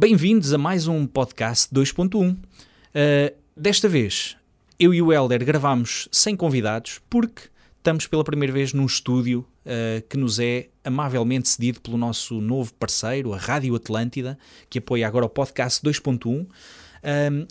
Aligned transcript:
Bem-vindos 0.00 0.54
a 0.54 0.56
mais 0.56 0.88
um 0.88 1.06
podcast 1.06 1.68
2.1. 1.74 2.32
Uh, 2.32 3.36
desta 3.54 3.86
vez, 3.86 4.34
eu 4.78 4.94
e 4.94 5.02
o 5.02 5.12
Helder 5.12 5.44
gravámos 5.44 6.08
sem 6.10 6.34
convidados 6.34 7.02
porque 7.10 7.50
estamos 7.76 8.06
pela 8.06 8.24
primeira 8.24 8.50
vez 8.50 8.72
num 8.72 8.86
estúdio 8.86 9.40
uh, 9.40 10.00
que 10.08 10.16
nos 10.16 10.38
é 10.38 10.68
amavelmente 10.82 11.50
cedido 11.50 11.82
pelo 11.82 11.98
nosso 11.98 12.40
novo 12.40 12.72
parceiro, 12.72 13.34
a 13.34 13.36
Rádio 13.36 13.74
Atlântida, 13.74 14.38
que 14.70 14.78
apoia 14.78 15.06
agora 15.06 15.26
o 15.26 15.28
podcast 15.28 15.84
2.1. 15.84 16.46
Um, 16.46 16.46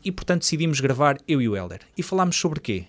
e 0.04 0.11
portanto 0.11 0.41
decidimos 0.41 0.79
gravar 0.79 1.20
eu 1.27 1.39
e 1.39 1.47
o 1.47 1.55
Helder. 1.55 1.81
E 1.95 2.02
falámos 2.02 2.36
sobre 2.36 2.59
quê? 2.59 2.86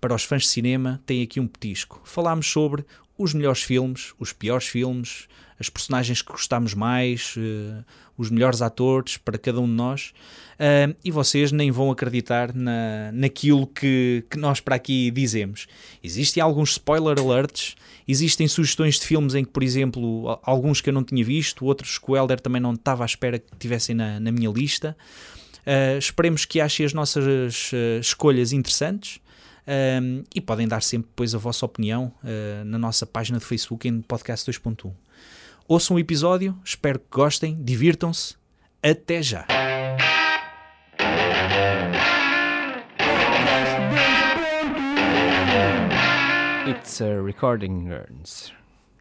Para 0.00 0.14
os 0.14 0.22
fãs 0.22 0.42
de 0.42 0.48
cinema, 0.48 1.02
tem 1.04 1.24
aqui 1.24 1.40
um 1.40 1.48
petisco. 1.48 2.00
Falámos 2.04 2.46
sobre 2.46 2.84
os 3.16 3.34
melhores 3.34 3.62
filmes, 3.62 4.14
os 4.18 4.32
piores 4.32 4.66
filmes, 4.66 5.28
as 5.62 5.68
personagens 5.68 6.20
que 6.20 6.32
gostámos 6.32 6.74
mais, 6.74 7.34
uh, 7.36 7.84
os 8.18 8.30
melhores 8.30 8.60
atores 8.60 9.16
para 9.16 9.38
cada 9.38 9.60
um 9.60 9.66
de 9.66 9.72
nós. 9.72 10.12
Uh, 10.54 10.94
e 11.04 11.10
vocês 11.10 11.52
nem 11.52 11.70
vão 11.70 11.90
acreditar 11.90 12.52
na, 12.54 13.10
naquilo 13.12 13.66
que, 13.66 14.24
que 14.28 14.36
nós 14.36 14.60
para 14.60 14.74
aqui 14.74 15.10
dizemos. 15.10 15.66
Existem 16.02 16.42
alguns 16.42 16.72
spoiler 16.72 17.18
alerts, 17.18 17.76
existem 18.06 18.48
sugestões 18.48 18.98
de 18.98 19.06
filmes 19.06 19.34
em 19.34 19.44
que, 19.44 19.50
por 19.50 19.62
exemplo, 19.62 20.38
alguns 20.42 20.80
que 20.80 20.90
eu 20.90 20.94
não 20.94 21.04
tinha 21.04 21.24
visto, 21.24 21.64
outros 21.64 21.98
que 21.98 22.10
o 22.10 22.16
Helder 22.16 22.40
também 22.40 22.60
não 22.60 22.74
estava 22.74 23.04
à 23.04 23.06
espera 23.06 23.38
que 23.38 23.56
tivessem 23.58 23.94
na, 23.94 24.18
na 24.18 24.32
minha 24.32 24.50
lista. 24.50 24.96
Uh, 25.60 25.98
esperemos 25.98 26.44
que 26.44 26.60
achem 26.60 26.84
as 26.84 26.92
nossas 26.92 27.70
escolhas 28.00 28.52
interessantes. 28.52 29.20
Um, 29.66 30.24
e 30.34 30.40
podem 30.40 30.66
dar 30.66 30.82
sempre 30.82 31.08
depois 31.08 31.34
a 31.34 31.38
vossa 31.38 31.64
opinião 31.64 32.12
uh, 32.24 32.64
na 32.64 32.78
nossa 32.78 33.06
página 33.06 33.38
de 33.38 33.44
Facebook 33.44 33.86
em 33.86 34.02
Podcast 34.02 34.50
2.1. 34.50 34.92
Ouçam 35.68 35.96
o 35.96 35.98
episódio, 35.98 36.58
espero 36.64 36.98
que 36.98 37.06
gostem, 37.10 37.56
divirtam-se. 37.62 38.34
Até 38.82 39.22
já! 39.22 39.46
It's 46.66 47.00
a 47.00 47.22
recording. 47.22 47.90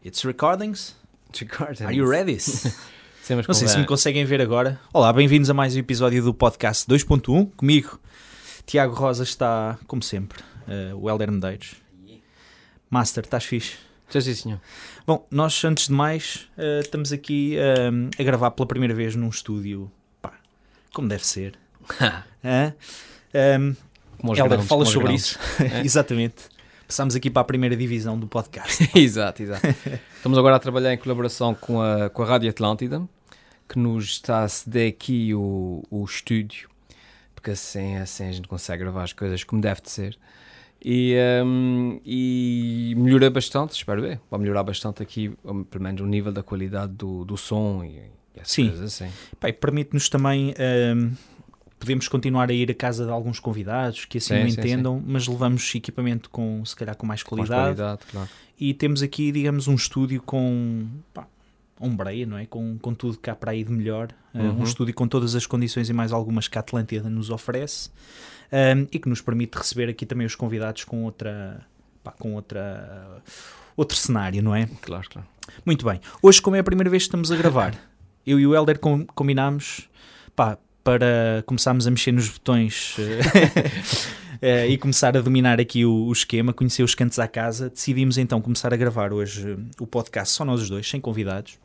It's 0.05 0.23
recordings? 0.23 0.95
It's 1.30 1.41
recording. 1.41 1.86
Are 1.86 1.95
you 1.95 2.08
ready? 2.08 2.38
Não 3.47 3.53
sei 3.53 3.67
se 3.67 3.77
me 3.77 3.86
conseguem 3.86 4.25
ver 4.25 4.41
agora. 4.41 4.80
Olá, 4.93 5.11
bem-vindos 5.14 5.49
a 5.49 5.53
mais 5.53 5.75
um 5.75 5.80
episódio 5.80 6.23
do 6.23 6.33
podcast 6.33 6.88
2.1. 6.88 7.52
Comigo, 7.55 7.99
Tiago 8.66 8.93
Rosa 8.93 9.23
está, 9.23 9.77
como 9.88 10.02
sempre, 10.03 10.43
uh, 10.67 10.98
o 10.98 11.09
Helder 11.09 11.31
Medeiros. 11.31 11.76
Master, 12.90 13.23
estás 13.23 13.45
fixe? 13.45 13.78
Sim, 14.09 14.20
sim, 14.20 14.34
senhor. 14.34 14.62
Bom, 15.08 15.26
nós 15.31 15.64
antes 15.64 15.88
de 15.88 15.94
mais 15.94 16.50
uh, 16.58 16.81
estamos 16.81 17.14
aqui 17.14 17.56
uh, 17.56 18.09
a 18.20 18.23
gravar 18.23 18.52
pela 18.52 18.67
primeira 18.67 18.94
vez 18.94 19.16
num 19.16 19.30
estúdio, 19.30 19.89
pá, 20.22 20.34
como 20.94 21.08
deve 21.08 21.26
ser. 21.26 21.58
um, 23.59 23.76
como 24.17 24.36
Helder, 24.36 24.62
fala 24.64 24.86
sobre 24.86 25.14
isso. 25.14 25.39
É? 25.59 25.82
Exatamente. 25.86 26.50
Passámos 26.86 27.16
aqui 27.16 27.30
para 27.30 27.42
a 27.42 27.45
primeira 27.45 27.78
divisão 27.78 28.20
do 28.20 28.28
podcast. 28.28 28.89
exato, 29.00 29.42
exato. 29.42 29.66
Estamos 30.17 30.38
agora 30.38 30.58
a 30.58 30.59
trabalhar 30.59 30.94
em 30.94 30.98
colaboração 30.98 31.56
com 31.56 31.82
a, 31.82 32.09
com 32.09 32.22
a 32.22 32.26
Rádio 32.26 32.50
Atlântida, 32.50 33.02
que 33.70 33.80
nos 33.80 34.04
está 34.06 34.44
a 34.44 34.50
ceder 34.50 34.89
aqui 34.89 35.34
o, 35.34 35.82
o 35.89 36.04
estúdio, 36.04 36.70
porque 37.34 37.52
assim, 37.52 37.95
assim 37.95 38.28
a 38.28 38.32
gente 38.34 38.50
consegue 38.50 38.84
gravar 38.84 39.04
as 39.04 39.14
coisas 39.14 39.45
como 39.45 39.62
deve 39.62 39.80
de 39.80 39.89
ser. 39.89 40.17
E, 40.83 41.15
um, 41.45 41.99
e 42.03 42.95
melhorei 42.97 43.29
bastante, 43.29 43.73
espero 43.73 44.01
ver. 44.01 44.19
Vai 44.31 44.39
melhorar 44.39 44.63
bastante 44.63 45.03
aqui, 45.03 45.31
pelo 45.69 45.83
menos 45.83 46.01
o 46.01 46.05
nível 46.05 46.31
da 46.31 46.41
qualidade 46.41 46.93
do, 46.93 47.23
do 47.23 47.37
som 47.37 47.83
e, 47.83 47.97
e 48.35 48.41
Sim. 48.43 48.71
assim. 48.83 49.09
Permite-nos 49.59 50.09
também. 50.09 50.55
Um, 50.59 51.11
podemos 51.79 52.07
continuar 52.07 52.49
a 52.49 52.53
ir 52.53 52.69
à 52.71 52.73
casa 52.73 53.05
de 53.05 53.11
alguns 53.11 53.39
convidados 53.39 54.05
que 54.05 54.17
assim 54.17 54.35
sim, 54.35 54.43
o 54.43 54.47
entendam, 54.47 54.95
sim, 54.97 55.05
sim. 55.05 55.11
mas 55.11 55.27
levamos 55.27 55.75
equipamento 55.75 56.29
com, 56.29 56.63
se 56.65 56.75
calhar, 56.75 56.95
com 56.95 57.05
mais 57.05 57.21
qualidade. 57.21 57.59
Com 57.59 57.65
mais 57.65 57.75
qualidade 57.77 58.02
claro. 58.11 58.30
E 58.59 58.73
temos 58.73 59.03
aqui, 59.03 59.31
digamos, 59.31 59.67
um 59.67 59.75
estúdio 59.75 60.21
com. 60.21 60.87
Pá, 61.14 61.27
ombreia, 61.80 62.25
não 62.27 62.37
é? 62.37 62.45
Com, 62.45 62.77
com 62.77 62.93
tudo 62.93 63.17
cá 63.17 63.36
para 63.36 63.52
aí 63.52 63.64
de 63.64 63.71
melhor. 63.71 64.09
Uhum. 64.33 64.61
Um 64.61 64.64
estúdio 64.64 64.93
com 64.93 65.08
todas 65.08 65.36
as 65.36 65.45
condições 65.45 65.89
e 65.89 65.93
mais 65.93 66.14
algumas 66.14 66.47
que 66.47 66.58
a 66.58 66.61
Atlântida 66.61 67.09
nos 67.09 67.30
oferece 67.31 67.89
um, 68.52 68.88
e 68.92 69.00
que 69.00 69.08
nos 69.08 69.22
permite 69.22 69.58
receber 69.58 69.89
aqui 69.89 70.06
também 70.06 70.28
os 70.28 70.36
convidados 70.36 70.84
com 70.84 71.04
outra. 71.04 71.66
Pá, 72.04 72.12
com 72.12 72.34
outra. 72.34 73.22
outro 73.78 73.98
cenário, 73.98 74.44
não 74.44 74.56
é? 74.56 74.67
Claro, 74.82 75.08
claro. 75.10 75.28
Muito 75.66 75.86
bem. 75.86 76.00
Hoje, 76.22 76.42
como 76.42 76.56
é 76.56 76.60
a 76.60 76.64
primeira 76.64 76.89
vez 76.89 77.04
que 77.04 77.08
estamos 77.08 77.32
a 77.32 77.36
gravar, 77.36 77.76
eu 78.26 78.39
e 78.39 78.45
o 78.45 78.56
Helder 78.56 78.80
com, 78.80 79.06
combinámos 79.06 79.89
pá, 80.36 80.58
para 80.84 81.44
começarmos 81.45 81.88
a 81.88 81.92
mexer 81.92 82.12
nos 82.12 82.30
botões. 82.30 82.98
Uh, 82.98 84.42
e 84.70 84.78
começar 84.78 85.16
a 85.16 85.22
dominar 85.22 85.60
aqui 85.60 85.86
o, 85.86 86.06
o, 86.08 86.12
esquema, 86.12 86.52
conhecer 86.52 86.83
os 86.83 86.95
cantos 86.95 87.20
à 87.20 87.28
casa, 87.28 87.70
decidimos 87.70 88.18
então 88.18 88.42
começar 88.42 88.73
a 88.73 88.78
gravar 88.78 89.14
hoje 89.14 89.58
o 89.80 89.86
podcast 89.86 90.33
só 90.33 90.44
nós 90.44 90.62
os 90.62 90.70
dois, 90.70 90.89
sem 90.89 91.00
convidados. 91.00 91.61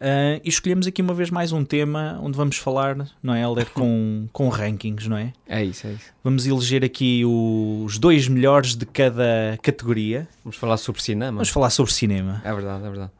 Uh, 0.00 0.38
e 0.44 0.48
escolhemos 0.48 0.86
aqui 0.86 1.02
uma 1.02 1.12
vez 1.12 1.28
mais 1.28 1.50
um 1.50 1.64
tema 1.64 2.20
onde 2.22 2.36
vamos 2.36 2.56
falar, 2.56 2.96
não 3.20 3.34
é, 3.34 3.42
Helder, 3.42 3.68
com, 3.70 4.28
com 4.32 4.48
rankings, 4.48 5.08
não 5.08 5.16
é? 5.16 5.32
É 5.48 5.64
isso, 5.64 5.88
é 5.88 5.92
isso. 5.92 6.12
Vamos 6.22 6.46
eleger 6.46 6.84
aqui 6.84 7.24
os 7.24 7.98
dois 7.98 8.28
melhores 8.28 8.76
de 8.76 8.86
cada 8.86 9.58
categoria. 9.60 10.28
Vamos 10.44 10.56
falar 10.56 10.76
sobre 10.76 11.02
cinema. 11.02 11.32
Vamos 11.32 11.48
falar 11.48 11.70
sobre 11.70 11.92
cinema. 11.92 12.40
É 12.44 12.54
verdade, 12.54 12.84
é 12.84 12.88
verdade. 12.88 13.10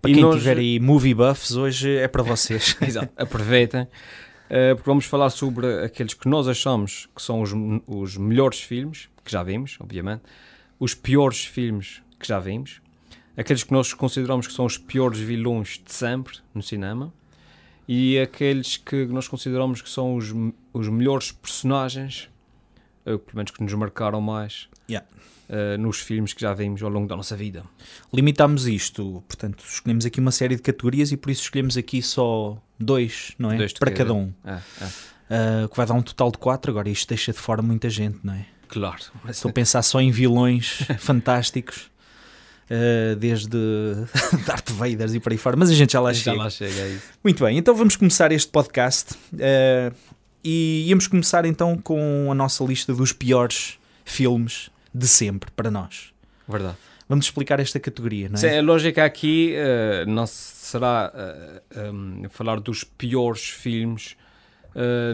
Para 0.00 0.10
e 0.10 0.14
quem 0.14 0.22
nós... 0.22 0.36
tiver 0.36 0.58
aí 0.58 0.78
movie 0.78 1.12
buffs, 1.12 1.56
hoje 1.56 1.96
é 1.96 2.06
para 2.06 2.22
vocês. 2.22 2.76
Exato, 2.80 3.12
aproveitem. 3.16 3.82
Uh, 3.82 4.76
porque 4.76 4.88
vamos 4.88 5.06
falar 5.06 5.30
sobre 5.30 5.82
aqueles 5.82 6.14
que 6.14 6.28
nós 6.28 6.46
achamos 6.46 7.08
que 7.16 7.20
são 7.20 7.40
os, 7.40 7.50
os 7.84 8.16
melhores 8.16 8.60
filmes, 8.60 9.08
que 9.24 9.32
já 9.32 9.42
vimos, 9.42 9.76
obviamente, 9.80 10.22
os 10.78 10.94
piores 10.94 11.44
filmes 11.44 12.00
que 12.20 12.28
já 12.28 12.38
vimos, 12.38 12.80
aqueles 13.36 13.62
que 13.62 13.72
nós 13.72 13.92
consideramos 13.92 14.46
que 14.46 14.52
são 14.52 14.64
os 14.64 14.78
piores 14.78 15.18
vilões 15.18 15.80
de 15.84 15.92
sempre 15.92 16.38
no 16.54 16.62
cinema 16.62 17.12
e 17.88 18.18
aqueles 18.18 18.76
que 18.76 19.06
nós 19.06 19.28
consideramos 19.28 19.80
que 19.80 19.88
são 19.88 20.16
os, 20.16 20.34
os 20.72 20.88
melhores 20.88 21.30
personagens, 21.30 22.28
ou 23.04 23.18
pelo 23.18 23.36
menos 23.36 23.52
que 23.52 23.62
nos 23.62 23.72
marcaram 23.74 24.20
mais 24.20 24.68
yeah. 24.90 25.06
uh, 25.48 25.80
nos 25.80 26.00
filmes 26.00 26.32
que 26.32 26.40
já 26.40 26.52
vimos 26.52 26.82
ao 26.82 26.90
longo 26.90 27.06
da 27.06 27.16
nossa 27.16 27.36
vida. 27.36 27.64
Limitamos 28.12 28.66
isto, 28.66 29.22
portanto, 29.28 29.64
escolhemos 29.68 30.04
aqui 30.04 30.18
uma 30.18 30.32
série 30.32 30.56
de 30.56 30.62
categorias 30.62 31.12
e 31.12 31.16
por 31.16 31.30
isso 31.30 31.42
escolhemos 31.42 31.76
aqui 31.76 32.02
só 32.02 32.60
dois, 32.78 33.32
não 33.38 33.52
é? 33.52 33.56
Dois 33.56 33.72
Para 33.72 33.92
cada 33.92 34.12
um. 34.12 34.32
É, 34.44 34.58
é. 34.80 35.64
Uh, 35.64 35.68
que 35.68 35.76
vai 35.76 35.86
dar 35.86 35.94
um 35.94 36.02
total 36.02 36.30
de 36.30 36.38
quatro. 36.38 36.70
Agora, 36.70 36.88
isto 36.88 37.08
deixa 37.08 37.32
de 37.32 37.38
fora 37.38 37.62
muita 37.62 37.88
gente, 37.90 38.18
não 38.22 38.34
é? 38.34 38.46
Claro. 38.68 39.00
Estou 39.28 39.48
a 39.48 39.52
pensar 39.52 39.82
só 39.82 40.00
em 40.00 40.10
vilões 40.10 40.78
fantásticos. 40.98 41.90
Uh, 42.68 43.14
desde 43.14 43.56
Darth 44.44 44.70
Vader 44.70 45.14
e 45.14 45.20
por 45.20 45.30
aí 45.30 45.38
fora, 45.38 45.56
mas 45.56 45.70
a 45.70 45.72
gente 45.72 45.92
já 45.92 46.00
lá 46.00 46.12
já 46.12 46.32
chega. 46.32 46.36
lá 46.36 46.50
chega 46.50 46.80
é 46.80 46.98
Muito 47.22 47.44
bem, 47.44 47.56
então 47.56 47.72
vamos 47.76 47.94
começar 47.94 48.32
este 48.32 48.50
podcast 48.50 49.14
uh, 49.14 49.94
e 50.42 50.84
íamos 50.88 51.06
começar 51.06 51.44
então 51.44 51.78
com 51.78 52.26
a 52.28 52.34
nossa 52.34 52.64
lista 52.64 52.92
dos 52.92 53.12
piores 53.12 53.78
filmes 54.04 54.68
de 54.92 55.06
sempre 55.06 55.48
para 55.52 55.70
nós. 55.70 56.12
Verdade. 56.48 56.76
Vamos 57.08 57.26
explicar 57.26 57.60
esta 57.60 57.78
categoria, 57.78 58.28
não 58.28 58.34
é? 58.34 58.38
Sim, 58.38 58.58
a 58.58 58.62
lógica 58.62 59.04
aqui 59.04 59.54
uh, 59.54 60.10
não 60.10 60.26
será 60.26 61.12
um, 61.92 62.28
falar 62.30 62.58
dos 62.58 62.82
piores 62.82 63.48
filmes 63.48 64.16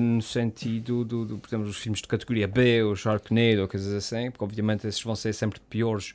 no 0.00 0.20
sentido 0.22 1.04
do, 1.04 1.24
do, 1.24 1.38
por 1.38 1.48
exemplo, 1.48 1.66
dos 1.66 1.76
filmes 1.76 2.00
de 2.00 2.08
categoria 2.08 2.48
B, 2.48 2.82
o 2.82 2.96
Sharknado 2.96 3.60
ou 3.60 3.68
coisas 3.68 3.92
assim, 3.92 4.28
porque 4.28 4.42
obviamente 4.42 4.88
esses 4.88 5.00
vão 5.00 5.14
ser 5.14 5.32
sempre 5.32 5.60
piores 5.70 6.14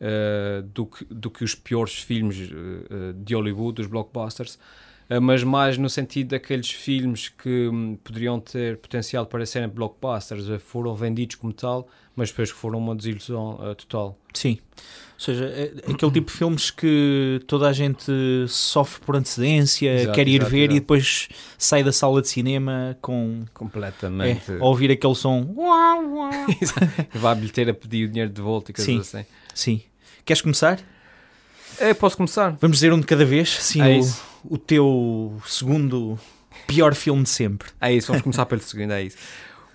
uh, 0.00 0.62
do, 0.62 0.86
que, 0.86 1.04
do 1.06 1.30
que 1.30 1.44
os 1.44 1.54
piores 1.54 1.94
filmes 1.94 2.50
uh, 2.50 3.12
de 3.14 3.34
Hollywood, 3.34 3.76
dos 3.76 3.86
blockbusters, 3.86 4.58
uh, 5.10 5.20
mas 5.20 5.42
mais 5.44 5.78
no 5.78 5.88
sentido 5.88 6.28
daqueles 6.28 6.70
filmes 6.70 7.28
que 7.28 7.68
um, 7.68 7.96
poderiam 7.96 8.40
ter 8.40 8.76
potencial 8.78 9.26
para 9.26 9.44
serem 9.46 9.68
blockbusters, 9.68 10.46
foram 10.62 10.94
vendidos 10.94 11.36
como 11.36 11.52
tal, 11.52 11.88
mas 12.16 12.30
depois 12.30 12.52
que 12.52 12.58
foram 12.58 12.78
uma 12.78 12.94
desilusão 12.94 13.58
total. 13.76 14.16
Sim. 14.32 14.58
Ou 15.14 15.20
seja, 15.20 15.44
é 15.46 15.92
aquele 15.92 16.10
tipo 16.10 16.26
de 16.26 16.36
filmes 16.36 16.70
que 16.72 17.40
toda 17.46 17.68
a 17.68 17.72
gente 17.72 18.12
sofre 18.48 19.00
por 19.04 19.14
antecedência, 19.14 19.94
exato, 19.94 20.14
quer 20.14 20.26
ir 20.26 20.40
exato, 20.40 20.50
ver 20.50 20.58
exato. 20.58 20.76
e 20.76 20.80
depois 20.80 21.28
sai 21.56 21.84
da 21.84 21.92
sala 21.92 22.20
de 22.20 22.28
cinema 22.28 22.98
com. 23.00 23.44
Completamente. 23.54 24.52
É, 24.52 24.56
ouvir 24.56 24.90
aquele 24.90 25.14
som. 25.14 25.54
Vai 27.14 27.32
a 27.32 27.34
bilheteira 27.34 27.72
pedir 27.72 28.06
o 28.06 28.08
dinheiro 28.08 28.32
de 28.32 28.42
volta 28.42 28.72
e 28.72 28.74
coisas 28.74 29.06
Sim. 29.06 29.18
assim. 29.18 29.26
Sim. 29.54 29.82
Queres 30.24 30.42
começar? 30.42 30.80
É, 31.78 31.92
posso 31.94 32.16
começar. 32.16 32.56
Vamos 32.60 32.78
dizer 32.78 32.92
um 32.92 33.00
de 33.00 33.06
cada 33.06 33.24
vez, 33.24 33.50
sim, 33.50 33.80
é 33.80 33.98
o, 33.98 34.54
o, 34.54 34.58
teu 34.58 35.40
segundo 35.46 36.18
pior 36.66 36.94
filme 36.94 37.22
de 37.22 37.28
sempre. 37.28 37.68
É 37.80 37.92
isso, 37.92 38.08
vamos 38.08 38.22
começar 38.22 38.46
pelo 38.46 38.60
segundo, 38.60 38.92
é 38.92 39.02
isso. 39.02 39.16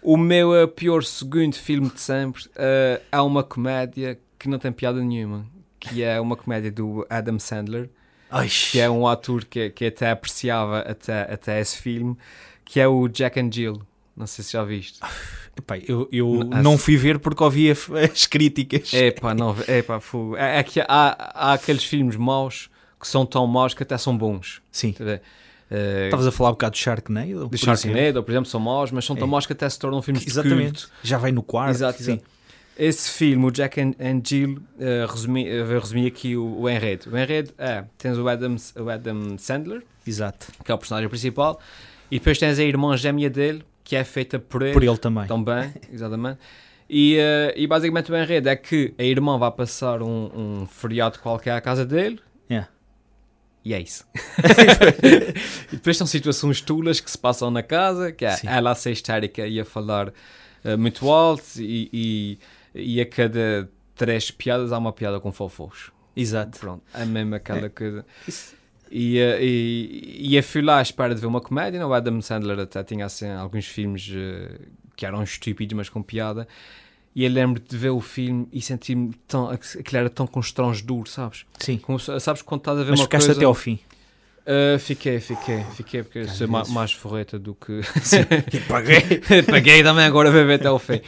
O 0.02 0.16
meu 0.16 0.52
uh, 0.52 0.68
pior 0.68 1.04
segundo 1.04 1.56
filme 1.56 1.90
de 1.90 2.00
sempre 2.00 2.44
uh, 2.46 3.02
é 3.12 3.22
uma 3.22 3.44
comédia 3.44 4.18
que 4.38 4.48
não 4.48 4.58
tem 4.58 4.72
piada 4.72 5.02
nenhuma, 5.02 5.46
que 5.80 6.02
é 6.02 6.20
uma 6.22 6.38
comédia 6.38 6.72
do 6.72 7.06
Adam 7.10 7.38
Sandler, 7.38 7.90
Ai, 8.32 8.48
que 8.48 8.80
é 8.80 8.90
um 8.90 9.08
ator 9.08 9.44
que, 9.44 9.70
que 9.72 9.86
até 9.86 10.12
apreciava 10.12 10.80
até, 10.80 11.22
até 11.34 11.60
esse 11.60 11.78
filme, 11.78 12.18
que 12.64 12.80
é 12.80 12.88
o 12.88 13.08
Jack 13.08 13.40
and 13.40 13.52
Jill. 13.52 13.82
Não 14.16 14.28
sei 14.28 14.44
se 14.44 14.54
já 14.54 14.64
viste. 14.64 15.00
Epá, 15.60 15.78
eu, 15.78 16.08
eu 16.12 16.44
Não, 16.44 16.64
não 16.64 16.78
fui 16.78 16.98
ver 16.98 17.20
porque 17.20 17.44
ouvi 17.44 17.70
as 17.72 18.26
críticas. 18.28 18.94
É 18.94 19.12
pá, 19.12 19.34
não, 19.36 19.56
é 19.68 19.82
pá. 19.82 20.00
É, 20.38 20.60
é 20.60 20.64
que 20.64 20.80
há, 20.82 20.86
há 20.88 21.54
aqueles 21.54 21.84
filmes 21.84 22.16
maus 22.16 22.70
que 23.00 23.08
são 23.08 23.26
tão 23.26 23.46
maus 23.48 23.74
que 23.74 23.84
até 23.84 23.98
são 23.98 24.18
bons. 24.18 24.62
Sim. 24.72 24.92
Tá? 24.94 25.20
Eh, 25.72 26.06
Estavas 26.06 26.26
a 26.28 26.32
falar 26.32 26.50
um 26.50 26.54
bocado 26.54 26.74
de 26.74 26.80
Sharknado? 26.82 27.48
de 27.50 27.58
Sharknado, 27.58 28.24
por 28.24 28.32
exemplo, 28.32 28.50
são 28.50 28.60
maus, 28.60 28.92
mas 28.92 29.06
são 29.06 29.16
tão 29.16 29.28
É. 29.28 29.30
maus 29.32 29.46
que 29.46 29.54
até 29.54 29.70
se 29.70 29.78
tornam 29.78 30.02
filmes 30.02 30.26
exemplo. 30.26 30.42
de 30.44 30.48
Exatamente. 30.50 30.82
culto. 30.88 30.92
Já 31.04 31.18
vai 31.18 31.32
no 31.32 31.44
quarto. 31.44 31.72
Exato, 31.76 32.02
sim. 32.04 32.12
exato. 32.14 32.26
Esse 32.78 33.10
filme, 33.12 33.46
o 33.46 33.52
Jack 33.52 33.80
and, 33.80 33.92
and 34.00 34.22
Jill, 34.26 34.58
eh, 34.80 35.06
resumi, 35.10 35.62
vou 35.64 35.80
resumir 35.80 36.08
aqui 36.08 36.36
o, 36.38 36.62
o 36.62 36.70
enredo. 36.70 37.10
O 37.14 37.18
enredo 37.18 37.52
é, 37.58 37.84
tens 37.98 38.18
o 38.18 38.28
Adam, 38.28 38.56
o 38.78 38.90
Adam 38.90 39.38
Sandler, 39.38 39.84
Exato. 40.08 40.48
que 40.64 40.72
é 40.72 40.74
o 40.74 40.78
personagem 40.78 41.10
principal, 41.10 41.60
e 42.10 42.18
depois 42.20 42.38
tens 42.38 42.58
a 42.58 42.64
irmã 42.64 42.96
gêmea 42.96 43.30
dele, 43.30 43.64
que 43.90 43.96
é 43.96 44.04
feita 44.04 44.38
por 44.38 44.62
ele, 44.62 44.72
Por 44.74 44.84
ele 44.84 44.98
também. 45.00 45.26
também, 45.26 45.74
exatamente. 45.92 46.38
E, 46.88 47.18
eh, 47.18 47.54
e 47.58 47.66
basicamente 47.66 48.12
o 48.12 48.16
enredo 48.16 48.48
é 48.48 48.56
que 48.56 48.94
a 49.00 49.04
irmã 49.04 49.36
vai 49.40 49.52
passar 49.52 50.04
um, 50.04 50.30
um 50.62 50.68
feriado 50.68 51.18
qualquer 51.18 51.54
à 51.54 51.62
casa 51.62 51.84
dele, 51.84 52.20
Yeah. 52.50 52.70
e 53.66 53.74
é 53.74 53.82
isso. 53.82 54.06
e 55.72 55.76
depois 55.76 55.98
são 55.98 56.06
situações 56.06 56.62
tulas 56.62 57.00
que 57.00 57.10
se 57.10 57.18
passam 57.18 57.50
na 57.50 57.64
casa, 57.64 58.12
que 58.12 58.26
é 58.26 58.32
Sim. 58.38 58.48
ela 58.48 58.72
a 58.72 58.76
ser 58.76 58.92
histérica 58.92 59.46
e 59.48 59.60
a 59.60 59.66
falar 59.66 60.14
eh, 60.64 60.76
muito 60.78 61.10
alto, 61.10 61.44
e, 61.58 61.90
e, 61.92 62.40
e 62.76 63.02
a 63.02 63.06
cada 63.08 63.70
três 63.96 64.30
piadas 64.32 64.72
há 64.72 64.78
uma 64.78 64.94
piada 64.94 65.20
com 65.20 65.32
fofos. 65.32 65.92
Exato. 66.16 66.60
Pronto, 66.60 66.84
é 66.94 67.06
mesmo 67.06 67.34
aquela 67.36 67.66
É. 67.66 67.70
coisa. 67.70 68.06
Isso- 68.28 68.54
E, 68.92 69.20
eh, 69.20 69.38
e, 69.44 70.28
e 70.32 70.36
eu 70.36 70.44
fui 70.44 70.62
lá 70.62 70.80
à 70.80 70.82
espera 70.82 71.14
de 71.14 71.22
ver 71.22 71.28
uma 71.28 71.42
comédia. 71.42 71.80
não? 71.80 71.90
O 71.90 71.94
Adam 71.94 72.22
Sandler 72.22 72.60
até 72.60 72.84
tinha 72.84 73.06
assim, 73.06 73.30
alguns 73.30 73.66
filmes 73.66 74.10
eh, 74.14 74.60
que 74.96 75.06
eram 75.06 75.22
estúpidos, 75.24 75.76
mas 75.76 75.90
com 75.90 76.02
piada. 76.02 76.48
E 77.16 77.24
eu 77.24 77.30
lembro 77.32 77.62
de 77.62 77.76
ver 77.78 77.90
o 77.90 78.00
filme 78.00 78.48
e 78.52 78.62
sentir-me 78.62 79.14
tão. 79.28 79.50
aquilo 79.50 79.98
era 79.98 80.10
tão 80.10 80.28
constrangedor, 80.28 81.08
sabes? 81.08 81.46
Sim. 81.60 81.78
Como, 81.78 82.00
sabes 82.00 82.42
quando 82.42 82.62
estás 82.62 82.78
a 82.80 82.84
ver 82.84 82.92
Mas 82.92 83.00
uma 83.00 83.06
ficaste 83.06 83.26
coisa. 83.26 83.40
até 83.40 83.46
ao 83.46 83.54
fim. 83.54 83.80
Uh, 84.46 84.80
fiquei, 84.80 85.20
fiquei, 85.20 85.64
fiquei, 85.76 86.02
porque 86.04 86.20
Às 86.20 86.32
sou 86.32 86.48
ma- 86.48 86.64
mais 86.70 86.92
forreta 86.92 87.38
do 87.38 87.54
que. 87.54 87.82
E 88.54 88.60
paguei. 88.62 89.02
Paguei 89.44 89.84
também 89.84 90.06
agora 90.06 90.30
a 90.30 90.32
ver 90.32 90.52
até 90.54 90.68
ao 90.68 90.80
fim. 90.80 91.02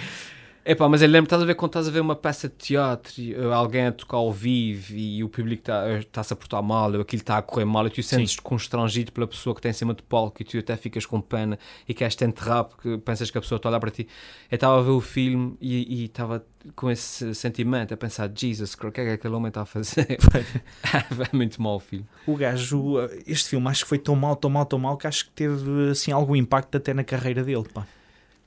Epá, 0.64 0.88
mas 0.88 1.02
eu 1.02 1.08
lembro, 1.08 1.26
estás 1.26 1.42
a 1.42 1.46
ver 1.46 1.56
quando 1.56 1.70
estás 1.72 1.88
a 1.88 1.92
ver 1.92 2.02
uma 2.02 2.16
peça 2.16 2.48
de 2.48 2.54
teatro, 2.54 3.14
e, 3.20 3.34
uh, 3.34 3.52
alguém 3.52 3.88
a 3.88 3.92
tocar 3.92 4.18
ao 4.18 4.32
vivo 4.32 4.94
e, 4.94 5.24
o 5.24 5.28
público 5.30 5.62
está- 5.64 5.98
está-se 5.98 6.34
a 6.34 6.36
portar 6.36 6.62
mal, 6.62 6.94
ou 6.94 7.02
aquilo 7.02 7.22
está 7.24 7.38
a 7.40 7.42
correr 7.42 7.66
mal, 7.66 7.88
e 7.88 7.90
tu 7.90 8.04
sentes-te 8.04 8.44
constrangido 8.44 9.12
pela 9.12 9.26
pessoa 9.26 9.56
que 9.56 9.60
está 9.60 9.70
em 9.70 9.74
cima 9.74 9.96
do 9.96 10.04
palco 10.04 10.40
e 10.40 10.46
tu 10.46 10.60
até 10.60 10.78
ficas 10.78 11.04
com 11.04 11.20
pena 11.20 11.58
e 11.90 11.96
queres 11.96 12.16
te 12.16 12.26
enterrar 12.26 12.66
porque 12.66 12.96
pensas 13.00 13.32
que 13.32 13.38
a 13.40 13.42
pessoa 13.42 13.58
está 13.58 13.70
a 13.70 13.72
olhar 13.72 13.80
para 13.80 13.90
ti. 13.90 14.08
Eu 14.52 14.56
estava 14.56 14.78
a 14.78 14.84
ver 14.84 14.92
o 14.92 15.02
filme 15.02 15.58
e 15.60 16.02
e 16.02 16.06
estava 16.06 16.46
com 16.76 16.92
esse 16.92 17.34
sentimento, 17.34 17.92
a 17.96 17.98
pensar, 17.98 18.30
Jesus, 18.34 18.76
o 18.76 18.92
que 18.92 19.02
é 19.02 19.06
que 19.06 19.12
aquele 19.14 19.34
homem 19.34 19.48
está 19.48 19.62
a 19.64 19.66
fazer? 19.66 20.06
é 21.34 21.36
muito 21.36 21.60
mau 21.60 21.78
o 21.78 21.80
filme. 21.80 22.06
O 22.28 22.36
gajo, 22.36 22.98
este 23.26 23.50
filme 23.50 23.68
acho 23.68 23.84
que 23.84 23.90
foi 23.90 23.98
tão 23.98 24.16
mal, 24.16 24.36
tão 24.36 24.50
mal, 24.52 24.66
tão 24.68 24.78
mal 24.78 24.96
que 24.96 25.08
acho 25.08 25.26
que 25.26 25.32
teve 25.32 25.90
assim 25.90 26.12
algum 26.12 26.36
impacto 26.36 26.78
até 26.78 26.94
na 26.94 27.04
carreira 27.04 27.44
dele, 27.44 27.66
pá. 27.74 27.88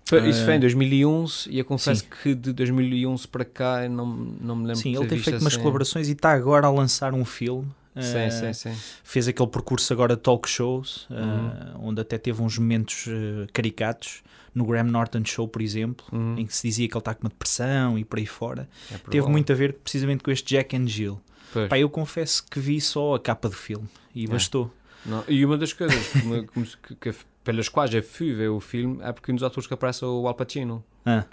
Foi- 0.06 0.28
Isso 0.28 0.42
Ah. 0.42 0.44
foi 0.44 0.54
em 0.56 0.60
2011 0.60 1.48
e 1.50 1.58
eu 1.58 1.64
confesso 1.64 2.04
que 2.22 2.34
de 2.34 2.52
2011 2.52 3.26
para 3.26 3.44
cá 3.44 3.88
não, 3.88 4.06
não 4.06 4.56
me 4.56 4.66
lembro 4.66 4.76
Sim, 4.82 4.94
ele 4.96 5.06
tem 5.06 5.18
feito 5.18 5.40
umas 5.40 5.54
assim. 5.54 5.58
colaborações 5.62 6.08
e 6.08 6.12
está 6.12 6.32
agora 6.32 6.66
a 6.66 6.70
lançar 6.70 7.14
um 7.14 7.24
filme. 7.24 7.68
Sim, 7.98 8.16
eh, 8.18 8.30
sim, 8.30 8.52
sim. 8.52 8.76
Fez 9.04 9.28
aquele 9.28 9.48
percurso 9.48 9.92
agora 9.92 10.16
de 10.16 10.20
talk 10.22 10.48
shows, 10.48 11.06
eh, 11.10 11.14
Uhum. 11.14 11.88
onde 11.88 12.00
até 12.00 12.18
teve 12.18 12.42
uns 12.42 12.58
momentos 12.58 13.06
eh, 13.08 13.46
caricatos. 13.52 14.22
No 14.54 14.64
Graham 14.64 14.84
Norton 14.84 15.24
Show, 15.24 15.48
por 15.48 15.60
exemplo, 15.62 16.04
Uhum. 16.12 16.36
em 16.38 16.46
que 16.46 16.54
se 16.54 16.68
dizia 16.68 16.86
que 16.86 16.94
ele 16.94 17.00
está 17.00 17.12
com 17.12 17.24
uma 17.24 17.28
depressão 17.30 17.98
e 17.98 18.04
por 18.04 18.18
aí 18.20 18.26
fora. 18.26 18.68
É. 18.92 18.98
Teve 19.10 19.26
muito 19.28 19.50
a 19.52 19.54
ver 19.56 19.72
precisamente 19.74 20.22
com 20.22 20.30
este 20.30 20.54
Jack 20.54 20.76
and 20.76 20.86
Jill. 20.86 21.20
Pois. 21.52 21.68
Pá, 21.68 21.76
eu 21.78 21.88
confesso 21.90 22.44
que 22.48 22.60
vi 22.60 22.80
só 22.80 23.14
a 23.16 23.20
capa 23.20 23.48
do 23.48 23.54
filme 23.56 23.88
e 24.14 24.24
É. 24.26 24.28
bastou. 24.28 24.72
Não, 25.04 25.24
E 25.28 25.44
uma 25.44 25.58
das 25.58 25.72
coisas 25.72 26.06
que 26.08 26.18
me- 26.24 26.46
que- 26.82 26.94
que- 26.94 27.14
pelas 27.44 27.68
quais 27.68 27.92
eu 27.94 28.02
fui 28.02 28.32
ver 28.32 28.48
o 28.48 28.58
filme 28.58 28.98
é 29.02 29.12
porque 29.12 29.32
dos 29.32 29.42
atores 29.42 29.66
que 29.66 29.74
aparece 29.74 30.02
é 30.02 30.06
o 30.06 30.26
Al 30.26 30.34
Pacino. 30.34 30.82
Ah, 31.04 31.24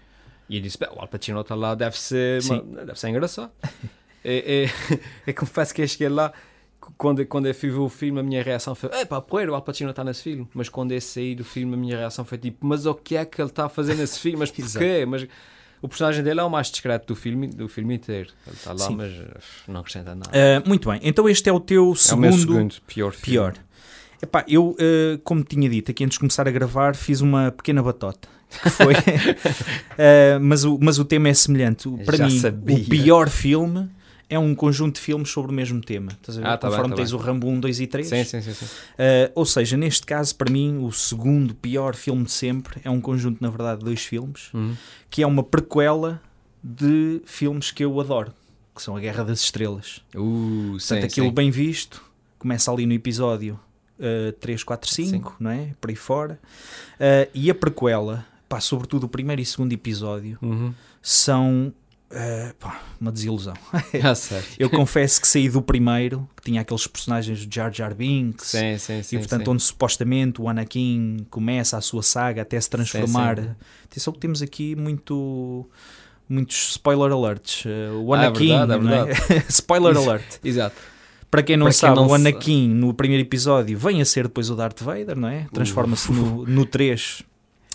E 0.50 0.58
eu 0.58 0.62
disse: 0.62 0.78
"Bem, 0.78 0.90
o 0.94 1.00
Al 1.00 1.08
Pacino 1.08 1.40
está 1.42 1.56
lá, 1.56 1.74
deve 1.74 1.98
ser, 1.98 2.42
Sim. 2.44 2.62
deve 2.86 3.00
ser 3.00 3.10
engraçado. 3.10 3.52
e, 4.24 4.68
e, 4.68 5.00
eu 5.28 5.34
confesso 5.34 5.74
que 5.74 5.82
eu 5.82 5.88
cheguei 5.88 6.10
lá. 6.10 6.32
Quando, 6.98 7.24
quando 7.28 7.46
eu 7.46 7.54
fui 7.54 7.70
ver 7.70 7.78
o 7.78 7.88
filme, 7.90 8.20
a 8.20 8.24
minha 8.24 8.44
reação 8.44 8.74
foi: 8.76 8.90
Epá, 9.00 9.22
poeira, 9.22 9.52
o 9.52 9.56
Al 9.56 9.62
Pacino 9.62 9.92
está 9.92 10.04
nesse 10.04 10.24
filme. 10.24 10.48
Mas 10.54 10.68
quando 10.68 10.92
eu 10.92 11.00
saí 11.00 11.34
do 11.36 11.44
filme, 11.46 11.74
a 11.76 11.78
minha 11.78 11.96
reação 11.98 12.26
foi 12.26 12.38
tipo: 12.38 12.66
Mas 12.66 12.86
o 12.86 12.94
que 12.96 13.16
é 13.16 13.24
que 13.24 13.42
ele 13.42 13.50
está 13.50 13.66
a 13.66 13.70
fazer 13.70 13.96
nesse 13.96 14.20
filme? 14.20 14.38
Mas 14.40 14.50
porquê? 14.52 15.06
Mas 15.08 15.26
o 15.82 15.88
personagem 15.88 16.24
dele 16.24 16.40
é 16.40 16.44
o 16.44 16.50
mais 16.50 16.70
discreto 16.72 17.08
do 17.08 17.16
filme, 17.16 17.48
do 17.48 17.68
filme 17.70 17.96
inteiro. 17.96 18.30
Ele 18.46 18.56
está 18.56 18.72
lá, 18.74 18.80
Sim. 18.80 18.96
mas 18.96 19.14
não 19.68 19.80
acrescenta 19.80 20.14
nada. 20.16 20.30
ah, 20.34 20.68
muito 20.68 20.90
bem, 20.90 21.00
então 21.04 21.30
este 21.30 21.50
é 21.50 21.54
o 21.54 21.60
teu 21.60 21.86
é 21.86 21.88
o 21.88 21.96
segundo, 21.96 22.22
meu 22.22 22.34
segundo 22.34 22.76
pior 22.88 23.12
filme. 23.14 23.24
pior. 23.24 23.54
Epá, 24.22 24.46
eu, 24.48 24.76
eh, 24.80 25.20
como 25.24 25.44
tinha 25.44 25.68
dito 25.70 25.92
aqui 25.92 26.04
antes 26.04 26.16
de 26.16 26.20
começar 26.20 26.48
a 26.48 26.52
gravar, 26.52 26.96
fiz 26.96 27.22
uma 27.22 27.52
pequena 27.52 27.82
batota. 27.82 28.28
Que 28.62 28.70
foi. 28.70 28.94
Eh, 29.98 30.40
mas, 30.40 30.64
o, 30.64 30.78
mas 30.82 30.98
o 31.00 31.06
tema 31.06 31.30
é 31.30 31.34
semelhante. 31.34 31.88
Para 32.06 32.18
Já 32.18 32.28
mim, 32.28 32.40
sabia. 32.40 32.76
o 32.76 32.86
pior 32.86 33.30
filme 33.30 33.90
é 34.30 34.40
um 34.40 34.56
conjunto 34.56 34.96
de 34.96 35.02
filmes 35.02 35.30
sobre 35.30 35.52
o 35.52 35.54
mesmo 35.54 35.80
tema. 35.82 36.12
Estás 36.14 36.38
a 36.38 36.42
ver? 36.42 36.48
Ah, 36.48 36.58
tá 36.58 36.68
bem, 36.68 36.76
Conforme 36.78 36.96
tá 36.96 37.02
tens 37.02 37.12
bem. 37.12 37.20
o 37.20 37.24
Rambo 37.24 37.48
1, 37.48 37.60
2 37.60 37.80
e 37.82 37.88
3. 37.88 38.08
Sim, 38.08 38.24
sim, 38.24 38.42
sim. 38.42 38.54
sim. 38.54 38.66
Eh, 38.98 39.32
ou 39.36 39.46
seja, 39.46 39.78
neste 39.78 40.06
caso, 40.06 40.36
para 40.36 40.52
mim, 40.52 40.80
o 40.84 40.92
segundo 40.92 41.54
pior 41.54 41.94
filme 41.96 42.24
de 42.24 42.32
sempre 42.32 42.80
é 42.84 42.90
um 42.90 43.00
conjunto, 43.02 43.42
na 43.42 43.50
verdade, 43.50 43.80
de 43.80 43.86
dois 43.86 44.02
filmes, 44.04 44.50
Uhum. 44.54 44.76
que 45.10 45.22
é 45.22 45.28
uma 45.28 45.44
prequela 45.44 46.22
de 46.64 47.22
filmes 47.26 47.70
que 47.72 47.84
eu 47.84 48.00
adoro, 48.00 48.34
que 48.76 48.82
são 48.82 48.96
A 48.96 49.00
Guerra 49.00 49.24
das 49.24 49.42
Estrelas. 49.42 50.02
Uh, 50.16 50.80
sim, 50.80 50.88
Portanto, 50.96 51.04
aquilo 51.12 51.28
sim. 51.28 51.34
bem 51.34 51.52
visto, 51.52 52.02
começa 52.40 52.72
ali 52.72 52.86
no 52.86 52.94
episódio 52.94 53.60
uh, 54.02 54.32
3, 54.34 54.64
4, 54.64 54.90
5, 54.90 55.36
não 55.40 55.52
é? 55.52 55.70
Por 55.80 55.90
aí 55.90 55.96
fora. 55.96 56.40
Uh, 56.96 57.30
e 57.34 57.50
a 57.50 57.56
prequela, 57.56 58.26
pá, 58.50 58.60
sobretudo 58.60 59.06
o 59.06 59.10
primeiro 59.10 59.42
e 59.42 59.46
segundo 59.46 59.72
episódio, 59.74 60.38
Uhum. 60.42 60.74
são 61.02 61.74
uh, 62.12 62.54
pá, 62.60 62.82
uma 63.00 63.12
desilusão. 63.12 63.54
Ah. 64.04 64.14
Eu 64.58 64.70
confesso 64.70 65.20
que 65.22 65.28
saí 65.28 65.50
do 65.50 65.62
primeiro, 65.62 66.28
que 66.36 66.44
tinha 66.44 66.62
aqueles 66.62 66.88
personagens 66.88 67.46
do 67.46 67.54
Jar 67.54 67.72
Jar 67.74 67.94
Binks, 67.94 68.48
Sim, 68.48 68.78
sim, 68.78 69.04
sim. 69.04 69.16
e 69.16 69.20
portanto, 69.20 69.52
onde 69.52 69.62
supostamente 69.64 70.42
o 70.42 70.48
Anakin 70.50 71.26
começa 71.30 71.78
a 71.78 71.82
sua 71.82 72.02
saga 72.04 72.42
até 72.42 72.60
se 72.60 72.70
transformar. 72.70 73.38
sim. 73.40 73.50
Atenção 73.86 74.14
que 74.14 74.20
temos 74.20 74.42
aqui 74.42 74.76
muito. 74.76 75.70
Muitos 76.30 76.70
spoiler 76.72 77.12
alerts. 77.12 77.66
Uh, 77.66 78.02
o 78.06 78.14
Ah, 78.14 78.24
é 78.24 78.28
Anakin, 78.28 78.48
verdade, 78.48 78.74
é 78.74 78.78
não 78.78 78.94
é? 78.94 79.44
spoiler 79.50 79.98
alert. 79.98 80.40
Exato. 80.42 80.76
Para 81.32 81.42
quem 81.42 81.56
não 81.56 81.66
Para 81.66 81.74
quem 81.74 81.80
sabe, 81.80 81.96
não 81.96 82.08
o 82.08 82.14
Anakin 82.14 82.68
no 82.68 82.94
primeiro 82.94 83.24
episódio 83.24 83.78
vem 83.78 84.02
a 84.02 84.06
ser 84.06 84.24
depois 84.24 84.50
o 84.50 84.56
Darth 84.56 84.82
Vader, 84.82 85.18
não 85.18 85.30
é? 85.30 85.48
Transforma-se 85.54 86.12
no, 86.12 86.46
no 86.46 86.66
3. 86.66 87.24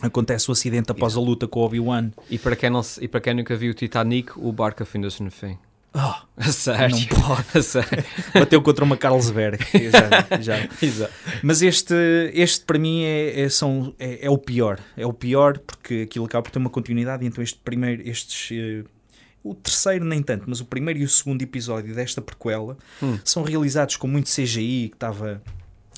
Acontece 0.03 0.51
o 0.51 0.53
acidente 0.53 0.93
após 0.93 1.17
a 1.17 1.21
luta 1.21 1.49
com 1.49 1.61
o 1.61 1.65
Obi-Wan. 1.65 2.11
E 2.31 2.39
para, 2.39 2.55
quem 2.55 2.69
não, 2.69 2.83
e 3.01 3.09
para 3.09 3.19
quem 3.19 3.33
nunca 3.33 3.57
viu 3.57 3.71
o 3.71 3.75
Titanic, 3.75 4.33
o 4.37 4.53
barco 4.53 4.83
afundou-se 4.83 5.23
no 5.23 5.31
fim. 5.31 5.57
A 6.37 6.53
sério? 6.53 6.95
Não 6.95 7.07
pode. 7.07 7.47
A 7.59 7.63
sério. 7.63 8.05
bateu 8.35 8.61
contra 8.61 8.85
uma 8.85 8.97
Carlsberg. 8.97 9.65
já, 9.91 10.41
já. 10.41 10.69
Exato. 10.83 11.13
Mas 11.43 11.63
este, 11.63 11.95
este 12.35 12.65
para 12.67 12.79
mim 12.79 13.05
é, 13.05 13.41
é, 13.41 13.49
são, 13.49 13.95
é, 13.99 14.27
é 14.27 14.31
o 14.31 14.37
pior. 14.37 14.79
É 14.97 15.07
o 15.07 15.15
pior 15.15 15.59
porque 15.59 16.03
aquilo 16.03 16.27
acaba 16.27 16.43
por 16.43 16.51
ter 16.51 16.59
uma 16.59 16.69
continuidade. 16.69 17.25
Então 17.25 17.43
este 17.43 17.59
primeiro, 17.65 18.07
estes. 18.07 18.85
O 19.51 19.55
terceiro 19.55 20.05
nem 20.05 20.23
tanto, 20.23 20.45
mas 20.47 20.61
o 20.61 20.65
primeiro 20.65 21.01
e 21.01 21.05
o 21.05 21.09
segundo 21.09 21.43
episódio 21.43 21.95
desta 21.95 22.21
prequela 22.21 22.77
Hum. 23.03 23.19
são 23.25 23.43
realizados 23.43 23.97
com 23.97 24.07
muito 24.07 24.31
CGI 24.31 24.89
que 24.91 24.97
estava 24.97 25.43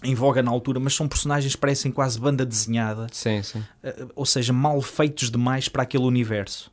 em 0.02 0.14
voga 0.14 0.42
na 0.42 0.50
altura, 0.50 0.78
mas 0.78 0.94
são 0.94 1.08
personagens 1.08 1.54
que 1.54 1.60
parecem 1.60 1.90
quase 1.90 2.18
banda 2.20 2.46
desenhada. 2.46 3.06
Sim, 3.12 3.42
sim. 3.42 3.62
eh, 3.82 4.06
ou 4.14 4.24
seja, 4.24 4.52
mal 4.52 4.80
feitos 4.80 5.30
demais 5.30 5.68
para 5.68 5.82
aquele 5.82 6.04
universo. 6.04 6.70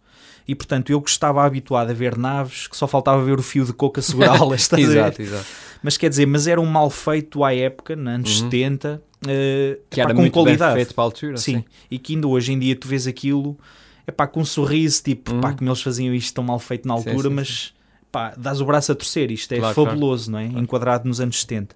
E 0.47 0.53
portanto, 0.53 0.91
eu 0.91 1.01
que 1.01 1.09
estava 1.09 1.43
habituado 1.43 1.89
a 1.89 1.93
ver 1.93 2.15
naves 2.15 2.67
que 2.67 2.77
só 2.77 2.87
faltava 2.87 3.23
ver 3.23 3.39
o 3.39 3.41
fio 3.41 3.65
de 3.65 3.73
coco 3.73 3.99
a 3.99 4.03
segurá-las, 4.03 4.61
estás? 4.61 4.83
Exato, 4.83 5.21
exato. 5.23 5.45
Mas 5.81 5.97
quer 5.97 6.07
dizer, 6.09 6.27
mas 6.27 6.45
era 6.45 6.61
um 6.61 6.67
mal 6.67 6.87
feito 6.91 7.43
à 7.43 7.51
época, 7.53 7.95
nos 7.95 8.07
anos 8.13 8.41
Uhum. 8.41 8.51
70, 8.51 9.01
eh, 9.27 9.79
Que 9.89 10.01
era 10.01 10.13
com 10.13 10.21
muito 10.21 10.33
qualidade. 10.33 10.75
feito 10.75 10.93
para 10.93 11.03
a 11.03 11.05
altura. 11.05 11.37
sim. 11.37 11.63
e 11.89 11.97
que 11.97 12.13
ainda 12.13 12.27
hoje 12.27 12.53
em 12.53 12.59
dia 12.59 12.75
tu 12.75 12.87
vês 12.87 13.07
aquilo 13.07 13.57
é 14.07 14.11
pá, 14.11 14.27
com 14.27 14.41
um 14.41 14.45
sorriso, 14.45 15.03
tipo, 15.03 15.33
Uhum. 15.33 15.41
pá, 15.41 15.53
como 15.53 15.69
eles 15.69 15.81
faziam 15.81 16.13
isto 16.13 16.33
tão 16.35 16.43
mal 16.43 16.59
feito 16.59 16.87
na 16.87 16.97
Sim, 16.97 17.09
altura, 17.09 17.29
sim, 17.29 17.35
mas 17.35 17.73
pá, 18.11 18.33
dás 18.37 18.61
o 18.61 18.65
braço 18.65 18.91
a 18.91 18.95
torcer, 18.95 19.31
isto 19.31 19.51
é 19.53 19.57
Claro, 19.59 19.73
fabuloso, 19.75 20.31
não 20.31 20.39
é? 20.39 20.45
Enquadrado 20.45 21.07
nos 21.07 21.19
anos 21.19 21.41
70. 21.41 21.75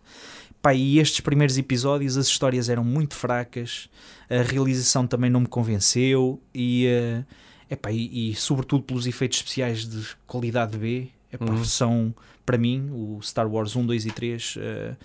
Pá, 0.62 0.74
e 0.74 1.00
estes 1.00 1.22
primeiros 1.22 1.58
episódios, 1.58 2.18
as 2.18 2.28
histórias 2.28 2.68
eram 2.70 2.84
muito 2.84 3.16
fracas, 3.16 3.90
a 4.30 4.42
realização 4.42 5.08
também 5.08 5.30
não 5.30 5.40
me 5.42 5.48
convenceu 5.48 6.40
e, 6.54 6.86
eh, 6.86 7.24
epá, 7.70 7.92
e, 7.92 8.32
e 8.32 8.36
sobretudo 8.36 8.84
pelos 8.84 9.08
efeitos 9.08 9.38
especiais 9.40 9.86
de 9.88 10.06
qualidade 10.28 10.78
B, 10.78 11.08
Epá, 11.32 11.46
Uhum. 11.46 11.64
São, 11.64 12.14
para 12.46 12.58
mim, 12.58 12.90
o 12.92 13.20
Star 13.22 13.48
Wars 13.48 13.76
1, 13.76 13.86
2 13.86 14.06
e 14.08 14.12
3, 14.12 14.56
eh, 14.60 14.96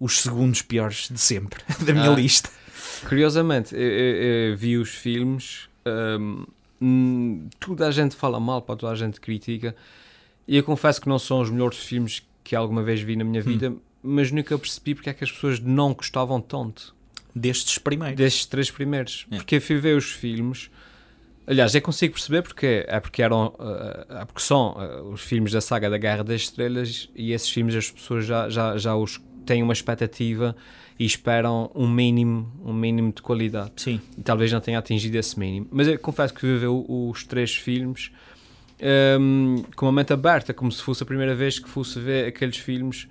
os 0.00 0.20
segundos 0.22 0.62
piores 0.62 1.08
de 1.10 1.18
sempre 1.18 1.62
da 1.84 1.92
minha 1.92 2.10
Ah. 2.10 2.14
lista. 2.14 2.48
Curiosamente, 3.06 3.74
eu, 3.74 3.80
eu- 3.80 4.50
eu 4.52 4.56
vi 4.56 4.78
os 4.78 4.88
filmes, 4.90 5.68
hum, 6.18 6.44
hum, 6.80 7.48
toda 7.60 7.86
a 7.86 7.90
gente 7.90 8.14
fala 8.16 8.38
mal, 8.38 8.62
pá, 8.62 8.76
toda 8.76 8.92
a 8.92 8.96
gente 8.96 9.20
critica, 9.20 9.74
e 10.46 10.56
eu 10.56 10.62
confesso 10.64 11.00
que 11.00 11.08
não 11.08 11.18
são 11.18 11.40
os 11.40 11.50
melhores 11.50 11.78
filmes 11.78 12.22
que 12.42 12.56
alguma 12.56 12.82
vez 12.82 13.00
vi 13.00 13.16
na 13.16 13.24
minha 13.24 13.42
vida, 13.42 13.74
mas 14.02 14.32
nunca 14.32 14.58
percebi 14.58 14.94
porque 14.94 15.10
é 15.10 15.14
que 15.14 15.22
as 15.24 15.30
pessoas 15.30 15.60
não 15.60 15.92
gostavam 15.92 16.40
tanto 16.40 16.96
Destes 17.34 17.78
primeiros. 17.78 18.16
destes 18.16 18.46
três 18.46 18.70
primeiros. 18.70 19.26
É. 19.30 19.36
Porque 19.36 19.56
eu 19.56 19.60
fui 19.60 19.76
ver 19.76 19.96
os 19.96 20.10
filmes. 20.10 20.70
Aliás, 21.46 21.74
eu 21.74 21.80
consigo 21.82 22.14
perceber 22.14 22.42
porque 22.42 22.84
é 22.88 23.00
porque 23.00 23.22
eram 23.22 23.54
ah, 23.58 24.06
ah, 24.08 24.26
porque 24.26 24.40
são 24.42 24.74
ah, 24.78 25.02
os 25.02 25.20
filmes 25.20 25.52
da 25.52 25.60
saga 25.60 25.88
da 25.88 25.96
Guerra 25.98 26.24
das 26.24 26.42
Estrelas 26.42 27.08
e 27.14 27.32
esses 27.32 27.48
filmes 27.48 27.74
as 27.74 27.90
pessoas 27.90 28.24
já, 28.26 28.48
já, 28.48 28.76
já 28.76 28.96
os 28.96 29.20
têm 29.48 29.62
uma 29.62 29.72
expectativa 29.72 30.54
e 30.98 31.04
esperam 31.04 31.70
um 31.74 31.88
mínimo, 31.88 32.52
um 32.64 32.72
mínimo 32.72 33.12
de 33.12 33.22
qualidade. 33.22 33.72
Sim. 33.76 34.00
E 34.16 34.22
talvez 34.22 34.52
não 34.52 34.60
tenha 34.60 34.78
atingido 34.78 35.16
esse 35.16 35.38
mínimo. 35.38 35.66
Mas 35.70 35.88
eu 35.88 35.98
confesso 35.98 36.34
que 36.34 36.46
o- 36.66 37.08
os 37.10 37.24
três 37.24 37.54
filmes 37.56 38.10
hum, 39.20 39.64
com 39.74 39.86
uma 39.86 39.92
mente 39.92 40.12
aberta, 40.12 40.52
como 40.54 40.70
se 40.70 40.82
fosse 40.82 41.02
a 41.02 41.06
primeira 41.06 41.34
vez 41.34 41.58
que 41.58 41.68
fosse 41.68 41.98
ver 41.98 42.26
aqueles 42.28 42.56
filmes. 42.58 43.08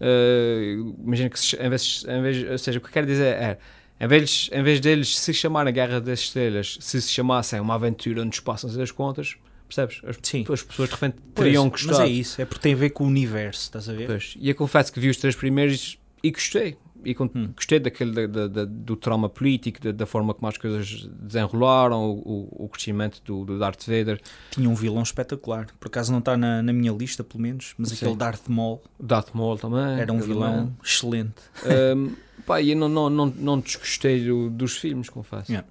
Uh, 0.00 0.94
imagina 1.04 1.28
que, 1.28 1.40
se, 1.40 1.56
em 1.56 1.68
vez, 1.68 2.04
em 2.08 2.22
vez, 2.22 2.50
ou 2.50 2.58
seja, 2.58 2.78
o 2.78 2.80
que 2.80 2.86
eu 2.88 2.92
quero 2.92 3.06
dizer 3.06 3.34
é, 3.34 3.58
em 4.00 4.06
vez, 4.06 4.48
em 4.52 4.62
vez 4.62 4.78
deles 4.78 5.18
se 5.18 5.34
chamarem 5.34 5.72
Guerra 5.74 6.00
das 6.00 6.20
Estrelas, 6.20 6.78
se 6.80 7.02
se 7.02 7.10
chamassem 7.10 7.58
uma 7.58 7.74
aventura 7.74 8.22
onde 8.22 8.40
passam 8.40 8.70
as 8.80 8.90
contas, 8.92 9.36
percebes? 9.68 10.00
As, 10.04 10.16
Sim. 10.22 10.44
as 10.50 10.62
pessoas 10.62 10.88
de 10.88 10.94
repente 10.94 11.16
Pois, 11.34 11.44
teriam 11.46 11.68
Mas 11.70 11.82
gostado. 11.84 12.02
é 12.02 12.08
isso, 12.08 12.40
é 12.42 12.44
porque 12.44 12.62
tem 12.62 12.72
a 12.72 12.76
ver 12.76 12.90
com 12.90 13.04
o 13.04 13.06
universo, 13.06 13.60
estás 13.62 13.88
a 13.88 13.92
ver? 13.92 14.06
Pois, 14.06 14.34
E 14.38 14.48
eu 14.48 14.54
confesso 14.54 14.92
que 14.92 14.98
vi 14.98 15.08
os 15.08 15.16
três 15.16 15.36
primeiros 15.36 15.98
e 16.22 16.30
gostei. 16.30 16.76
E 17.04 17.16
Hum. 17.20 17.50
gostei 17.54 17.78
daquele, 17.78 18.26
da- 18.26 18.48
da- 18.48 18.64
do 18.64 18.96
trauma 18.96 19.28
político, 19.28 19.80
da, 19.80 19.92
da 19.92 20.06
forma 20.06 20.34
como 20.34 20.48
as 20.48 20.56
coisas 20.58 21.08
desenrolaram, 21.20 22.10
o, 22.10 22.64
o- 22.64 22.68
crescimento 22.68 23.20
do, 23.24 23.44
do 23.44 23.58
Darth 23.58 23.84
Vader. 23.86 24.20
Tinha 24.50 24.68
um 24.68 24.74
vilão 24.74 25.02
espetacular. 25.02 25.66
Por 25.78 25.88
acaso 25.88 26.10
não 26.12 26.18
está 26.18 26.36
na, 26.36 26.62
na 26.62 26.72
minha 26.72 26.92
lista, 26.92 27.22
pelo 27.22 27.42
menos, 27.42 27.74
mas 27.78 27.90
Sim. 27.90 27.96
aquele 27.96 28.16
Darth 28.16 28.48
Maul 28.48 28.82
Darth 28.98 29.30
Maul 29.34 29.56
também. 29.58 29.80
era 30.00 30.12
um 30.12 30.18
também. 30.18 30.26
vilão 30.26 30.76
excelente. 30.82 31.34
Ahm, 31.64 32.10
pá, 32.46 32.60
e 32.60 32.70
eu 32.72 32.76
não, 32.76 32.88
não, 32.88 33.08
não, 33.10 33.26
não 33.36 33.60
desgostei 33.60 34.24
do- 34.24 34.50
dos 34.50 34.76
filmes, 34.76 35.08
confesso. 35.08 35.50
Yeah. 35.50 35.66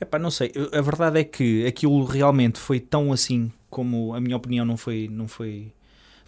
Epá, 0.00 0.18
não 0.18 0.30
sei. 0.30 0.52
A 0.72 0.80
verdade 0.80 1.20
é 1.20 1.24
que 1.24 1.66
aquilo 1.66 2.04
realmente 2.04 2.58
foi 2.58 2.80
tão 2.80 3.12
assim 3.12 3.52
como 3.68 4.14
a 4.14 4.20
minha 4.20 4.36
opinião 4.36 4.64
não 4.64 4.76
foi, 4.76 5.08
não 5.10 5.28
foi, 5.28 5.72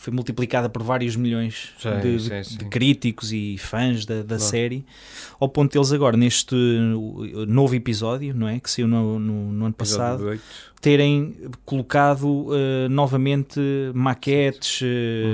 foi 0.02 0.12
multiplicada 0.12 0.68
por 0.68 0.82
vários 0.82 1.14
milhões 1.16 1.70
Sim, 1.78 2.00
de, 2.00 2.20
sim, 2.20 2.42
sim. 2.44 2.56
de 2.58 2.64
críticos 2.66 3.32
e 3.32 3.56
fãs 3.58 4.04
da, 4.04 4.16
da 4.16 4.36
Claro. 4.36 4.42
série, 4.42 4.84
ao 5.38 5.48
ponto 5.48 5.72
deles 5.72 5.92
agora, 5.92 6.16
neste 6.16 6.54
novo 7.46 7.74
episódio, 7.74 8.34
não 8.34 8.48
é? 8.48 8.58
Que 8.58 8.70
saiu 8.70 8.88
no, 8.88 9.18
no- 9.18 9.52
no 9.52 9.64
ano 9.66 9.74
passado. 9.74 10.38
Terem 10.82 11.34
colocado 11.64 12.26
uh, 12.26 12.88
novamente 12.90 13.58
maquetes, 13.94 14.80
uh, 14.82 14.84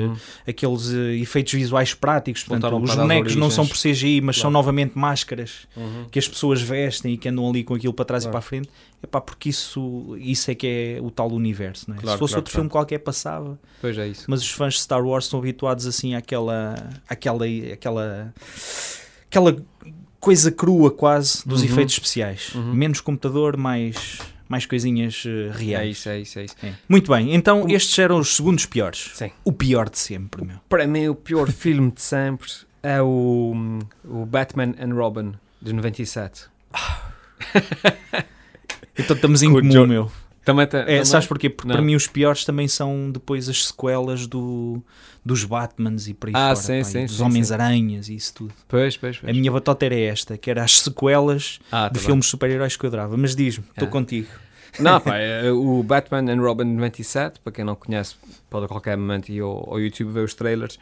Uhum. 0.08 0.16
aqueles 0.46 0.88
uh, 0.90 0.98
efeitos 1.20 1.54
visuais 1.54 1.94
práticos. 1.94 2.44
Portanto, 2.44 2.76
os 2.76 2.94
bonecos 2.94 3.34
não 3.34 3.50
são 3.50 3.66
por 3.66 3.76
CGI, 3.76 4.20
mas 4.20 4.36
são 4.36 4.42
Claro. 4.42 4.52
novamente 4.52 4.96
máscaras 4.96 5.66
Uhum. 5.74 6.04
que 6.10 6.18
as 6.18 6.28
pessoas 6.28 6.60
vestem 6.60 7.14
e 7.14 7.16
que 7.16 7.28
andam 7.30 7.48
ali 7.48 7.64
com 7.64 7.74
aquilo 7.74 7.94
para 7.94 8.04
trás 8.04 8.24
e 8.24 8.26
Claro. 8.26 8.32
para 8.32 8.38
a 8.38 8.42
frente. 8.42 8.68
É 9.02 9.06
pá, 9.06 9.20
porque 9.22 9.48
isso, 9.48 10.14
isso 10.18 10.50
é 10.50 10.54
que 10.54 10.66
é 10.66 10.98
o 11.02 11.10
tal 11.10 11.30
universo, 11.32 11.90
é? 11.92 11.94
Claro, 11.94 12.10
Se 12.10 12.18
fosse 12.18 12.36
outro 12.36 12.52
filme 12.52 12.68
qualquer 12.68 12.98
passava, 12.98 13.58
Pois 13.80 13.96
é 13.96 14.06
isso. 14.06 14.24
mas 14.28 14.42
os 14.42 14.50
fãs 14.50 14.74
de 14.74 14.80
Star 14.80 15.02
Wars 15.04 15.24
estão 15.24 15.38
habituados 15.38 15.86
assim 15.86 16.14
àquela, 16.14 16.74
àquela, 17.08 17.44
àquela, 17.72 18.34
aquela 19.30 19.56
coisa 20.20 20.50
crua 20.50 20.90
quase 20.90 21.46
dos 21.46 21.60
Uhum. 21.62 21.66
efeitos 21.68 21.94
especiais. 21.94 22.52
Uhum. 22.54 22.74
Menos 22.74 23.00
computador, 23.00 23.56
mais, 23.56 24.18
mais 24.48 24.64
coisinhas 24.66 25.24
É 25.26 25.50
reais. 25.56 25.98
isso, 25.98 26.08
é 26.08 26.18
isso, 26.20 26.38
é 26.38 26.44
isso. 26.44 26.56
É. 26.62 26.72
Muito 26.88 27.10
bem, 27.12 27.34
então 27.34 27.60
Como- 27.62 27.74
estes 27.74 27.98
eram 27.98 28.18
os 28.18 28.34
segundos 28.34 28.64
piores. 28.66 29.10
Sim. 29.14 29.30
O 29.44 29.52
pior 29.52 29.88
de 29.90 29.98
sempre, 29.98 30.44
meu. 30.44 30.56
Para 30.68 30.86
mim, 30.86 31.08
o 31.08 31.14
pior 31.14 31.50
filme 31.52 31.90
de 31.90 32.00
sempre 32.00 32.48
é 32.82 33.02
o, 33.02 33.54
o 34.04 34.24
Batman 34.26 34.74
and 34.80 34.94
Robin, 34.94 35.32
de 35.60 35.72
97. 35.72 36.46
Então 39.00 39.14
estamos 39.14 39.42
em 39.42 39.50
Com 39.52 39.58
o 39.58 39.60
comum, 39.60 39.86
meu. 39.86 40.10
Também 40.48 40.66
tem, 40.66 40.80
É, 40.80 40.84
também- 40.84 41.04
sabes 41.04 41.26
porquê? 41.26 41.50
Porque 41.50 41.68
Não. 41.68 41.74
para 41.76 41.84
mim 41.84 41.94
os 41.94 42.06
piores 42.06 42.42
também 42.42 42.66
são 42.66 43.10
depois 43.10 43.50
as 43.50 43.66
sequelas 43.66 44.26
do, 44.26 44.82
dos 45.22 45.44
Batmans 45.44 46.08
e 46.08 46.14
por 46.14 46.28
aí 46.28 46.32
Ah, 46.34 46.54
fora. 46.54 46.56
sim, 46.56 46.78
pá, 46.78 46.84
sim, 46.84 47.04
dos 47.04 47.20
Homens-Aranhas 47.20 48.08
e 48.08 48.14
isso 48.14 48.32
tudo. 48.32 48.54
Pois, 48.66 48.96
pois, 48.96 49.18
pois. 49.18 49.30
A 49.30 49.38
minha 49.38 49.52
batota 49.52 49.84
era 49.84 49.94
esta, 49.94 50.38
que 50.38 50.50
era 50.50 50.64
as 50.64 50.80
sequelas 50.80 51.60
Ah, 51.70 51.88
de 51.88 51.98
tá 52.00 52.06
filmes 52.06 52.24
super-heróis 52.26 52.76
que 52.78 52.84
eu 52.86 52.88
adorava. 52.88 53.14
Mas 53.18 53.36
diz-me, 53.36 53.64
estou 53.70 53.88
Ah. 53.88 53.90
contigo. 53.90 54.28
Não, 54.80 54.98
pá, 55.02 55.16
é, 55.18 55.50
o 55.52 55.82
Batman 55.82 56.32
and 56.32 56.40
Robin 56.40 56.64
de 56.64 56.70
97, 56.72 57.40
para 57.40 57.52
quem 57.52 57.62
não 57.64 57.74
conhece, 57.74 58.14
pode 58.48 58.64
a 58.64 58.68
qualquer 58.68 58.96
momento 58.96 59.28
ir 59.28 59.40
ao, 59.40 59.68
ao 59.72 59.78
YouTube 59.78 60.10
ver 60.12 60.24
os 60.24 60.32
trailers. 60.32 60.78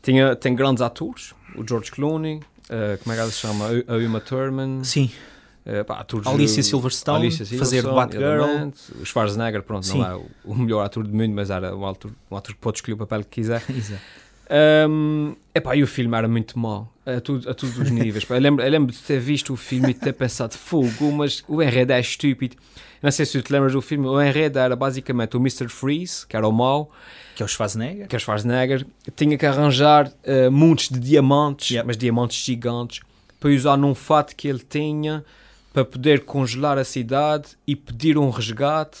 Tinha, 0.00 0.36
tem 0.36 0.54
grandes 0.54 0.80
atores, 0.80 1.34
o 1.56 1.66
George 1.68 1.90
Clooney, 1.90 2.38
eh, 2.70 2.98
como 3.02 3.12
é 3.12 3.16
que 3.16 3.20
ela 3.22 3.30
se 3.32 3.38
chama? 3.40 3.66
A 3.88 3.96
Uma 3.96 4.20
Thurman, 4.20 4.84
Sim, 4.84 5.10
eh, 5.68 5.84
pá, 5.84 6.04
Alicia 6.24 6.62
Silverstone, 6.62 7.26
Alicia 7.26 7.44
fazer 7.58 7.82
Silverstone, 7.82 7.94
Batgirl. 7.94 8.42
exatamente. 8.42 8.78
O 9.02 9.04
Schwarzenegger, 9.04 9.62
pronto, 9.62 9.84
Sim. 9.86 9.98
não 9.98 10.06
é 10.06 10.20
o, 10.46 10.54
melhor 10.54 10.82
ator 10.82 11.06
do 11.06 11.14
mundo, 11.14 11.34
mas 11.34 11.50
era 11.50 11.76
um 11.76 11.86
ator, 11.86 12.10
um 12.30 12.36
ator 12.36 12.54
que 12.54 12.60
pode 12.60 12.78
escolher 12.78 12.94
o 12.94 12.96
papel 12.96 13.20
que 13.20 13.28
quiser. 13.28 13.62
Exato. 13.68 14.00
Um, 14.50 15.36
epá, 15.54 15.76
e 15.76 15.82
o 15.82 15.86
filme 15.86 16.16
era 16.16 16.26
muito 16.26 16.58
mau 16.58 16.90
a, 17.04 17.20
tudo, 17.20 17.50
a 17.50 17.52
todos 17.52 17.76
os 17.78 17.90
níveis. 17.90 18.24
Eu, 18.30 18.38
lembro, 18.38 18.64
eu 18.64 18.70
lembro 18.70 18.90
de 18.90 18.98
ter 18.98 19.20
visto 19.20 19.52
o 19.52 19.56
filme 19.56 19.90
e 19.90 19.92
de 19.92 20.00
ter 20.00 20.14
pensado, 20.14 20.54
fogo, 20.54 21.12
mas 21.12 21.44
o 21.46 21.62
enredo 21.62 21.92
é 21.92 22.00
estúpido. 22.00 22.56
Não 23.02 23.10
sei 23.10 23.26
se 23.26 23.32
tu 23.32 23.42
te 23.46 23.52
lembras 23.52 23.74
do 23.74 23.82
filme, 23.82 24.06
o 24.06 24.20
enredo 24.22 24.58
era 24.58 24.74
basicamente 24.74 25.36
o 25.36 25.40
Mr. 25.40 25.68
Freeze, 25.68 26.26
que 26.26 26.34
era 26.34 26.48
o 26.48 26.52
mau, 26.52 26.90
Que 27.36 27.42
é 27.42 27.44
o 27.44 27.48
Schwarzenegger. 27.48 28.08
que 28.08 28.16
é 28.16 28.18
o 28.18 28.20
Schwarzenegger, 28.20 28.86
tinha 29.14 29.36
que 29.36 29.44
arranjar 29.44 30.08
uh, 30.08 30.50
montes 30.50 30.88
de 30.88 30.98
diamantes, 30.98 31.70
Yep. 31.72 31.86
mas 31.86 31.96
diamantes 31.98 32.42
gigantes, 32.42 33.00
para 33.38 33.50
usar 33.50 33.76
num 33.76 33.94
fato 33.94 34.34
que 34.34 34.48
ele 34.48 34.60
tinha 34.66 35.22
para 35.72 35.84
poder 35.84 36.24
congelar 36.24 36.78
a 36.78 36.84
cidade 36.84 37.50
e 37.66 37.76
pedir 37.76 38.16
um 38.18 38.30
resgate 38.30 38.98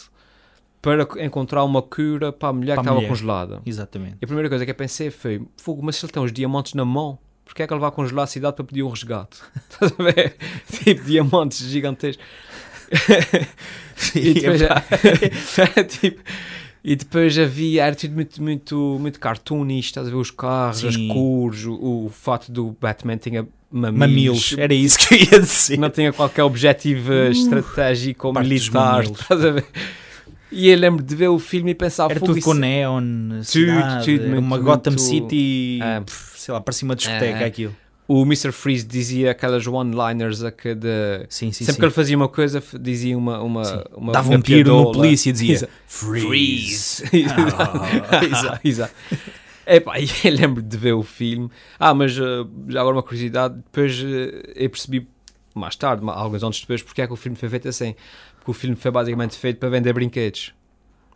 para 0.80 1.06
encontrar 1.24 1.64
uma 1.64 1.82
cura 1.82 2.32
para 2.32 2.50
a 2.50 2.52
mulher 2.52 2.74
Para 2.74 2.80
a 2.80 2.84
que 2.84 2.88
estava 2.88 2.96
mulher. 2.96 3.08
congelada. 3.08 3.62
Exatamente. 3.66 4.16
E 4.20 4.24
a 4.24 4.26
primeira 4.26 4.48
coisa 4.48 4.64
que 4.64 4.70
eu 4.70 4.74
pensei 4.74 5.10
foi: 5.10 5.42
fogo, 5.56 5.82
mas 5.82 5.96
se 5.96 6.04
ele 6.04 6.12
tem 6.12 6.22
os 6.22 6.32
diamantes 6.32 6.74
na 6.74 6.84
mão, 6.84 7.18
porquê 7.44 7.62
é 7.62 7.66
que 7.66 7.72
ele 7.72 7.80
vai 7.80 7.90
congelar 7.90 8.24
a 8.24 8.26
cidade 8.28 8.54
para 8.56 8.64
pedir 8.64 8.82
um 8.82 8.88
resgate? 8.90 9.38
Estás 9.70 9.92
a 9.98 10.02
ver? 10.02 10.36
Tipo, 10.70 11.04
diamantes 11.04 11.58
gigantescos. 11.66 12.24
e, 14.14 14.34
depois, 14.34 14.60
tipo, 16.00 16.22
e 16.84 16.96
depois 16.96 17.38
havia, 17.38 17.84
era 17.84 17.94
tudo 17.96 18.14
muito, 18.14 18.42
muito, 18.42 18.96
muito 19.00 19.20
cartoonista, 19.20 20.00
estás 20.00 20.06
a 20.08 20.10
ver? 20.10 20.16
Os 20.16 20.30
carros, 20.30 20.84
as 20.84 20.94
Sim. 20.94 21.08
cores, 21.08 21.64
o, 21.64 22.06
o 22.06 22.10
fato 22.10 22.50
do 22.52 22.76
Batman 22.80 23.16
tinha 23.16 23.46
mamilos. 23.70 23.98
Mamilos, 23.98 24.54
era 24.58 24.74
isso 24.74 24.98
que 24.98 25.14
eu 25.14 25.18
ia 25.18 25.40
dizer. 25.40 25.78
Não 25.78 25.90
tinha 25.90 26.12
qualquer 26.12 26.42
objetivo 26.44 27.12
estratégico 27.30 28.28
ou 28.28 28.34
militar, 28.34 29.04
estás 29.04 29.44
a 29.44 29.50
ver? 29.50 29.64
E 30.50 30.68
eu 30.70 30.78
lembro 30.78 31.02
de 31.04 31.14
ver 31.14 31.28
o 31.28 31.38
filme 31.38 31.72
e 31.72 31.74
pensar: 31.74 32.10
Era 32.10 32.18
tudo 32.20 32.38
isso- 32.38 32.46
com 32.48 32.54
neon, 32.54 33.42
cidade, 33.42 34.04
tudo 34.16 34.28
muito, 34.28 34.38
uma 34.40 34.58
Gotham 34.58 34.92
muito- 34.92 35.02
City, 35.02 35.78
É. 35.82 36.00
pff, 36.00 36.40
sei 36.40 36.54
lá, 36.54 36.60
parecia 36.60 36.86
uma 36.86 36.96
discoteca 36.96 37.40
É. 37.40 37.44
aquilo. 37.44 37.76
o 38.10 38.22
Mr. 38.22 38.50
Freeze 38.52 38.86
dizia 38.86 39.32
aquelas 39.32 39.66
one-liners 39.66 40.42
a 40.42 40.50
cada. 40.50 41.26
Sim, 41.28 41.52
sim, 41.52 41.66
Sempre 41.66 41.72
sim. 41.74 41.78
que 41.80 41.84
ele 41.84 41.92
fazia 41.92 42.16
uma 42.16 42.28
coisa, 42.28 42.62
dizia 42.80 43.18
uma. 43.18 43.42
uma, 43.42 43.64
Sim. 43.66 43.82
uma 43.94 44.12
Dava 44.14 44.30
uma 44.30 44.38
um 44.38 44.40
tiro 44.40 44.74
no 44.74 44.92
polícia 44.92 45.28
e 45.28 45.32
dizia 45.34 45.68
Freeze. 45.86 47.04
Ah. 47.58 48.24
exato, 48.24 48.60
exato. 48.64 48.94
Epá, 49.68 49.98
e 50.00 50.08
eu 50.24 50.32
lembro 50.32 50.62
de 50.62 50.76
ver 50.78 50.94
o 50.94 51.02
filme. 51.02 51.50
Ah, 51.78 51.92
mas 51.92 52.16
eh, 52.18 52.22
já 52.68 52.80
agora 52.80 52.96
uma 52.96 53.02
curiosidade: 53.02 53.54
depois 53.56 54.02
eh, 54.02 54.52
eu 54.64 54.70
percebi 54.70 55.06
mais 55.54 55.76
tarde, 55.76 56.02
alguns 56.08 56.42
anos 56.42 56.60
depois, 56.60 56.82
porque 56.82 57.02
é 57.02 57.06
que 57.06 57.12
o 57.12 57.16
filme 57.16 57.36
foi 57.36 57.48
feito 57.48 57.68
assim. 57.68 57.94
Porque 58.36 58.50
o 58.50 58.54
filme 58.54 58.76
foi 58.76 58.90
basicamente 58.90 59.36
feito 59.36 59.58
para 59.58 59.68
vender 59.68 59.92
brinquedos, 59.92 60.54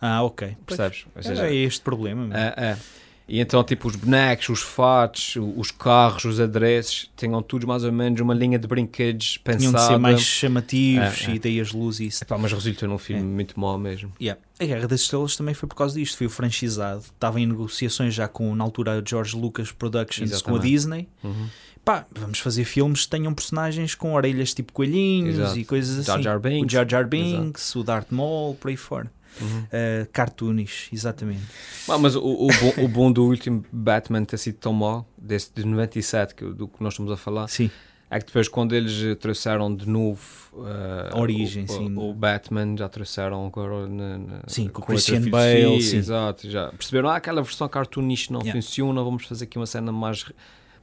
Ah, 0.00 0.22
ok. 0.22 0.56
percebes? 0.66 1.06
Ou 1.16 1.22
seja, 1.22 1.46
é 1.46 1.54
este 1.54 1.80
problema. 1.80 2.26
meu. 2.26 2.36
É, 2.36 2.54
é. 2.56 2.78
E 3.34 3.40
então, 3.40 3.64
tipo, 3.64 3.88
os 3.88 3.96
bonecos, 3.96 4.50
os 4.50 4.60
fatos, 4.60 5.36
os 5.56 5.70
carros, 5.70 6.26
os 6.26 6.38
adereços, 6.38 7.10
tinham 7.16 7.40
todos 7.40 7.66
mais 7.66 7.82
ou 7.82 7.90
menos 7.90 8.20
uma 8.20 8.34
linha 8.34 8.58
de 8.58 8.66
brinquedos 8.68 9.38
pensada. 9.38 9.58
Tinham 9.58 9.72
de 9.72 9.80
ser 9.86 9.96
mais 9.98 10.20
chamativos 10.20 11.26
É, 11.26 11.30
é. 11.30 11.34
e 11.36 11.38
daí 11.38 11.58
as 11.58 11.72
luzes 11.72 12.00
e 12.00 12.06
isso. 12.08 12.24
Epá, 12.24 12.36
mas 12.36 12.52
resultou 12.52 12.86
num 12.86 12.98
filme 12.98 13.22
É. 13.22 13.24
muito 13.24 13.58
mau 13.58 13.78
mesmo. 13.78 14.12
Yeah. 14.20 14.38
A 14.60 14.64
Guerra 14.66 14.86
das 14.86 15.00
Estrelas 15.00 15.34
também 15.34 15.54
foi 15.54 15.66
por 15.66 15.74
causa 15.76 15.98
disto. 15.98 16.18
Foi 16.18 16.26
o 16.26 16.30
franchisado. 16.30 17.00
Estava 17.00 17.40
em 17.40 17.46
negociações 17.46 18.12
já 18.12 18.28
com, 18.28 18.54
na 18.54 18.62
altura, 18.64 19.02
George 19.02 19.34
Lucas 19.34 19.72
Productions 19.72 20.28
com 20.42 20.50
a 20.50 20.58
Exatamente. 20.58 20.68
Disney. 20.70 21.08
Pá, 21.82 22.04
vamos 22.14 22.38
fazer 22.38 22.64
filmes 22.64 23.04
que 23.04 23.10
tenham 23.12 23.32
personagens 23.32 23.94
com 23.94 24.12
orelhas 24.12 24.52
tipo 24.52 24.74
coelhinhos 24.74 25.36
Exato. 25.38 25.58
e 25.58 25.64
coisas 25.64 25.98
assim. 25.98 26.06
Jar 26.06 26.22
Jar 26.22 26.38
Binks. 26.38 26.66
O 26.66 26.70
Jar 26.70 26.86
Jar 26.88 27.08
Binks, 27.08 27.74
o 27.76 27.82
Darth 27.82 28.08
Maul, 28.12 28.54
por 28.56 28.68
aí 28.68 28.76
fora. 28.76 29.10
Uhum. 29.40 29.60
Uh, 29.62 30.06
cartoonish, 30.12 30.88
exatamente. 30.92 31.42
Ah, 31.88 31.98
mas 31.98 32.14
o, 32.14 32.20
o, 32.22 32.46
bom, 32.48 32.84
o 32.84 32.88
bom 32.88 33.12
do 33.12 33.24
último 33.24 33.64
Batman 33.72 34.24
ter 34.24 34.36
sido 34.38 34.56
tão 34.56 34.72
mau, 34.72 35.08
desse 35.16 35.50
de 35.54 35.64
97, 35.64 36.34
que, 36.34 36.44
do 36.44 36.68
que 36.68 36.82
nós 36.82 36.92
estamos 36.92 37.10
a 37.10 37.16
falar, 37.16 37.48
Sim, 37.48 37.70
é 38.10 38.18
que 38.20 38.26
depois 38.26 38.46
quando 38.46 38.74
eles 38.74 39.16
trouxeram 39.18 39.74
de 39.74 39.88
novo 39.88 40.20
uh, 40.52 41.18
origem, 41.18 41.64
o, 41.64 41.68
sim. 41.72 41.94
o, 41.96 42.10
o 42.10 42.14
Batman, 42.14 42.76
já 42.76 42.88
trouxeram 42.88 43.46
agora 43.46 43.86
na, 43.88 44.18
na- 44.18 44.40
Sim, 44.46 44.68
com 44.68 44.80
o 44.80 44.82
outra 44.82 44.94
Christian 44.94 45.30
Bale, 45.30 45.80
sim. 45.82 45.96
Exato, 45.96 46.50
já 46.50 46.68
perceberam, 46.68 47.08
ah, 47.08 47.16
aquela 47.16 47.40
versão 47.42 47.66
cartoonish 47.68 48.28
não 48.28 48.40
Yeah. 48.40 48.60
funciona, 48.60 49.02
vamos 49.02 49.24
fazer 49.24 49.44
aqui 49.44 49.56
uma 49.58 49.66
cena 49.66 49.90
mais, 49.90 50.26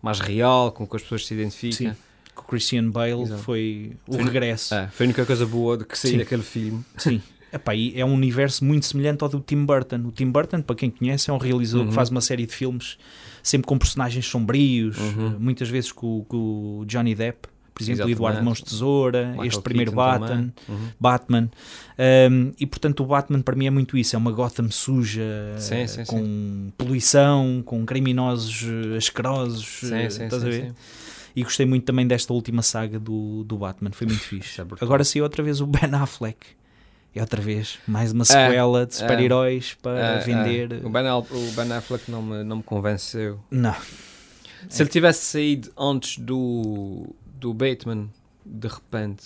mais 0.02 0.20
real, 0.20 0.72
com 0.72 0.88
que 0.88 0.96
as 0.96 1.04
pessoas 1.04 1.26
se 1.28 1.34
identificam. 1.36 1.94
Sim. 1.94 2.00
com 2.34 2.42
o 2.44 2.48
Christian 2.48 2.90
Bale 2.90 3.22
Exato. 3.22 3.44
foi 3.44 3.96
o 4.08 4.14
Foi- 4.14 4.24
regresso. 4.24 4.74
É, 4.74 4.88
foi 4.88 5.06
a 5.06 5.08
única 5.08 5.26
coisa 5.26 5.46
boa 5.46 5.78
de 5.78 5.86
que 5.86 5.96
saiu 6.00 6.14
Sim. 6.14 6.18
daquele 6.18 6.42
filme. 6.44 6.84
Sim. 6.98 7.22
Epá, 7.52 7.74
é 7.76 8.04
um 8.06 8.14
universo 8.14 8.64
muito 8.64 8.86
semelhante 8.86 9.24
ao 9.24 9.30
do 9.30 9.40
Tim 9.40 9.66
Burton. 9.66 10.02
O 10.06 10.12
Tim 10.12 10.30
Burton, 10.30 10.62
para 10.62 10.76
quem 10.76 10.90
conhece, 10.90 11.30
é 11.30 11.34
um 11.34 11.38
realizador 11.38 11.84
Uhum. 11.84 11.90
que 11.90 11.96
faz 11.96 12.10
uma 12.10 12.22
série 12.22 12.46
de 12.46 12.54
filmes 12.54 12.98
sempre 13.42 13.68
com 13.68 13.78
personagens 13.78 14.26
sombrios, 14.28 14.98
Uhum. 14.98 15.38
muitas 15.40 15.70
vezes 15.70 15.92
com, 15.92 16.24
com 16.28 16.80
o 16.82 16.86
Johnny 16.86 17.16
Depp, 17.16 17.48
por 17.74 17.84
exemplo, 17.84 18.00
Exatamente. 18.02 18.18
Eduardo 18.18 18.44
Mãos 18.44 18.58
de 18.58 18.64
Tesoura, 18.66 19.28
Michael 19.30 19.48
este 19.48 19.62
primeiro 19.62 19.92
Keaton 19.94 20.20
Batman. 20.20 20.54
Uhum. 20.68 20.88
Batman. 21.00 21.50
Um, 22.32 22.52
e 22.60 22.66
portanto, 22.66 23.00
o 23.02 23.06
Batman 23.06 23.42
para 23.42 23.56
mim 23.56 23.68
é 23.68 23.70
muito 23.70 23.98
isso: 23.98 24.16
é 24.16 24.20
uma 24.20 24.32
Gotham 24.32 24.70
suja, 24.70 25.56
Sim, 25.58 25.88
sim, 25.88 26.04
com 26.06 26.72
poluição, 26.78 27.64
com 27.66 27.86
criminosos 27.86 28.66
eh, 28.94 28.98
asquerosos. 28.98 29.66
Sim, 29.88 29.96
eh, 29.96 30.10
sim, 30.10 30.24
estás 30.26 30.42
sim, 30.42 30.48
a 30.48 30.52
ver? 30.52 30.66
sim. 30.68 30.74
E 31.36 31.44
gostei 31.44 31.66
muito 31.66 31.86
também 31.86 32.06
desta 32.06 32.34
última 32.34 32.62
saga 32.62 33.00
do, 33.00 33.44
do 33.46 33.58
Batman, 33.58 33.92
foi 33.92 34.08
muito 34.08 34.22
fixe. 34.28 34.60
É. 34.60 34.66
Agora 34.82 35.04
saiu 35.06 35.24
outra 35.24 35.42
vez 35.42 35.62
o 35.62 35.66
Ben 35.66 35.94
Affleck. 35.94 36.38
É 37.16 37.22
outra 37.22 37.42
vez 37.42 37.80
mais 37.88 38.12
uma 38.12 38.24
sequela 38.24 38.86
de 38.86 38.96
super-heróis 38.96 39.74
para 39.82 40.00
É, 40.00 40.20
vender. 40.20 40.72
é. 40.74 40.86
O, 40.86 40.90
ben 40.90 41.04
o 41.12 41.52
Ben 41.56 41.72
Affleck 41.74 42.10
não 42.10 42.22
me, 42.22 42.44
não 42.44 42.58
me 42.58 42.64
convenceu. 42.64 43.40
Não, 43.52 43.76
Se 44.70 44.82
ele 44.84 44.90
tivesse 44.90 45.26
saído 45.26 45.72
antes 45.78 46.18
do, 46.20 47.08
do 47.36 47.54
Bateman, 47.54 48.10
de 48.46 48.68
repente, 48.68 49.26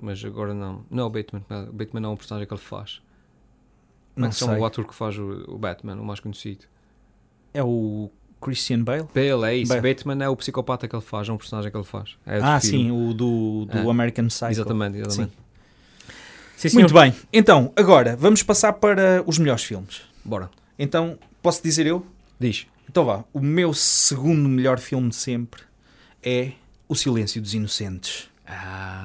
mas 0.00 0.24
agora 0.24 0.54
não. 0.54 0.84
Não 0.90 1.04
é 1.04 1.06
o 1.06 1.10
Bateman, 1.10 1.44
não, 1.48 1.64
o 1.64 1.72
Bateman 1.72 2.00
não 2.02 2.10
é 2.10 2.12
um 2.12 2.16
personagem 2.16 2.46
que 2.46 2.54
ele 2.54 2.60
faz. 2.60 3.00
Como 4.14 4.26
é 4.26 4.28
que 4.30 4.34
chama 4.36 4.56
o 4.58 4.64
ator 4.64 4.86
que 4.86 4.94
faz 4.94 5.18
o, 5.18 5.44
o 5.48 5.58
Batman, 5.58 5.96
o 6.00 6.04
mais 6.04 6.20
conhecido? 6.20 6.64
É 7.52 7.62
o 7.62 8.10
Christian 8.40 8.82
Bale? 8.82 9.06
Bale, 9.14 9.44
é 9.44 9.56
isso. 9.56 9.68
Bale. 9.74 9.94
Batman 9.94 10.24
é 10.24 10.28
o 10.28 10.36
psicopata 10.36 10.86
que 10.88 10.94
ele 10.96 11.02
faz, 11.02 11.28
é 11.28 11.32
um 11.32 11.36
personagem 11.36 11.70
que 11.70 11.76
ele 11.76 11.84
faz. 11.84 12.16
É 12.24 12.38
Ah, 12.38 12.58
filme. 12.60 12.84
sim, 12.84 12.90
o 12.90 13.12
do, 13.12 13.66
do 13.66 13.76
É. 13.78 13.90
American 13.90 14.28
Psycho. 14.28 14.50
Exatamente, 14.52 14.98
exatamente. 14.98 15.32
Sim, 15.32 15.38
Muito 16.74 16.94
bem. 16.94 17.14
Então, 17.32 17.72
agora, 17.76 18.16
vamos 18.16 18.42
passar 18.42 18.72
para 18.74 19.22
os 19.26 19.38
melhores 19.38 19.62
filmes. 19.64 20.02
Bora. 20.24 20.50
Então, 20.78 21.18
posso 21.42 21.62
dizer 21.62 21.86
eu? 21.86 22.04
Diz. 22.38 22.66
Então 22.88 23.04
vá, 23.04 23.24
o 23.32 23.40
meu 23.40 23.74
segundo 23.74 24.48
melhor 24.48 24.78
filme 24.78 25.08
de 25.08 25.16
sempre 25.16 25.60
é 26.22 26.52
O 26.88 26.94
Silêncio 26.94 27.40
dos 27.42 27.52
Inocentes. 27.54 28.28
Ah, 28.46 29.04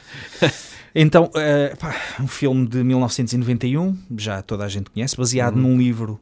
Então, 0.96 1.28
eh, 1.34 1.74
pá, 1.78 1.94
um 2.20 2.26
filme 2.28 2.68
de 2.68 2.84
1991, 2.84 3.98
já 4.16 4.40
toda 4.42 4.64
a 4.64 4.68
gente 4.68 4.90
conhece, 4.90 5.16
baseado 5.16 5.56
Uhum. 5.56 5.62
num 5.62 5.78
livro 5.78 6.20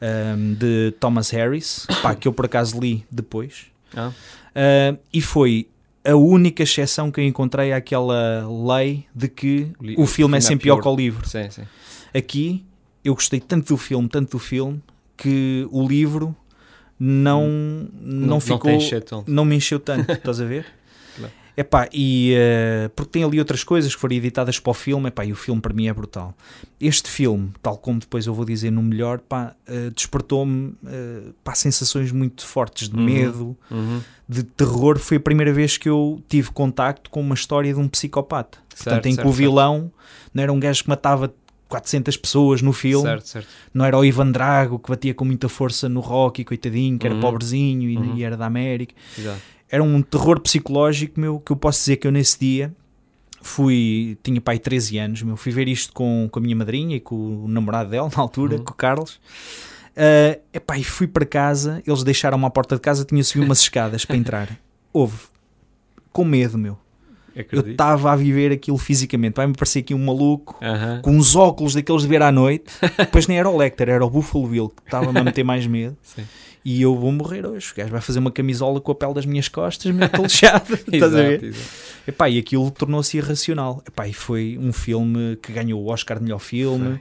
ehm, 0.00 0.52
de 0.54 0.92
Thomas 1.00 1.30
Harris, 1.30 1.86
pá, 2.02 2.14
que 2.14 2.28
eu 2.28 2.32
por 2.32 2.44
acaso 2.44 2.78
li 2.78 3.04
depois, 3.10 3.66
ah, 3.96 4.12
Eh, 4.54 4.94
e 5.12 5.20
foi 5.22 5.68
a 6.04 6.14
única 6.16 6.62
exceção 6.62 7.10
que 7.10 7.20
eu 7.20 7.24
encontrei 7.24 7.72
àquela 7.72 8.46
lei 8.76 9.06
de 9.14 9.28
que 9.28 9.72
O 9.78 9.84
li- 9.84 9.94
o 9.98 10.06
filme 10.06 10.36
é 10.38 10.40
sempre 10.40 10.64
pior 10.64 10.80
que 10.80 10.88
o 10.88 10.96
livro. 10.96 11.28
sim, 11.28 11.50
sim. 11.50 11.62
Aqui, 12.14 12.64
eu 13.04 13.14
gostei 13.14 13.38
tanto 13.40 13.68
do 13.68 13.76
filme, 13.76 14.08
tanto 14.08 14.32
do 14.32 14.38
filme, 14.38 14.80
que 15.16 15.66
o 15.70 15.86
livro 15.86 16.34
não, 16.98 17.48
não, 18.00 18.40
ficou 18.40 18.58
tem 18.60 18.76
encher 18.76 19.02
tanto. 19.02 19.30
não 19.30 19.44
me 19.44 19.56
encheu 19.56 19.78
tanto, 19.80 20.10
estás 20.12 20.40
a 20.40 20.44
ver? 20.44 20.66
Epá, 21.60 21.88
e 21.92 22.32
eh, 22.36 22.90
porque 22.96 23.10
tem 23.10 23.22
ali 23.24 23.38
outras 23.38 23.62
coisas 23.62 23.94
que 23.94 24.00
foram 24.00 24.14
editadas 24.16 24.58
para 24.58 24.70
o 24.70 24.74
filme, 24.74 25.08
epá, 25.08 25.24
e 25.26 25.32
o 25.32 25.34
filme 25.36 25.60
para 25.60 25.74
mim 25.74 25.88
é 25.88 25.92
brutal. 25.92 26.34
Este 26.80 27.10
filme, 27.10 27.50
tal 27.62 27.76
como 27.76 27.98
depois 28.00 28.26
eu 28.26 28.32
vou 28.32 28.44
dizer 28.46 28.70
no 28.70 28.82
melhor, 28.82 29.18
pá, 29.18 29.54
eh, 29.66 29.90
despertou-me 29.94 30.72
pá, 31.44 31.54
sensações 31.54 32.12
muito 32.12 32.46
fortes 32.46 32.88
de 32.88 32.96
Uhum. 32.96 33.04
medo, 33.04 33.56
Uhum. 33.70 34.00
de 34.28 34.42
terror. 34.42 34.98
Foi 34.98 35.18
a 35.18 35.20
primeira 35.20 35.52
vez 35.52 35.76
que 35.76 35.88
eu 35.88 36.22
tive 36.28 36.50
contacto 36.50 37.10
com 37.10 37.20
uma 37.20 37.34
história 37.34 37.74
de 37.74 37.78
um 37.78 37.88
psicopata. 37.88 38.58
Portanto, 38.68 38.84
Certo, 38.94 39.06
em 39.06 39.10
que 39.10 39.16
certo, 39.16 39.28
o 39.28 39.32
vilão 39.32 39.92
não 40.32 40.42
era 40.42 40.50
um 40.52 40.58
gajo 40.58 40.82
que 40.84 40.88
matava 40.88 41.30
400 41.68 42.16
pessoas 42.16 42.62
no 42.62 42.72
filme, 42.72 43.04
Certo, 43.06 43.28
certo. 43.28 43.48
não 43.74 43.84
era 43.84 43.98
o 43.98 44.04
Ivan 44.04 44.32
Drago 44.32 44.78
que 44.78 44.88
batia 44.90 45.12
com 45.14 45.24
muita 45.24 45.48
força 45.48 45.88
no 45.88 46.00
Rocky, 46.00 46.42
coitadinho, 46.42 46.98
que 46.98 47.06
era 47.06 47.14
Uhum. 47.14 47.20
pobrezinho 47.20 47.88
e, 47.90 47.96
Uhum. 47.98 48.16
e 48.16 48.24
era 48.24 48.36
da 48.36 48.46
América 48.46 48.94
Exato. 49.18 49.40
Era 49.70 49.82
um 49.82 50.02
terror 50.02 50.40
psicológico 50.40 51.20
meu 51.20 51.38
que 51.40 51.52
eu 51.52 51.56
posso 51.56 51.78
dizer 51.80 51.96
que 51.96 52.06
eu 52.06 52.12
nesse 52.12 52.38
dia 52.38 52.74
fui, 53.42 54.18
tinha 54.22 54.40
pai 54.40 54.58
13 54.58 54.98
anos, 54.98 55.22
meu, 55.22 55.36
fui 55.36 55.50
ver 55.52 55.66
isto 55.68 55.92
com, 55.92 56.28
com 56.30 56.38
a 56.38 56.42
minha 56.42 56.54
madrinha 56.56 56.96
e 56.96 57.00
com 57.00 57.44
o 57.44 57.48
namorado 57.48 57.90
dela 57.90 58.10
na 58.14 58.22
altura, 58.22 58.56
Uhum. 58.56 58.64
com 58.64 58.72
o 58.72 58.76
Carlos. 58.76 59.20
Uh, 59.96 60.40
epá, 60.52 60.78
e 60.78 60.84
fui 60.84 61.06
para 61.06 61.24
casa, 61.26 61.82
eles 61.86 62.02
deixaram-me 62.02 62.44
à 62.44 62.50
porta 62.50 62.74
de 62.74 62.80
casa, 62.80 63.04
tinha 63.04 63.22
subido 63.24 63.46
umas 63.46 63.60
escadas 63.60 64.04
para 64.04 64.16
entrar. 64.16 64.58
Houve, 64.92 65.18
com 66.12 66.24
medo, 66.24 66.58
meu. 66.58 66.76
Eu 67.34 67.42
Acredito. 67.42 67.70
estava 67.70 68.12
a 68.12 68.16
viver 68.16 68.50
aquilo 68.52 68.76
fisicamente. 68.76 69.34
Vai-me 69.36 69.54
parecer 69.54 69.78
aqui 69.80 69.94
um 69.94 70.04
maluco 70.04 70.58
com 71.02 71.12
uns 71.12 71.36
óculos 71.36 71.74
daqueles 71.74 72.02
de 72.02 72.08
ver 72.08 72.22
à 72.22 72.32
noite. 72.32 72.64
Depois 72.98 73.26
nem 73.28 73.38
era 73.38 73.48
o 73.48 73.56
Lecter, 73.56 73.88
era 73.88 74.04
o 74.04 74.10
Buffalo 74.10 74.48
Bill 74.48 74.68
que 74.68 74.82
estava-me 74.84 75.18
a 75.18 75.22
meter 75.24 75.44
mais 75.44 75.64
medo. 75.66 75.96
Sim. 76.02 76.24
E 76.64 76.82
eu 76.82 76.94
vou 76.94 77.10
morrer 77.10 77.46
hoje. 77.46 77.72
O 77.72 77.76
gajo 77.76 77.90
vai 77.90 78.00
fazer 78.00 78.18
uma 78.18 78.30
camisola 78.30 78.80
com 78.80 78.92
a 78.92 78.94
pele 78.94 79.14
das 79.14 79.24
minhas 79.26 79.48
costas, 79.48 79.90
meio 79.94 80.10
pelejada. 80.10 80.74
Estás 80.92 81.14
a 81.14 81.22
ver? 81.22 81.44
Exato. 81.44 81.70
Epá, 82.06 82.28
e 82.28 82.38
aquilo 82.38 82.70
tornou-se 82.70 83.16
irracional. 83.16 83.82
Epá, 83.86 84.06
e 84.06 84.12
foi 84.12 84.58
um 84.60 84.72
filme 84.72 85.36
que 85.42 85.52
ganhou 85.52 85.82
o 85.82 85.90
Oscar 85.90 86.18
de 86.18 86.24
melhor 86.24 86.38
filme. 86.38 87.00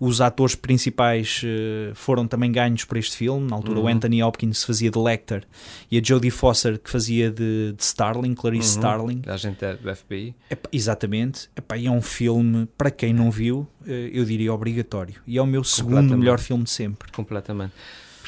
Os 0.00 0.20
atores 0.20 0.54
principais 0.54 1.40
eh, 1.44 1.90
foram 1.94 2.28
também 2.28 2.52
ganhos 2.52 2.84
por 2.84 2.96
este 2.98 3.16
filme. 3.16 3.48
Na 3.50 3.56
altura, 3.56 3.80
o 3.80 3.82
Uhum. 3.82 3.88
Anthony 3.88 4.22
Hopkins 4.22 4.62
fazia 4.62 4.90
de 4.92 4.98
Lecter 4.98 5.42
e 5.90 5.98
a 5.98 6.02
Jodie 6.04 6.30
Foster 6.30 6.78
que 6.78 6.88
fazia 6.88 7.30
de, 7.32 7.72
de 7.76 7.82
Starling, 7.82 8.34
Clarice 8.34 8.74
Uhum. 8.76 8.82
Starling. 8.84 9.20
Da 9.22 9.36
gente 9.36 9.64
é 9.64 9.74
do 9.74 9.96
FBI. 9.96 10.34
Epá, 10.50 10.68
exatamente. 10.72 11.48
Epá, 11.56 11.76
e 11.76 11.86
é 11.86 11.90
um 11.90 12.00
filme, 12.02 12.68
para 12.78 12.90
quem 12.92 13.12
não 13.12 13.28
viu, 13.30 13.66
eh, 13.86 14.10
eu 14.12 14.24
diria 14.24 14.52
obrigatório. 14.54 15.16
E 15.26 15.36
é 15.36 15.42
o 15.42 15.46
meu 15.46 15.64
segundo 15.64 16.16
melhor 16.16 16.38
filme 16.38 16.62
de 16.64 16.70
sempre. 16.70 17.10
Completamente. 17.10 17.72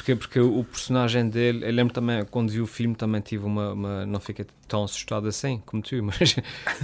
Porque, 0.01 0.15
porque 0.15 0.39
o 0.39 0.63
personagem 0.63 1.29
dele, 1.29 1.63
eu 1.63 1.71
lembro 1.71 1.93
também, 1.93 2.25
quando 2.25 2.49
vi 2.49 2.59
o 2.59 2.65
filme, 2.65 2.95
também 2.95 3.21
tive 3.21 3.45
uma. 3.45 3.73
uma- 3.73 4.05
não 4.07 4.19
fiquei 4.19 4.47
tão 4.67 4.83
assustado 4.83 5.27
assim 5.27 5.61
como 5.63 5.83
tu, 5.83 5.95
mas, 6.01 6.35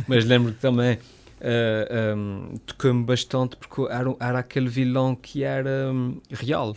mas 0.08 0.24
lembro 0.24 0.54
que 0.54 0.60
também 0.60 1.00
eh, 1.42 2.14
um, 2.16 2.56
tocou-me 2.64 3.04
bastante 3.04 3.56
porque 3.56 3.82
era, 3.92 4.16
era 4.20 4.40
aquele 4.40 4.70
vilão 4.70 5.16
que 5.16 5.44
era 5.44 5.92
hum, 5.92 6.22
real. 6.30 6.76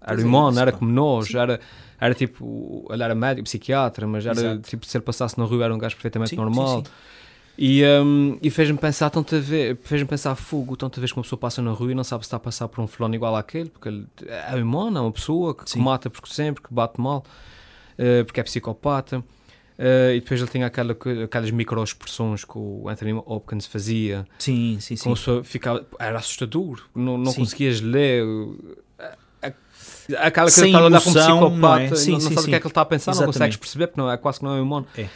Era 0.00 0.14
Pois 0.14 0.22
é 0.22 0.28
humano, 0.28 0.48
isso, 0.50 0.60
era 0.60 0.72
como 0.72 0.92
nós, 0.92 1.26
Sim. 1.26 1.38
era, 1.38 1.60
era 2.00 2.14
tipo. 2.14 2.86
Ele 2.88 3.02
era 3.02 3.14
médico, 3.14 3.44
psiquiatra, 3.44 4.06
mas 4.06 4.24
era 4.24 4.40
Exato. 4.40 4.60
tipo, 4.60 4.86
se 4.86 4.96
ele 4.96 5.04
passasse 5.04 5.36
na 5.38 5.44
rua 5.44 5.64
era 5.64 5.74
um 5.74 5.78
gajo 5.78 5.96
perfeitamente 5.96 6.30
Sim, 6.30 6.36
normal. 6.36 6.78
sim, 6.78 6.84
sim. 6.84 6.90
E, 7.62 7.84
hum, 7.84 8.38
e 8.42 8.48
fez-me 8.48 8.78
pensar 8.78 9.10
tanta 9.10 9.38
vez, 9.38 9.76
fez-me 9.82 10.08
pensar 10.08 10.34
fogo, 10.34 10.78
tanta 10.78 10.98
vez 10.98 11.12
que 11.12 11.18
uma 11.18 11.22
pessoa 11.22 11.38
passa 11.38 11.60
na 11.60 11.72
rua 11.72 11.92
e 11.92 11.94
não 11.94 12.02
sabe 12.02 12.24
se 12.24 12.28
está 12.28 12.38
a 12.38 12.40
passar 12.40 12.66
por 12.68 12.80
um 12.80 12.86
fulano 12.86 13.14
igual 13.14 13.36
àquele, 13.36 13.68
porque 13.68 13.86
ele 13.90 14.06
é 14.26 14.54
humano, 14.56 14.96
é 14.96 15.00
uma 15.02 15.12
pessoa 15.12 15.54
que, 15.54 15.64
que 15.64 15.70
Sim. 15.72 15.80
mata 15.80 16.08
porque 16.08 16.32
sempre, 16.32 16.62
que 16.62 16.72
bate 16.72 16.98
mal, 16.98 17.22
eh, 17.98 18.24
porque 18.24 18.40
é 18.40 18.42
psicopata. 18.42 19.22
Eh, 19.78 20.14
e 20.16 20.20
depois 20.20 20.40
ele 20.40 20.48
tinha 20.50 20.66
aquela, 20.66 20.96
aquelas 21.24 21.50
micro-expressões 21.50 22.46
que 22.46 22.56
o 22.56 22.88
Anthony 22.88 23.12
Hopkins 23.26 23.66
fazia, 23.66 24.26
Sim, 24.38 24.78
sim, 24.80 24.96
sim. 24.96 25.14
ficava, 25.44 25.86
era 25.98 26.18
assustador, 26.18 26.80
não, 26.94 27.18
não 27.18 27.30
Sim. 27.30 27.40
conseguias 27.40 27.82
ler. 27.82 28.24
eh, 29.42 29.52
Aquela 30.18 30.48
Sem 30.50 30.64
de 30.64 30.68
estar 30.70 30.80
a 30.80 30.86
olhar 30.86 31.00
para 31.00 31.10
um 31.10 31.14
psicopata, 31.14 31.56
não 31.56 31.76
é? 31.76 31.90
não, 31.90 31.96
Sim, 31.96 32.10
não 32.12 32.20
sim, 32.20 32.24
sabes 32.24 32.38
o 32.38 32.42
sim. 32.44 32.48
que 32.50 32.54
é 32.56 32.58
que 32.60 32.66
ele 32.66 32.70
está 32.70 32.80
a 32.80 32.84
pensar, 32.86 33.10
não 33.10 33.16
Exatamente. 33.18 33.34
consegues 33.38 33.56
perceber, 33.58 33.86
porque 33.88 34.00
não 34.00 34.10
é, 34.10 34.16
quase 34.16 34.38
que 34.38 34.44
não 34.46 34.56
é 34.56 34.60
humano. 34.62 34.86
É. 34.96 35.08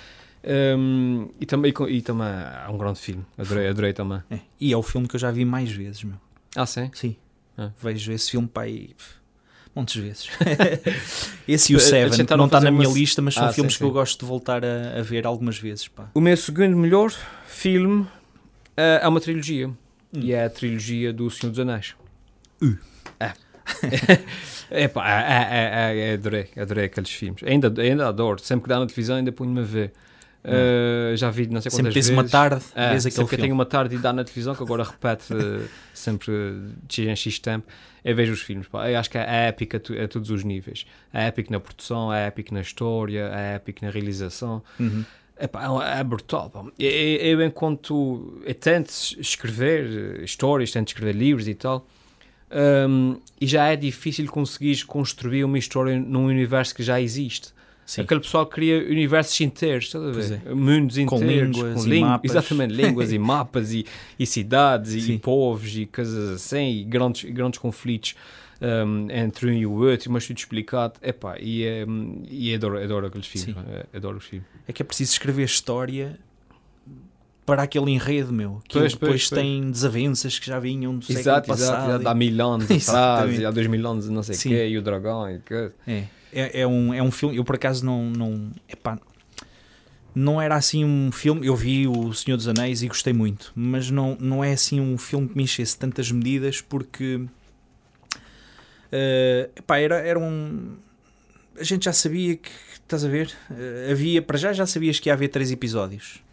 Um, 0.46 1.30
e, 1.40 1.46
também, 1.46 1.72
e 1.88 2.02
também 2.02 2.26
é 2.26 2.68
um 2.68 2.76
grande 2.76 2.98
filme, 3.00 3.24
adorei, 3.38 3.68
adorei 3.68 3.92
também. 3.92 4.22
É. 4.30 4.38
E 4.60 4.72
é 4.72 4.76
o 4.76 4.82
filme 4.82 5.08
que 5.08 5.16
eu 5.16 5.20
já 5.20 5.30
vi 5.30 5.44
mais 5.44 5.70
vezes, 5.70 6.04
meu. 6.04 6.16
Ah, 6.54 6.66
sim? 6.66 6.90
Sim. 6.94 7.16
Ah. 7.56 7.70
Vejo 7.80 8.12
esse 8.12 8.30
filme 8.30 8.46
para 8.46 8.64
aí 8.64 8.88
pff, 8.94 9.14
montes 9.74 9.94
de 9.94 10.00
vezes. 10.02 10.28
esse 11.48 11.72
e 11.72 11.76
o 11.76 11.80
Seven, 11.80 12.26
não 12.36 12.44
está 12.46 12.60
na 12.60 12.70
minha 12.70 12.88
uma- 12.88 12.98
lista, 12.98 13.22
mas 13.22 13.34
são 13.34 13.44
Ah, 13.44 13.48
sim, 13.48 13.54
filmes 13.56 13.76
que 13.76 13.82
eu 13.84 13.88
sim. 13.88 13.92
gosto 13.94 14.20
de 14.20 14.26
voltar 14.26 14.62
a, 14.64 14.98
a 14.98 15.02
ver 15.02 15.26
algumas 15.26 15.58
vezes. 15.58 15.88
Pá. 15.88 16.08
O 16.14 16.20
meu 16.20 16.36
segundo 16.36 16.76
melhor 16.76 17.10
filme 17.46 18.06
eh, 18.76 19.00
é 19.02 19.08
uma 19.08 19.20
trilogia. 19.20 19.68
Hum. 19.68 19.74
E 20.14 20.32
é 20.32 20.44
a 20.44 20.50
trilogia 20.50 21.12
do 21.12 21.30
Senhor 21.30 21.50
dos 21.50 21.58
Anéis. 21.60 21.94
Uh. 22.62 22.76
É. 23.18 23.32
é, 24.70 24.88
pá, 24.88 25.08
é, 25.10 25.22
é, 25.22 25.98
é, 25.98 26.10
é, 26.10 26.14
adorei, 26.14 26.48
adorei 26.56 26.84
aqueles 26.84 27.10
filmes. 27.10 27.42
Ainda, 27.44 27.72
ainda 27.80 28.08
adoro. 28.08 28.38
Sempre 28.40 28.64
que 28.64 28.68
dá 28.68 28.78
na 28.78 28.86
televisão 28.86 29.16
ainda 29.16 29.32
ponho-me 29.32 29.60
a 29.60 29.64
ver. 29.64 29.92
Uh, 30.44 31.16
já 31.16 31.30
vi 31.30 31.46
não 31.46 31.60
sei 31.60 31.70
quantas 31.70 31.76
Sempre 31.76 31.92
tens 31.94 32.06
vezes. 32.06 32.10
uma 32.10 32.24
tarde, 32.28 32.62
vês 32.74 32.74
aquele 32.76 33.00
sempre 33.00 33.12
que 33.12 33.20
eu 33.20 33.26
filme. 33.28 33.42
tenho 33.42 33.54
uma 33.54 33.64
tarde 33.64 33.94
e 33.94 33.98
dá 33.98 34.12
na 34.12 34.22
televisão, 34.24 34.54
que 34.54 34.62
agora 34.62 34.84
repete 34.84 35.32
eh, 35.32 35.66
sempre 35.94 36.32
de 36.86 36.94
X 36.94 37.08
em 37.08 37.16
X 37.16 37.38
tempo, 37.38 37.66
eu 38.04 38.14
vejo 38.14 38.32
os 38.34 38.42
filmes. 38.42 38.68
Pá. 38.68 38.90
Eu 38.90 38.98
acho 38.98 39.10
que 39.10 39.16
é 39.16 39.46
épico 39.48 39.76
a, 39.76 40.06
todos 40.06 40.28
os 40.28 40.44
níveis. 40.44 40.84
É 41.12 41.28
épico 41.28 41.50
na 41.50 41.58
produção, 41.58 42.12
é 42.12 42.26
épico 42.26 42.52
na 42.52 42.60
história, 42.60 43.30
é 43.34 43.54
épico 43.54 43.82
na 43.84 43.90
realização. 43.90 44.62
Uhum. 44.78 45.02
Epá, 45.40 45.64
é, 45.82 46.00
é 46.00 46.04
brutal. 46.04 46.50
pá. 46.50 46.62
Eu, 46.78 46.90
eu, 46.90 47.42
enquanto 47.42 48.42
eu 48.44 48.54
tento 48.54 48.90
escrever 49.18 50.18
eh, 50.20 50.24
histórias, 50.24 50.70
tento 50.70 50.88
escrever 50.88 51.14
livros 51.14 51.48
e 51.48 51.54
tal, 51.54 51.86
hum, 52.86 53.18
e 53.40 53.46
já 53.46 53.68
é 53.68 53.76
difícil 53.76 54.26
conseguir 54.26 54.84
construir 54.84 55.42
uma 55.44 55.56
história 55.58 55.98
num 55.98 56.26
universo 56.26 56.74
que 56.74 56.82
já 56.82 57.00
existe. 57.00 57.53
Sim. 57.86 58.00
Aquele 58.02 58.20
pessoal 58.20 58.46
cria 58.46 58.78
universos 58.88 59.38
inteiros, 59.42 59.84
estás 59.84 60.02
a 60.04 60.10
Pois 60.12 60.30
ver? 60.30 60.54
Mundos 60.54 60.96
Com 61.04 61.16
inteiros, 61.16 61.56
línguas 61.56 61.74
com 61.74 61.86
e 61.86 61.90
língua- 61.90 62.08
mapas. 62.08 62.30
Exatamente, 62.30 62.74
línguas 62.74 63.12
e 63.12 63.18
mapas 63.20 63.72
e, 63.72 63.86
e 64.18 64.24
cidades 64.26 65.08
e, 65.08 65.18
povos 65.18 65.76
e 65.76 65.84
coisas 65.86 66.30
assim, 66.30 66.78
e 66.80 66.84
grandes, 66.84 67.30
grandes 67.30 67.58
conflitos 67.58 68.14
hum, 68.86 69.06
entre 69.10 69.50
um 69.50 69.52
e 69.52 69.66
o 69.66 69.72
outro, 69.72 70.10
mas 70.10 70.26
tudo 70.26 70.38
explicado. 70.38 70.94
Epá, 71.02 71.36
e, 71.38 71.84
hum, 71.86 72.22
e 72.30 72.54
adoro, 72.54 72.82
adoro 72.82 73.06
aqueles 73.06 73.26
filmes. 73.26 73.54
Pá, 73.54 73.62
Adoro 73.94 74.16
os 74.16 74.24
filmes. 74.24 74.48
É 74.66 74.72
que 74.72 74.80
é 74.80 74.84
preciso 74.84 75.12
escrever 75.12 75.44
história 75.44 76.18
para 77.44 77.64
aquele 77.64 77.90
enredo, 77.90 78.32
meu. 78.32 78.62
Que 78.66 78.78
Pois, 78.78 78.92
depois 78.94 79.10
pois, 79.10 79.28
pois. 79.28 79.40
tem 79.42 79.70
desavenças 79.70 80.38
que 80.38 80.46
já 80.46 80.58
vinham 80.58 80.96
do 80.96 81.04
século 81.04 81.20
Exato, 81.20 81.48
passado. 81.48 81.88
exato, 81.90 82.04
e- 82.04 82.06
Há 82.08 82.14
mil 82.14 82.46
anos 82.46 82.64
atrás, 82.88 83.44
há 83.44 83.50
dois 83.50 83.66
mil 83.66 83.86
anos, 83.86 84.08
não 84.08 84.22
sei 84.22 84.34
o 84.34 84.38
quê, 84.38 84.68
e 84.68 84.78
o 84.78 84.82
dragão 84.82 85.30
e 85.30 85.38
que... 85.40 85.70
É, 85.86 86.04
é, 86.34 86.60
é 86.60 86.66
um, 86.66 86.92
é 86.92 87.02
um 87.02 87.10
filme. 87.10 87.36
Eu 87.36 87.44
por 87.44 87.54
acaso 87.54 87.84
não. 87.84 88.04
não 88.10 88.50
epá, 88.68 88.98
não 90.14 90.40
era 90.40 90.54
assim 90.56 90.84
um 90.84 91.10
filme. 91.12 91.46
Eu 91.46 91.56
vi 91.56 91.86
O 91.86 92.12
Senhor 92.12 92.36
dos 92.36 92.48
Anéis 92.48 92.82
e 92.82 92.88
gostei 92.88 93.12
muito, 93.12 93.52
mas 93.54 93.90
não, 93.90 94.16
não 94.20 94.42
é 94.42 94.52
assim 94.52 94.80
um 94.80 94.98
filme 94.98 95.28
que 95.28 95.36
me 95.36 95.44
enchesse 95.44 95.78
tantas 95.78 96.10
medidas 96.10 96.60
porque. 96.60 97.24
eh, 98.92 99.50
epá, 99.56 99.78
era, 99.78 99.96
era 99.96 100.18
um. 100.18 100.76
A 101.58 101.64
gente 101.64 101.84
já 101.84 101.92
sabia 101.92 102.36
que. 102.36 102.50
Estás 102.74 103.04
a 103.04 103.08
ver? 103.08 103.32
Eh, 103.50 103.90
havia. 103.92 104.22
Para 104.22 104.38
já 104.38 104.52
já 104.52 104.66
sabias 104.66 104.98
que 104.98 105.08
ia 105.08 105.12
haver 105.12 105.28
três 105.28 105.50
episódios. 105.50 106.23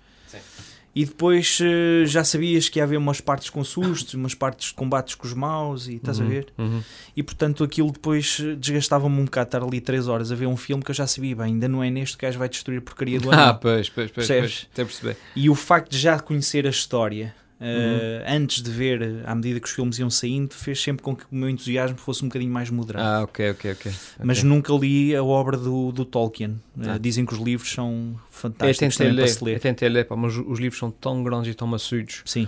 E 0.93 1.05
depois 1.05 1.57
eh, 1.61 2.05
já 2.05 2.21
sabias 2.23 2.67
que 2.67 2.77
ia 2.79 2.83
haver 2.83 2.97
umas 2.97 3.21
partes 3.21 3.49
com 3.49 3.63
sustos, 3.63 4.13
umas 4.13 4.35
partes 4.35 4.67
de 4.69 4.73
combates 4.73 5.15
com 5.15 5.25
os 5.25 5.33
maus 5.33 5.87
e 5.87 5.95
estás 5.95 6.19
a 6.19 6.23
Uhum, 6.23 6.29
ver? 6.29 6.47
uhum. 6.57 6.81
E 7.15 7.23
portanto 7.23 7.63
aquilo 7.63 7.91
depois 7.91 8.37
eh, 8.41 8.55
desgastava-me 8.55 9.17
um 9.21 9.23
bocado 9.25 9.47
estar 9.47 9.63
ali 9.63 9.79
3 9.79 10.09
horas 10.09 10.31
a 10.33 10.35
ver 10.35 10.47
um 10.47 10.57
filme 10.57 10.83
que 10.83 10.91
eu 10.91 10.95
já 10.95 11.07
sabia, 11.07 11.33
bem, 11.35 11.45
ainda 11.45 11.67
não 11.69 11.81
é 11.81 11.89
neste 11.89 12.17
que 12.17 12.25
gajo 12.25 12.37
vai 12.37 12.49
destruir 12.49 12.79
a 12.79 12.81
porcaria 12.81 13.19
do 13.21 13.29
Ah, 13.31 13.35
anel. 13.43 13.55
pois, 13.55 13.89
pois, 13.89 14.11
pois, 14.11 14.27
Percebes? 14.27 14.51
pois. 14.53 14.67
Até 14.73 14.83
perceber. 14.83 15.17
E 15.33 15.49
o 15.49 15.55
facto 15.55 15.91
de 15.91 15.97
já 15.97 16.19
conhecer 16.19 16.67
a 16.67 16.69
história 16.69 17.33
eh, 17.61 18.25
antes 18.27 18.61
de 18.63 18.71
ver, 18.71 19.21
à 19.25 19.35
medida 19.35 19.59
que 19.59 19.67
os 19.67 19.71
filmes 19.73 19.99
iam 19.99 20.09
saindo, 20.09 20.53
fez 20.53 20.81
sempre 20.81 21.03
com 21.03 21.15
que 21.15 21.23
o 21.31 21.35
meu 21.35 21.47
entusiasmo 21.47 21.97
fosse 21.97 22.23
um 22.25 22.27
bocadinho 22.27 22.51
mais 22.51 22.69
moderado. 22.71 23.05
Ah, 23.07 23.23
ok, 23.23 23.51
ok, 23.51 23.71
ok. 23.73 23.91
Mas 24.23 24.41
nunca 24.43 24.73
li 24.73 25.15
a 25.15 25.23
obra 25.23 25.55
do, 25.57 25.91
do 25.91 26.03
Tolkien. 26.03 26.59
Ah. 26.79 26.97
dizem 26.99 27.25
que 27.25 27.33
os 27.33 27.39
livros 27.39 27.71
são 27.71 28.13
Eu 28.13 28.19
fantásticos 28.31 28.77
tentei 28.97 29.07
também 29.07 29.13
ler, 29.15 29.21
para 29.23 29.33
se 29.33 29.41
eu 29.41 29.45
ler. 29.45 29.59
tentei 29.59 29.89
ler, 29.89 30.05
pá, 30.05 30.15
mas 30.15 30.35
os 30.35 30.59
livros 30.59 30.79
são 30.79 30.89
tão 30.89 31.23
grandes 31.23 31.51
e 31.51 31.55
tão 31.55 31.67
maçudos 31.67 32.21
Sim, 32.25 32.47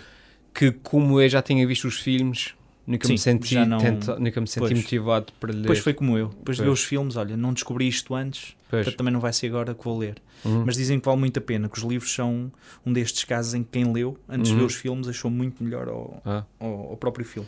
que 0.53 0.71
como 0.71 1.21
eu 1.21 1.29
já 1.29 1.41
tinha 1.41 1.65
visto 1.67 1.87
os 1.87 1.99
filmes, 1.99 2.53
nunca 2.85 3.07
me 3.07 3.17
Sim, 3.17 3.23
senti, 3.23 3.53
já 3.53 3.65
não- 3.65 3.77
tenta- 3.79 4.19
nunca 4.19 4.41
me 4.41 4.47
senti 4.47 4.59
Pois. 4.59 4.73
motivado 4.73 5.33
para 5.39 5.51
ler. 5.53 5.61
depois 5.61 5.79
foi 5.79 5.93
como 5.93 6.17
eu. 6.17 6.29
Depois 6.29 6.57
de 6.57 6.63
ver 6.63 6.69
Pois. 6.69 6.79
os 6.79 6.85
filmes, 6.85 7.15
olha, 7.15 7.35
não 7.37 7.53
descobri 7.53 7.87
isto 7.87 8.13
antes, 8.15 8.55
Pois. 8.69 8.83
portanto 8.83 8.97
também 8.97 9.13
não 9.13 9.19
vai 9.19 9.31
ser 9.33 9.47
agora 9.47 9.73
que 9.73 9.83
vou 9.83 9.97
ler. 9.97 10.15
Uhum. 10.45 10.63
Mas 10.65 10.75
dizem 10.75 10.99
que 10.99 11.05
vale 11.05 11.19
muito 11.19 11.37
a 11.37 11.41
pena, 11.41 11.69
que 11.69 11.77
os 11.77 11.83
livros 11.83 12.13
são 12.13 12.51
um 12.85 12.91
destes 12.91 13.23
casos 13.23 13.53
em 13.53 13.63
que 13.63 13.69
quem 13.71 13.91
leu, 13.93 14.17
antes 14.27 14.47
de 14.49 14.53
Uhum. 14.53 14.59
ver 14.59 14.65
os 14.65 14.75
filmes, 14.75 15.07
achou 15.07 15.31
muito 15.31 15.63
melhor 15.63 15.87
ao, 15.87 16.21
Ah. 16.25 16.43
ao, 16.59 16.89
ao 16.91 16.97
próprio 16.97 17.25
filme. 17.25 17.47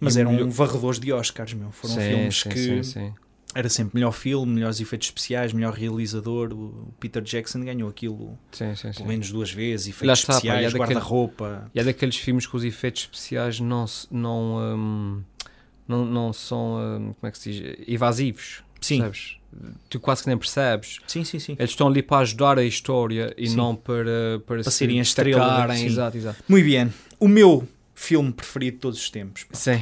Mas 0.00 0.16
E 0.16 0.20
eram 0.20 0.32
melhor- 0.32 0.48
varredores 0.50 0.98
de 0.98 1.12
Oscars, 1.12 1.54
meu. 1.54 1.70
Foram 1.70 1.94
Sim, 1.94 2.00
filmes 2.00 2.40
sim, 2.40 2.48
que 2.48 2.84
sim. 2.84 3.12
Era 3.54 3.68
sempre 3.68 3.94
melhor 3.94 4.12
filme, 4.12 4.52
melhores 4.52 4.80
efeitos 4.80 5.08
especiais, 5.08 5.52
melhor 5.52 5.72
realizador. 5.72 6.52
O 6.52 6.92
Peter 6.98 7.22
Jackson 7.22 7.60
ganhou 7.64 7.88
aquilo 7.88 8.38
Sim, 8.52 8.74
sim, 8.74 8.92
sim. 8.92 8.96
pelo 8.98 9.08
menos 9.08 9.30
duas 9.30 9.50
vezes, 9.52 9.88
efeitos 9.88 10.18
está, 10.20 10.32
é 10.32 10.36
especiais, 10.36 10.72
daquele- 10.72 10.78
guarda-roupa. 10.94 11.70
E 11.74 11.80
é 11.80 11.84
daqueles 11.84 12.16
filmes 12.16 12.46
que 12.46 12.56
os 12.56 12.64
efeitos 12.64 13.02
especiais 13.02 13.60
não, 13.60 13.84
não, 14.10 14.56
hum, 14.76 15.22
não, 15.86 16.04
não 16.04 16.32
são, 16.32 16.76
hum, 16.76 17.14
como 17.20 17.28
é 17.28 17.30
que 17.30 17.38
se 17.38 17.52
diz, 17.52 17.88
evasivos. 17.88 18.62
Sim. 18.80 18.98
Percebes? 19.00 19.36
Tu 19.88 20.00
quase 20.00 20.22
que 20.22 20.28
nem 20.28 20.36
percebes. 20.36 20.98
Sim, 21.06 21.22
sim, 21.22 21.38
sim. 21.38 21.52
Eles 21.56 21.70
estão 21.70 21.86
ali 21.86 22.02
para 22.02 22.18
ajudar 22.22 22.58
a 22.58 22.64
história 22.64 23.32
e 23.38 23.48
não 23.50 23.76
para, 23.76 24.40
para, 24.44 24.64
se 24.64 24.70
serem 24.72 24.98
estrela, 24.98 25.38
destacarem. 25.44 25.86
Exato, 25.86 26.16
exato. 26.16 26.44
Muito 26.48 26.64
bem. 26.66 26.92
O 27.20 27.28
meu 27.28 27.66
filme 27.94 28.32
preferido 28.32 28.74
de 28.78 28.80
todos 28.80 28.98
os 28.98 29.08
tempos. 29.10 29.46
Sim. 29.52 29.80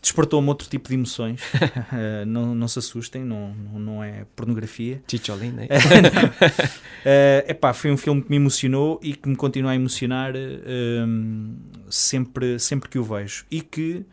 Despertou-me 0.00 0.48
outro 0.48 0.68
tipo 0.68 0.88
de 0.88 0.94
emoções. 0.94 1.40
Eh, 1.92 2.24
não, 2.24 2.54
não 2.54 2.68
se 2.68 2.78
assustem, 2.78 3.24
não, 3.24 3.52
não, 3.54 4.02
é 4.02 4.24
pornografia. 4.36 5.02
Chicholin, 5.08 5.50
né? 5.50 5.68
É 7.04 7.46
epá, 7.48 7.72
foi 7.72 7.90
um 7.90 7.96
filme 7.96 8.22
que 8.22 8.30
me 8.30 8.36
emocionou 8.36 9.00
e 9.02 9.14
que 9.14 9.28
me 9.28 9.34
continua 9.34 9.72
a 9.72 9.74
emocionar 9.74 10.34
eh, 10.36 11.04
hum, 11.04 11.56
sempre, 11.88 12.58
sempre 12.58 12.88
que 12.88 12.98
o 12.98 13.04
vejo. 13.04 13.44
E 13.50 13.60
que 13.60 14.04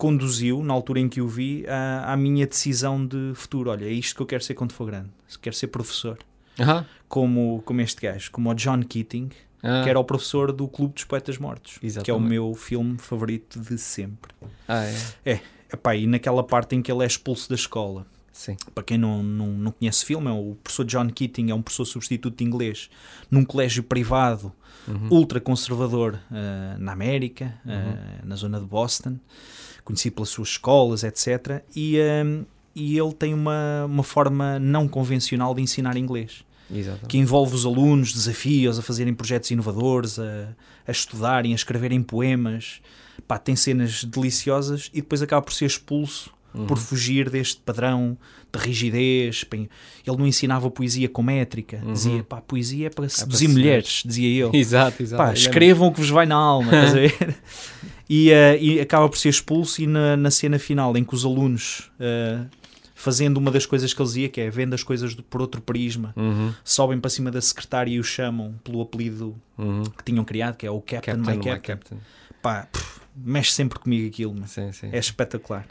conduziu, 0.00 0.62
na 0.62 0.72
altura 0.72 0.98
em 0.98 1.08
que 1.08 1.20
o 1.20 1.28
vi, 1.28 1.64
à, 1.68 2.14
à 2.14 2.16
minha 2.16 2.46
decisão 2.46 3.04
de 3.06 3.32
futuro. 3.34 3.70
Olha, 3.70 3.84
é 3.84 3.92
isto 3.92 4.16
que 4.16 4.22
eu 4.22 4.26
quero 4.26 4.42
ser 4.42 4.54
quando 4.54 4.72
for 4.72 4.86
grande. 4.86 5.10
Quero 5.40 5.54
ser 5.54 5.66
professor. 5.68 6.18
Aham. 6.58 6.86
Como, 7.06 7.62
como 7.64 7.80
este 7.82 8.00
gajo, 8.00 8.30
como 8.30 8.50
o 8.50 8.54
John 8.54 8.82
Keating, 8.82 9.30
Ah. 9.62 9.82
que 9.82 9.90
era 9.90 9.98
o 9.98 10.04
professor 10.04 10.52
do 10.52 10.66
Clube 10.66 10.94
dos 10.94 11.04
Poetas 11.04 11.38
Mortos. 11.38 11.78
Que 11.78 11.86
é 11.86 11.86
o 11.86 11.88
Exatamente. 11.88 12.28
meu 12.28 12.54
filme 12.54 12.98
favorito 12.98 13.60
de 13.60 13.76
sempre. 13.78 14.32
Ah, 14.66 14.84
é. 15.24 15.40
Epá, 15.72 15.94
e 15.94 16.06
naquela 16.06 16.42
parte 16.42 16.74
em 16.74 16.82
que 16.82 16.90
ele 16.90 17.02
é 17.04 17.06
expulso 17.06 17.48
da 17.48 17.54
escola. 17.54 18.06
Sim. 18.32 18.56
Para 18.74 18.82
quem 18.82 18.96
não, 18.96 19.22
não, 19.22 19.46
não 19.48 19.70
conhece 19.72 20.02
o 20.02 20.06
filme, 20.06 20.28
é 20.28 20.32
o 20.32 20.56
professor 20.62 20.84
John 20.84 21.08
Keating 21.10 21.50
é 21.50 21.54
um 21.54 21.60
professor 21.62 21.84
substituto 21.84 22.38
de 22.38 22.44
inglês 22.44 22.88
num 23.30 23.44
colégio 23.44 23.82
privado 23.82 24.52
Uhum. 24.88 25.08
ultraconservador 25.10 26.14
uh, 26.30 26.78
na 26.78 26.92
América, 26.92 27.54
uh, 27.66 28.26
na 28.26 28.34
zona 28.34 28.58
de 28.58 28.64
Boston, 28.64 29.18
conhecido 29.84 30.14
pelas 30.14 30.30
suas 30.30 30.48
escolas, 30.48 31.04
etc. 31.04 31.62
E, 31.76 31.98
um, 32.24 32.44
e 32.74 32.98
ele 32.98 33.12
tem 33.12 33.34
uma, 33.34 33.84
uma 33.84 34.02
forma 34.02 34.58
não 34.58 34.88
convencional 34.88 35.54
de 35.54 35.60
ensinar 35.62 35.96
inglês, 35.98 36.44
Exatamente. 36.72 37.06
que 37.08 37.18
envolve 37.18 37.54
os 37.54 37.64
alunos, 37.66 38.12
desafios 38.12 38.78
a 38.78 38.82
fazerem 38.82 39.12
projetos 39.14 39.50
inovadores, 39.50 40.18
a, 40.18 40.48
a 40.86 40.90
estudarem, 40.90 41.52
a 41.52 41.54
escreverem 41.56 42.02
poemas. 42.02 42.80
Pá, 43.28 43.38
tem 43.38 43.54
cenas 43.56 44.02
deliciosas 44.04 44.90
e 44.92 45.00
depois 45.00 45.22
acaba 45.22 45.42
por 45.42 45.52
ser 45.52 45.66
expulso 45.66 46.30
Uhum. 46.52 46.66
por 46.66 46.78
fugir 46.78 47.30
deste 47.30 47.60
padrão 47.60 48.18
de 48.52 48.58
rigidez. 48.58 49.44
Ele 49.52 49.68
não 50.18 50.26
ensinava 50.26 50.68
poesia 50.68 51.08
com 51.08 51.22
métrica, 51.22 51.80
Uhum. 51.84 51.92
dizia 51.92 52.24
pá, 52.24 52.40
poesia 52.40 52.88
é 52.88 52.90
para 52.90 53.08
seduzir 53.08 53.46
se- 53.46 53.52
mulheres, 53.52 54.02
dizia 54.04 54.46
ele. 54.46 54.50
Exato, 54.58 55.00
exato. 55.00 55.18
Pá, 55.18 55.24
Eu 55.28 55.28
lembro. 55.28 55.40
escrevam 55.40 55.88
o 55.88 55.92
que 55.92 56.00
vos 56.00 56.10
vai 56.10 56.26
na 56.26 56.34
alma, 56.34 56.72
estás 56.74 56.90
a 56.90 56.94
ver? 56.98 57.36
E, 58.08 58.32
eh, 58.32 58.58
e 58.60 58.80
acaba 58.80 59.08
por 59.08 59.16
ser 59.16 59.28
expulso 59.28 59.80
e 59.80 59.86
na, 59.86 60.16
na 60.16 60.28
cena 60.32 60.58
final 60.58 60.96
em 60.96 61.04
que 61.04 61.14
os 61.14 61.24
alunos, 61.24 61.88
eh, 62.00 62.40
fazendo 63.00 63.38
uma 63.38 63.50
das 63.50 63.64
coisas 63.64 63.94
que 63.94 64.00
ele 64.02 64.06
dizia, 64.08 64.28
que 64.28 64.40
é 64.40 64.50
vendo 64.50 64.74
as 64.74 64.82
coisas 64.82 65.14
do- 65.14 65.22
por 65.22 65.40
outro 65.40 65.60
prisma, 65.62 66.12
Uhum. 66.16 66.52
sobem 66.62 67.00
para 67.00 67.08
cima 67.08 67.30
da 67.30 67.40
secretária 67.40 67.90
e 67.90 67.98
o 67.98 68.04
chamam 68.04 68.54
pelo 68.62 68.82
apelido 68.82 69.34
Uhum. 69.56 69.84
que 69.84 70.04
tinham 70.04 70.22
criado, 70.24 70.56
que 70.56 70.66
é 70.66 70.70
o 70.70 70.80
Captain, 70.80 71.14
Captain, 71.16 71.36
My 71.38 71.42
Captain. 71.42 71.60
Captain. 71.76 71.98
Pá, 72.42 72.68
pff, 72.70 73.00
mexe 73.16 73.52
sempre 73.52 73.78
comigo 73.78 74.06
aquilo, 74.06 74.34
Sim, 74.46 74.70
sim. 74.72 74.90
é 74.92 74.98
espetacular. 74.98 75.66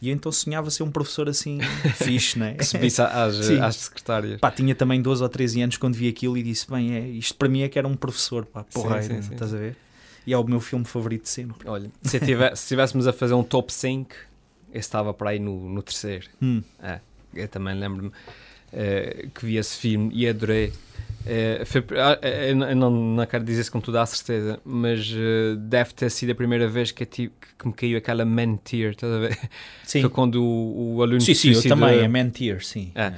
E 0.00 0.10
eu 0.10 0.14
então 0.14 0.30
sonhava 0.30 0.70
ser 0.70 0.84
um 0.84 0.90
professor 0.92 1.28
assim, 1.28 1.58
fixe, 1.96 2.38
né? 2.38 2.54
Que 2.54 2.64
subisse 2.64 3.02
às, 3.02 3.34
às 3.60 3.76
secretárias. 3.76 4.38
Pá, 4.40 4.48
tinha 4.48 4.72
também 4.74 5.02
12 5.02 5.20
ou 5.20 5.28
13 5.28 5.60
anos 5.62 5.76
quando 5.76 5.94
vi 5.94 6.06
aquilo 6.08 6.38
e 6.38 6.42
disse: 6.44 6.70
Bem, 6.70 6.94
é, 6.94 7.00
isto 7.08 7.34
para 7.34 7.48
mim 7.48 7.62
é 7.62 7.68
que 7.68 7.76
era 7.78 7.88
um 7.88 7.96
professor, 7.96 8.46
pá, 8.46 8.62
porra, 8.62 9.02
sim, 9.02 9.20
sim, 9.20 9.32
estás 9.32 9.52
a 9.52 9.56
ver? 9.58 9.76
E 10.24 10.32
é 10.32 10.38
o 10.38 10.44
meu 10.44 10.60
filme 10.60 10.84
favorito 10.84 11.22
de 11.24 11.30
sempre. 11.30 11.68
Olha, 11.68 11.90
se, 12.02 12.16
estivéssemos 12.52 13.08
a 13.08 13.12
fazer 13.12 13.34
um 13.34 13.42
top 13.42 13.72
5, 13.72 14.14
eu 14.72 14.80
estava 14.80 15.12
para 15.14 15.30
aí 15.30 15.38
no, 15.38 15.68
no 15.68 15.82
terceiro. 15.82 16.26
Hum, 16.42 16.62
É, 16.82 17.00
eu 17.34 17.48
também 17.48 17.74
lembro-me 17.78 18.10
eh, 18.72 19.28
que 19.34 19.44
vi 19.46 19.56
esse 19.56 19.76
filme 19.76 20.10
e 20.14 20.28
adorei. 20.28 20.72
Eh, 21.26 21.62
foi- 21.66 21.84
ah, 21.98 22.18
eh, 22.22 22.50
eu 22.52 22.56
não- 22.56 22.68
eu 22.70 22.76
não, 22.76 23.26
quero 23.26 23.44
dizer 23.44 23.60
isso 23.62 23.72
com 23.72 23.80
toda 23.80 24.00
a 24.02 24.06
certeza, 24.06 24.60
mas 24.64 25.10
deve 25.58 25.92
ter 25.94 26.10
sido 26.10 26.32
a 26.32 26.34
primeira 26.34 26.66
vez 26.68 26.90
que, 26.90 27.04
tive- 27.04 27.32
que 27.58 27.66
me 27.66 27.72
caiu 27.72 27.98
aquela 27.98 28.24
mentir, 28.24 28.90
estás 28.90 29.12
a 29.12 29.18
ver? 29.18 29.38
sim, 29.84 30.00
Foi 30.02 30.10
quando 30.10 30.42
o, 30.42 30.96
o 30.96 31.02
aluno 31.02 31.20
sim, 31.20 31.34
se 31.34 31.40
sim, 31.40 31.48
eu 31.48 31.54
suicidou, 31.54 31.78
também, 31.78 32.00
é 32.00 32.08
Mentir, 32.08 32.64
sim. 32.64 32.92
É. 32.94 33.12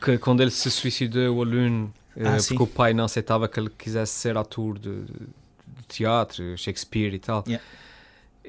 que 0.00 0.18
quando 0.18 0.40
ele 0.42 0.50
se 0.50 0.70
suicidou, 0.70 1.36
o 1.36 1.42
aluno, 1.42 1.92
Ah, 2.20 2.38
sim. 2.38 2.48
porque 2.56 2.62
o 2.64 2.66
pai 2.66 2.92
não 2.94 3.04
aceitava 3.04 3.46
que 3.48 3.58
ele 3.60 3.70
quisesse 3.78 4.12
ser 4.12 4.36
ator 4.36 4.78
de, 4.78 4.90
de 5.04 5.84
teatro, 5.88 6.56
Shakespeare 6.58 7.14
e 7.14 7.18
tal. 7.18 7.44
Yeah. 7.46 7.64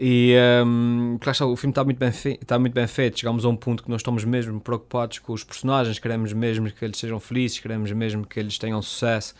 E 0.02 0.34
um, 0.66 1.18
claro 1.20 1.32
está, 1.32 1.46
o 1.46 1.56
filme 1.58 1.72
está 1.72 1.84
muito, 1.84 1.98
bem 1.98 2.10
está 2.10 2.58
muito 2.58 2.74
bem 2.74 2.88
feito. 2.88 3.20
Chegamos 3.20 3.44
a 3.44 3.50
um 3.50 3.56
ponto 3.56 3.84
que 3.84 3.90
nós 3.90 4.00
estamos 4.00 4.24
mesmo 4.24 4.60
preocupados 4.62 5.20
com 5.20 5.34
os 5.34 5.44
personagens, 5.44 6.00
queremos 6.00 6.32
mesmo 6.32 6.72
que 6.72 6.86
eles 6.86 6.98
sejam 6.98 7.20
felizes, 7.20 7.60
queremos 7.60 7.92
mesmo 7.92 8.26
que 8.26 8.40
eles 8.40 8.58
tenham 8.58 8.82
sucesso. 8.82 9.36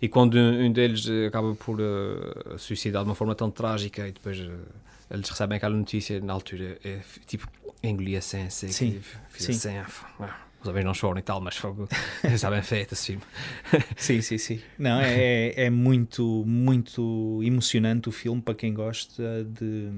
E 0.00 0.08
quando 0.08 0.36
um 0.38 0.72
deles 0.72 1.06
acaba 1.26 1.54
por 1.54 1.78
uh, 1.78 2.58
suicidar 2.58 3.02
de 3.02 3.10
uma 3.10 3.14
forma 3.14 3.34
tão 3.34 3.50
trágica 3.50 4.08
e 4.08 4.12
depois 4.12 4.40
uh, 4.40 4.50
eles 5.10 5.28
recebem 5.28 5.56
aquela 5.56 5.76
notícia 5.76 6.18
na 6.20 6.32
altura, 6.32 6.78
é 6.82 7.00
tipo 7.26 7.46
engolir 7.82 8.16
a 8.16 8.22
sem, 8.22 8.48
Sim, 8.48 8.68
sim. 8.68 9.00
sim. 9.34 9.52
Assim, 9.52 9.82
os 10.62 10.68
homens 10.68 10.84
não 10.84 10.94
choram 10.94 11.18
e 11.18 11.22
tal, 11.22 11.40
mas 11.40 11.56
fogo, 11.56 11.88
está 12.24 12.50
bem 12.50 12.62
feito 12.62 12.92
esse 12.92 13.06
filme. 13.06 13.22
Sim, 13.96 14.20
sim, 14.20 14.38
sim. 14.38 14.60
Não, 14.78 15.00
é, 15.00 15.48
é, 15.48 15.64
é 15.66 15.70
muito, 15.70 16.44
muito 16.46 17.40
emocionante 17.42 18.08
o 18.08 18.12
filme 18.12 18.40
para 18.42 18.54
quem 18.54 18.72
gosta 18.74 19.44
de, 19.44 19.88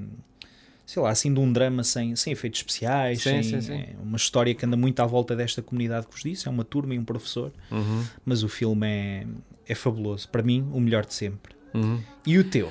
sei 0.87 1.03
lá, 1.03 1.11
assim 1.11 1.33
de 1.33 1.41
um 1.41 1.53
drama 1.53 1.83
sem, 1.85 2.15
sem 2.17 2.33
efeitos 2.33 2.61
especiais, 2.61 3.23
Sim, 3.23 3.43
sem, 3.43 3.61
sim, 3.61 3.61
sim. 3.61 3.73
é 3.75 3.95
uma 4.03 4.17
história 4.17 4.55
que 4.55 4.65
anda 4.65 4.77
muito 4.77 5.01
à 5.01 5.07
volta 5.07 5.35
desta 5.35 5.61
comunidade 5.63 6.07
que 6.07 6.13
vos 6.13 6.23
disse, 6.23 6.47
é 6.47 6.51
uma 6.51 6.65
turma 6.65 6.95
e 6.95 6.99
um 6.99 7.05
professor, 7.05 7.53
Uhum, 7.71 8.05
mas 8.25 8.43
o 8.43 8.49
filme 8.49 8.87
é, 8.87 9.27
é 9.69 9.75
fabuloso. 9.75 10.29
Para 10.29 10.43
mim, 10.43 10.69
o 10.73 10.81
melhor 10.81 11.05
de 11.07 11.15
sempre. 11.15 11.55
uhum. 11.75 12.01
E 12.27 12.39
o 12.39 12.45
teu? 12.45 12.71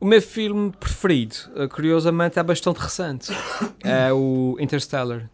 O 0.00 0.04
meu 0.06 0.20
filme 0.20 0.70
preferido, 0.72 1.34
uh, 1.56 1.66
curiosamente, 1.68 2.38
é 2.38 2.42
bastante 2.42 2.76
recente. 2.78 3.32
É 3.82 4.12
o 4.12 4.56
Interstellar. 4.60 5.30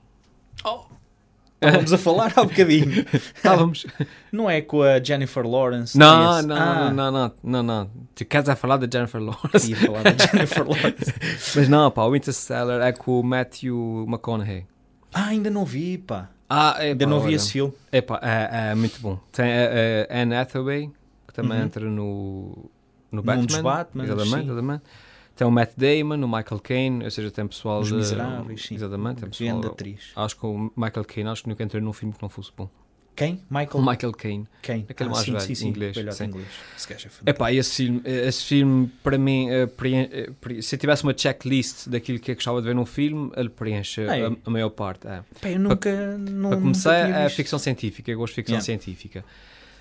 Estávamos 1.62 1.92
a 1.92 1.98
falar 1.98 2.32
há 2.36 2.42
bocadinho. 2.44 3.04
Estávamos. 3.34 3.86
Não 4.32 4.48
é 4.48 4.60
com 4.62 4.82
a 4.82 5.02
Jennifer 5.02 5.46
Lawrence? 5.46 5.96
Não, 5.98 6.40
não, 6.42 6.56
Ah, 6.56 6.90
não, 6.90 7.10
não, 7.12 7.32
não, 7.42 7.62
não. 7.62 7.90
Tu 8.14 8.24
queres 8.24 8.48
é 8.48 8.54
falar 8.56 8.78
da 8.78 8.88
Jennifer 8.90 9.20
Lawrence? 9.20 9.70
Ia 9.70 9.76
falar 9.76 10.02
da 10.02 10.26
Jennifer 10.26 10.66
Lawrence. 10.66 11.12
Mas 11.58 11.68
não, 11.68 11.90
pá, 11.90 12.04
o 12.04 12.16
Interstellar 12.16 12.80
é 12.80 12.92
com 12.92 13.20
o 13.20 13.22
Matthew 13.22 14.06
McConaughey. 14.08 14.66
Ah, 15.12 15.26
ainda 15.26 15.50
não 15.50 15.64
vi, 15.64 15.98
pá. 15.98 16.30
Ah, 16.48 16.76
é, 16.78 16.88
Ainda 16.88 17.04
pá, 17.04 17.10
não 17.10 17.20
vi 17.20 17.26
olha. 17.28 17.36
esse 17.36 17.52
filme. 17.52 17.72
Epá, 17.92 18.18
é, 18.22 18.70
é 18.70 18.74
muito 18.74 19.00
bom. 19.00 19.18
Tem 19.30 19.46
a, 19.52 20.06
a 20.18 20.22
Anne 20.22 20.34
Hathaway, 20.34 20.90
que 21.28 21.34
também 21.34 21.58
Uhum. 21.58 21.64
entra 21.64 21.84
no, 21.84 22.70
no 23.12 23.18
Num 23.18 23.22
Batman. 23.22 23.46
dos 23.46 23.58
Batmans, 23.60 24.08
exatamente, 24.10 24.46
exatamente. 24.50 24.82
Tem 25.40 25.46
o 25.46 25.50
Matt 25.50 25.70
Damon, 25.74 26.22
o 26.22 26.28
Michael 26.28 26.60
Caine, 26.62 27.02
ou 27.02 27.10
seja, 27.10 27.30
tem 27.30 27.46
pessoal 27.46 27.80
Os 27.80 27.88
de... 27.88 27.94
Miseráveis, 27.94 28.62
sim. 28.62 28.74
Exatamente, 28.74 29.22
tem 29.22 29.30
pessoal... 29.30 29.48
Grande 29.48 29.66
atriz. 29.68 30.12
Acho 30.14 30.36
que 30.36 30.44
o 30.44 30.70
Michael 30.76 31.04
Caine, 31.06 31.30
acho 31.30 31.42
que 31.44 31.48
nunca 31.48 31.62
entrou 31.64 31.82
num 31.82 31.94
filme 31.94 32.12
que 32.12 32.20
não 32.20 32.28
fosse 32.28 32.52
bom. 32.54 32.68
Quem? 33.16 33.40
Michael? 33.48 33.82
Michael 33.82 34.12
Caine. 34.12 34.46
Quem? 34.60 34.84
aquele 34.86 35.08
ah, 35.08 35.12
mais 35.12 35.24
sim, 35.24 35.32
velho, 35.32 35.44
sim, 35.44 35.54
sim, 35.54 35.68
inglês, 35.68 35.96
sim. 35.96 36.24
inglês. 36.24 36.46
É. 37.26 37.30
Epá, 37.30 37.50
esse 37.54 37.74
filme, 37.74 38.02
esse 38.04 38.44
filme 38.44 38.92
para 39.02 39.16
mim, 39.16 39.48
eh, 39.48 39.66
eh, 39.82 40.60
se 40.60 40.74
eu 40.74 40.78
tivesse 40.78 41.04
uma 41.04 41.16
checklist 41.16 41.88
daquilo 41.88 42.18
que 42.18 42.32
eu 42.32 42.34
gostava 42.34 42.60
de 42.60 42.68
ver 42.68 42.74
num 42.74 42.84
filme, 42.84 43.32
ele 43.34 43.48
preenche 43.48 44.06
Ah, 44.06 44.18
é? 44.18 44.26
a, 44.26 44.32
a 44.44 44.50
maior 44.50 44.68
parte. 44.68 45.06
É. 45.06 45.22
Pá, 45.40 45.48
eu 45.48 45.58
nunca. 45.58 46.18
Não, 46.18 46.50
Para 46.50 46.60
começar, 46.60 47.06
nunca 47.06 47.18
é 47.18 47.24
visto. 47.24 47.36
ficção 47.36 47.58
científica. 47.58 48.10
Eu 48.10 48.18
gosto 48.18 48.32
de 48.32 48.36
ficção 48.36 48.56
Yeah. 48.56 48.64
científica. 48.66 49.24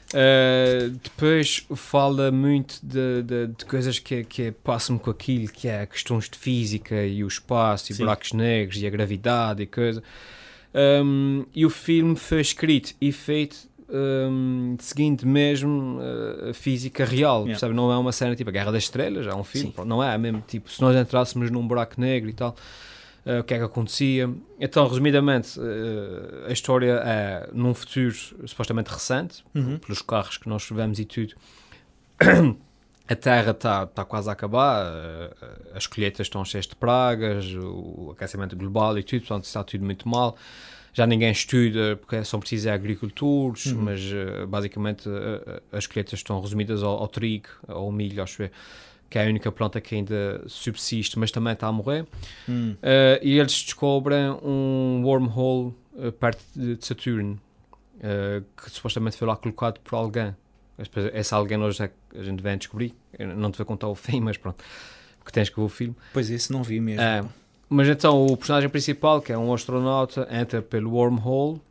Uh, 0.10 0.90
depois 1.04 1.68
fala 1.76 2.32
muito 2.32 2.80
de, 2.82 3.22
de, 3.22 3.48
de 3.48 3.66
coisas 3.66 4.00
que, 4.00 4.24
que 4.24 4.52
passam 4.52 4.98
com 4.98 5.12
aquilo, 5.12 5.48
que 5.48 5.68
é 5.68 5.86
questões 5.86 6.28
de 6.28 6.38
física 6.38 7.06
e 7.06 7.24
o 7.24 7.28
espaço, 7.28 7.92
e 7.92 7.96
Sim. 7.96 8.04
buracos 8.04 8.34
negros 8.34 8.82
e 8.82 8.88
a 8.88 8.90
gravidade 8.90 9.62
e 9.62 9.68
coisa. 9.68 10.02
Um, 10.74 11.46
e 11.54 11.66
o 11.66 11.70
filme 11.70 12.16
foi 12.16 12.42
escrito 12.42 12.94
e 13.00 13.12
feito 13.12 13.70
um, 13.90 14.76
seguindo 14.80 15.26
mesmo 15.26 16.00
uh, 16.00 16.50
a 16.50 16.54
física 16.54 17.06
real, 17.06 17.42
Yeah. 17.42 17.52
percebe? 17.54 17.74
Não 17.74 17.92
é 17.92 17.98
uma 17.98 18.12
cena 18.12 18.36
tipo 18.36 18.50
a 18.50 18.54
Guerra 18.54 18.72
das 18.72 18.84
Estrelas, 18.84 19.26
é 19.26 19.34
um 19.34 19.44
filme, 19.44 19.74
Sim. 19.76 19.86
não 19.86 20.04
é, 20.04 20.14
é 20.14 20.18
mesmo 20.18 20.44
tipo, 20.48 20.72
se 20.72 20.82
nós 20.82 20.96
entrássemos 20.96 21.50
num 21.50 21.68
buraco 21.68 22.00
negro 22.00 22.30
e 22.30 22.34
tal, 22.34 22.56
o 23.40 23.44
que 23.44 23.54
é 23.54 23.58
que 23.60 23.64
acontecia. 23.64 24.30
Então, 24.60 24.88
resumidamente, 24.88 25.60
uh, 25.60 26.48
a 26.48 26.52
história 26.52 27.02
é 27.06 27.50
num 27.54 27.74
futuro 27.74 28.16
supostamente 28.48 28.90
recente, 28.90 29.44
Uhum. 29.54 29.78
pelos 29.78 30.02
carros 30.02 30.38
que 30.38 30.48
nós 30.50 30.68
vemos 30.72 30.98
e 31.00 31.06
tudo. 31.06 31.36
A 33.08 33.16
Terra 33.16 33.52
está 33.52 33.88
tá 33.88 34.06
quase 34.06 34.30
a 34.30 34.34
acabar, 34.34 34.86
uh, 34.86 35.76
as 35.76 35.88
colheitas 35.88 36.28
estão 36.28 36.46
cheias 36.46 36.68
de 36.68 36.76
pragas, 36.76 37.44
o 37.56 38.12
aquecimento 38.16 38.56
global 38.56 38.96
e 39.00 39.04
tudo, 39.04 39.22
portanto 39.22 39.46
está 39.46 39.64
tudo 39.64 39.84
muito 39.84 40.08
mal. 40.08 40.38
Já 40.94 41.08
ninguém 41.08 41.32
estuda 41.32 41.98
porque 41.98 42.24
são 42.24 42.40
precisos 42.40 42.68
agricultores, 42.68 43.66
Uhum. 43.68 43.82
mas 43.84 44.02
basicamente 44.48 45.10
as 45.72 45.88
colheitas 45.88 46.14
estão 46.20 46.40
resumidas 46.42 46.84
ao, 46.84 46.98
ao 47.00 47.08
trigo, 47.08 47.48
ao 47.68 47.92
milho, 47.92 48.22
acho 48.22 48.44
eu, 48.44 48.50
que 49.10 49.18
é 49.18 49.26
a 49.26 49.28
única 49.28 49.52
planta 49.52 49.82
que 49.82 49.96
ainda 49.96 50.44
subsiste, 50.48 51.18
mas 51.18 51.32
também 51.32 51.54
está 51.54 51.68
a 51.68 51.72
morrer. 51.72 52.06
Hum. 52.48 52.76
Uh, 52.76 53.20
e 53.22 53.40
eles 53.40 53.64
descobrem 53.64 54.30
um 54.44 55.02
wormhole 55.04 55.74
uh, 55.94 56.12
perto 56.12 56.44
de, 56.56 56.76
de 56.76 56.86
Saturno 56.86 57.42
uh, 57.96 58.46
que 58.56 58.70
supostamente 58.70 59.18
foi 59.18 59.28
lá 59.28 59.36
colocado 59.36 59.80
por 59.80 59.96
alguém. 59.96 60.36
Esse 61.14 61.34
alguém 61.34 61.58
nós 61.58 61.80
é, 61.80 61.88
que 61.88 62.18
a 62.18 62.24
gente 62.24 62.42
vem 62.42 62.58
descobrir. 62.58 62.94
Eu 63.18 63.36
não 63.36 63.52
te 63.52 63.58
vou 63.58 63.66
contar 63.66 63.88
o 63.88 63.96
fim, 63.96 64.22
mas 64.22 64.38
pronto. 64.38 64.64
Porque 65.18 65.32
tens 65.32 65.50
que 65.50 65.56
ver 65.56 65.64
o 65.64 65.70
filme. 65.70 65.96
Pois 66.14 66.30
esse 66.30 66.52
não 66.52 66.64
vi 66.64 66.80
mesmo. 66.80 67.04
Mas 67.68 67.88
então 67.88 68.26
o 68.26 68.38
personagem 68.38 68.70
principal, 68.70 69.22
que 69.22 69.32
é 69.32 69.38
um 69.38 69.54
astronauta, 69.54 70.28
entra 70.32 70.62
pelo 70.62 70.92
wormhole 70.92 71.62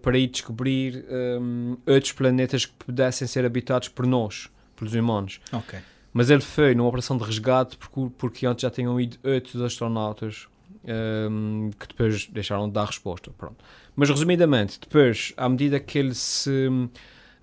para 0.00 0.16
ir 0.16 0.28
descobrir 0.28 1.04
um, 1.40 1.76
outros 1.84 2.12
planetas 2.12 2.64
que 2.64 2.72
pudessem 2.72 3.26
ser 3.26 3.44
habitados 3.44 3.88
por 3.88 4.06
nós, 4.06 4.48
pelos 4.76 4.94
humanos. 4.94 5.40
Ok. 5.52 5.80
Mas 6.18 6.30
ele 6.30 6.40
foi 6.40 6.74
numa 6.74 6.88
operação 6.88 7.16
de 7.16 7.22
resgate 7.22 7.76
porque, 7.76 8.10
porque 8.18 8.44
antes 8.44 8.62
já 8.62 8.70
tinham 8.70 9.00
ido 9.00 9.16
outros 9.22 9.62
astronautas 9.62 10.48
ehm, 10.84 11.70
que 11.78 11.86
depois 11.86 12.26
deixaram 12.26 12.66
de 12.66 12.74
dar 12.74 12.86
resposta. 12.86 13.30
Pronto. 13.38 13.64
Mas 13.94 14.10
resumidamente, 14.10 14.80
depois, 14.80 15.32
à 15.36 15.48
medida 15.48 15.78
que 15.78 15.96
ele 15.96 16.12
se 16.14 16.68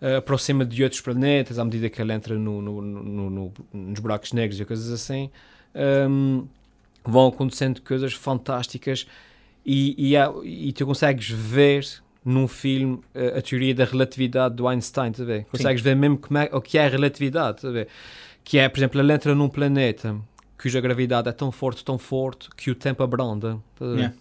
eh, 0.02 0.18
aproxima 0.18 0.66
de 0.66 0.84
outros 0.84 1.00
planetas, 1.00 1.58
à 1.58 1.64
medida 1.64 1.90
que 1.90 2.02
ele 2.02 2.12
entra 2.12 2.38
no, 2.38 2.62
no- 2.62 2.82
no- 2.82 3.30
no- 3.30 3.54
nos 3.72 4.00
buracos 4.02 4.34
negros 4.34 4.60
e 4.60 4.66
coisas 4.66 4.92
assim, 4.92 5.30
hum, 6.10 6.46
vão 7.02 7.28
acontecendo 7.30 7.82
coisas 7.82 8.12
fantásticas 8.12 9.08
e, 9.66 9.96
e, 10.10 10.18
há- 10.18 10.34
e 10.44 10.74
tu 10.74 10.86
consegues 10.86 11.30
ver 11.30 11.88
num 12.26 12.46
filme 12.46 13.00
eh, 13.14 13.38
a 13.38 13.42
teoria 13.42 13.74
da 13.74 13.86
relatividade 13.86 14.54
do 14.56 14.68
Einstein, 14.68 15.14
tá 15.14 15.24
a 15.24 15.26
ver? 15.26 15.46
Consegues 15.46 15.82
ver 15.82 15.96
mesmo 15.96 16.18
como 16.18 16.40
é, 16.40 16.50
o 16.52 16.60
que 16.60 16.78
é 16.78 16.86
a 16.88 16.90
relatividade, 16.90 17.62
tá 17.62 17.70
a 17.70 17.72
ver? 17.72 17.88
Que 18.46 18.60
é, 18.60 18.70
por 18.70 18.80
exemplo, 18.80 19.02
ele 19.02 19.12
entra 19.12 19.34
num 19.36 19.50
planeta 19.50 20.16
cuja 20.62 20.80
gravidade 20.80 21.28
é 21.28 21.32
tão 21.34 21.52
forte, 21.52 21.84
tão 21.84 21.98
forte, 21.98 22.48
que 22.56 22.72
o 22.72 22.76
tempo 22.76 23.04
abranda? 23.04 23.58
Yeah. 23.82 24.14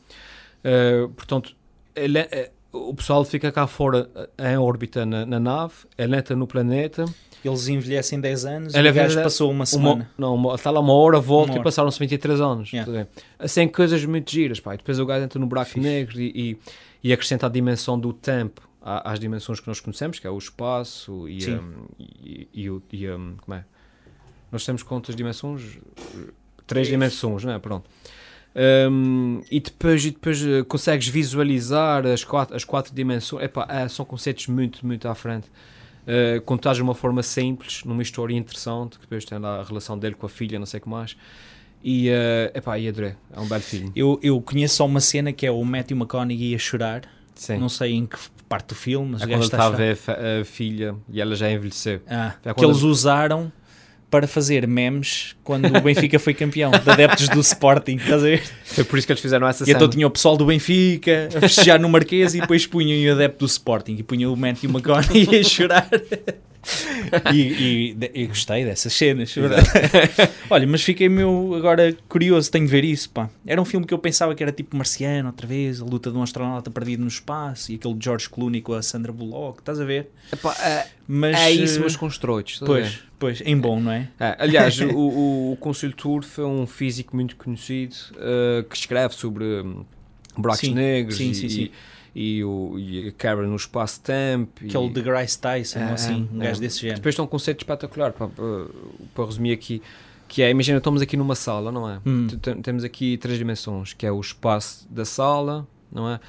Eh, 0.65 1.09
portanto, 1.15 1.55
ele 1.95 2.19
eh, 2.19 2.51
o 2.73 2.93
pessoal 2.93 3.25
fica 3.25 3.53
cá 3.53 3.67
fora 3.67 4.11
eh, 4.39 4.53
em 4.53 4.57
órbita 4.59 5.07
na, 5.07 5.25
na 5.25 5.39
nave, 5.39 5.75
ele 5.97 6.17
entra 6.17 6.35
no 6.35 6.47
planeta, 6.47 7.05
Eles 7.45 7.69
envelhecem 7.69 8.19
10 8.21 8.45
anos 8.47 8.75
Ele 8.75 8.89
e 8.89 8.91
o 8.91 9.23
passou 9.23 9.49
uma 9.51 9.59
uma, 9.61 9.67
semana. 9.67 10.11
não, 10.19 10.35
uma- 10.35 10.55
está 10.55 10.71
lá 10.71 10.81
uma 10.81 10.93
hora, 10.95 11.21
volta 11.21 11.51
Uma 11.51 11.57
e 11.57 11.59
hora. 11.59 11.65
passaram-se 11.65 11.99
23 11.99 12.41
anos. 12.41 12.73
Yeah. 12.73 13.07
Assim, 13.39 13.69
coisas 13.69 14.05
muito 14.07 14.31
giras, 14.31 14.59
pá. 14.59 14.75
E 14.75 14.79
depois 14.79 14.99
o 14.99 15.05
gajo 15.07 15.25
entra 15.25 15.39
no 15.39 15.47
buraco 15.47 15.71
Fixe. 15.71 15.81
negro 15.87 16.21
e, 16.21 16.59
e, 17.03 17.09
e 17.09 17.13
acrescenta 17.13 17.47
a 17.47 17.51
dimensão 17.51 17.99
do 18.01 18.13
tempo 18.13 18.63
às 18.83 19.21
dimensões 19.21 19.61
que 19.61 19.69
nós 19.69 19.81
conhecemos, 19.81 20.19
que 20.19 20.27
é 20.27 20.31
o 20.31 20.37
espaço 20.37 21.29
e, 21.29 21.49
um, 21.55 21.85
e, 21.99 22.49
e, 22.53 22.71
o- 22.71 22.83
e, 22.93 23.09
um, 23.11 23.37
como 23.41 23.57
é? 23.57 23.65
Nós 24.55 24.65
temos 24.65 24.85
quantas 24.85 25.17
dimensões? 25.17 25.81
Três 26.65 26.87
dimensões, 26.87 27.43
não 27.43 27.55
é? 27.55 27.59
Pronto. 27.59 27.91
Um, 28.89 29.43
e 29.51 29.59
depois, 29.59 30.05
e 30.05 30.13
depois 30.13 30.41
eh, 30.47 30.63
consegues 30.63 31.09
visualizar 31.09 32.07
as 32.07 32.23
quatro, 32.23 32.55
as 32.55 32.63
quatro 32.63 32.95
dimensões. 32.95 33.43
Epá, 33.43 33.67
é, 33.69 33.89
são 33.89 34.05
conceitos 34.05 34.47
muito, 34.47 34.87
muito 34.87 35.09
à 35.09 35.15
frente. 35.17 35.49
Uh, 36.07 36.73
de 36.73 36.83
uma 36.83 36.95
forma 36.95 37.21
simples, 37.25 37.83
numa 37.83 38.01
história 38.01 38.37
interessante, 38.37 38.97
que 38.97 39.01
depois 39.01 39.25
tem 39.25 39.39
lá 39.39 39.59
a 39.59 39.65
relação 39.65 39.99
dele 39.99 40.15
com 40.15 40.27
a 40.27 40.29
filha, 40.29 40.57
não 40.57 40.67
sei 40.67 40.79
o 40.79 40.83
que 40.85 40.89
mais. 40.89 41.17
E, 41.83 42.11
uh, 42.11 42.57
epá, 42.57 42.79
e 42.79 42.87
adorei. 42.87 43.17
É 43.33 43.41
um 43.41 43.49
belo 43.49 43.61
filme. 43.61 43.91
Eu, 43.97 44.21
eu 44.23 44.41
conheço 44.41 44.77
só 44.77 44.87
uma 44.87 45.01
cena 45.01 45.33
que 45.33 45.45
é 45.45 45.51
o 45.51 45.65
Matthew 45.65 45.97
McConaughey 45.97 46.55
a 46.55 46.59
chorar. 46.59 47.03
Sim. 47.35 47.59
Não 47.59 47.69
sei 47.69 47.95
em 47.95 48.07
que 48.07 48.17
parte 48.49 48.69
do 48.69 48.75
filme, 48.77 49.11
mas 49.11 49.23
é 49.23 49.25
o 49.25 49.29
gajo 49.29 49.43
está 49.43 49.67
a 49.67 49.71
ver 49.71 49.99
a 50.41 50.45
filha 50.45 50.95
e 51.09 51.21
ela 51.21 51.35
já 51.35 51.51
envelheceu. 51.51 52.01
Ah, 52.07 52.37
É 52.45 52.55
que 52.55 52.65
eles 52.65 52.83
usaram 52.83 53.53
para 54.15 54.29
fazer 54.29 54.65
memes 54.69 55.35
quando 55.43 55.77
o 55.77 55.81
Benfica 55.81 56.21
foi 56.21 56.33
campeão, 56.35 56.71
de 56.71 56.89
adeptos 56.89 57.29
do 57.31 57.41
Sporting, 57.41 57.97
estás 57.97 58.23
a 58.23 58.27
ver? 58.27 58.45
Foi 58.65 58.85
por 58.85 58.97
isso 58.97 59.09
que 59.09 59.13
eles 59.13 59.21
fizeram 59.21 59.45
essa 59.49 59.65
E 59.65 59.67
cena. 59.67 59.77
então 59.77 59.89
tinha 59.89 60.07
o 60.07 60.11
pessoal 60.11 60.37
do 60.37 60.47
Benfica 60.47 61.29
a 61.37 61.41
festejar 61.41 61.81
no 61.81 61.89
Marquês 61.89 62.33
e 62.33 62.41
depois 62.41 62.65
punham 62.65 63.11
o 63.13 63.17
adepto 63.17 63.41
do 63.41 63.47
Sporting 63.47 63.97
e 63.99 64.05
punham 64.05 64.33
o 64.33 64.37
Matthew 64.37 64.71
McConaughey 64.71 65.27
a 65.37 65.43
chorar. 65.43 65.89
E, 67.33 67.41
e, 67.41 68.23
e 68.23 68.27
gostei 68.27 68.65
dessas 68.65 68.93
cenas. 68.93 69.35
Olha, 70.51 70.67
mas 70.67 70.83
fiquei 70.83 71.09
meu 71.09 71.55
agora 71.55 71.97
curioso, 72.09 72.51
tenho 72.51 72.65
de 72.67 72.71
ver 72.71 72.85
isso, 72.85 73.11
pá. 73.11 73.29
Era 73.47 73.61
um 73.61 73.65
filme 73.65 73.87
que 73.87 73.95
eu 73.95 73.99
pensava 73.99 74.35
que 74.35 74.43
era 74.43 74.53
tipo 74.53 74.77
marciano, 74.77 75.29
outra 75.29 75.47
vez, 75.47 75.81
a 75.81 75.85
luta 75.85 76.11
de 76.11 76.17
um 76.17 76.23
astronauta 76.23 76.71
perdido 76.71 77.03
no 77.03 77.09
espaço 77.09 77.73
e 77.73 77.77
aquele 77.77 77.97
George 78.01 78.29
Clooney 78.29 78.61
com 78.61 78.73
a 78.75 78.83
Sandra 78.83 79.13
Bullock, 79.13 79.61
estás 79.61 79.81
a 79.81 79.85
ver? 79.85 80.11
Epá, 80.33 80.55
é, 80.63 80.87
Mas, 81.07 81.37
é 81.37 81.51
isso, 81.51 81.79
eh, 81.79 81.83
mas 81.83 81.97
com 81.97 82.09
ver? 82.09 82.67
Pois, 82.67 82.99
pois, 83.19 83.43
em 83.45 83.57
bom, 83.57 83.81
não 83.81 83.93
é? 83.93 84.09
É, 84.19 84.37
aliás, 84.39 84.79
o, 84.83 84.89
o, 84.89 85.53
o 85.53 85.57
Consultor 85.57 86.23
foi 86.23 86.45
um 86.45 86.67
físico 86.67 87.15
muito 87.17 87.37
conhecido 87.37 87.95
eh, 88.17 88.65
que 88.69 88.77
escreve 88.77 89.15
sobre 89.15 89.45
hum, 89.45 89.85
buracos 90.37 90.61
Sim, 90.61 90.75
negros 90.75 91.17
sim, 91.17 91.31
e, 91.31 91.35
sim, 91.35 91.49
sim. 91.49 91.61
e, 91.63 91.73
e 92.15 92.45
o, 92.45 92.79
e 92.79 93.09
a 93.09 93.13
quebra 93.13 93.47
no 93.47 93.57
espaço-tempo. 93.57 94.65
Aquele 94.65 94.87
e- 94.87 94.91
de 94.93 95.03
Grace 95.03 95.39
Tyson, 95.39 95.79
É, 95.81 95.93
assim, 95.93 96.29
um 96.33 96.41
é. 96.43 96.47
gajo 96.47 96.61
desse 96.61 96.81
género. 96.81 96.99
Depois 97.01 97.15
tem 97.15 97.25
um 97.25 97.29
conceito 97.29 97.61
espetacular, 97.61 98.13
para, 98.13 98.29
para 99.15 99.25
resumir 99.25 99.53
aqui, 99.53 99.83
que 100.29 100.43
é, 100.43 100.51
imagina, 100.51 100.79
estamos 100.79 101.03
aqui 101.03 101.17
numa 101.17 101.35
sala, 101.35 101.71
não 101.73 101.89
é? 101.89 102.01
Hum. 102.07 102.27
Temos 102.63 102.85
aqui 102.85 103.17
três 103.19 103.37
dimensões, 103.39 103.93
que 103.93 104.07
é 104.07 104.13
o 104.13 104.21
espaço 104.21 104.87
da 104.91 105.05
sala, 105.05 105.67
não 105.93 106.09
é? 106.11 106.21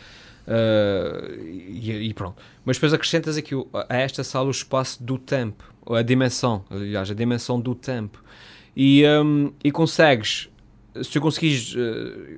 Ah, 0.48 1.32
e, 1.42 1.92
e 2.10 2.14
pronto. 2.14 2.42
Mas 2.64 2.78
depois 2.78 2.94
acrescentas 2.94 3.38
aqui 3.38 3.56
o- 3.56 3.68
a 3.74 3.96
esta 3.98 4.24
sala 4.24 4.48
o 4.48 4.52
espaço 4.52 5.02
do 5.04 5.18
tempo, 5.18 5.64
a 5.90 6.02
dimensão, 6.02 6.64
aliás, 6.70 7.10
a 7.10 7.14
dimensão 7.14 7.60
do 7.60 7.74
tempo. 7.76 8.24
E, 8.76 9.04
hum, 9.08 9.52
e 9.64 9.72
consegues, 9.72 10.50
se 11.02 11.10
tu 11.12 11.22
conseguires, 11.22 11.74
eh, 11.78 12.38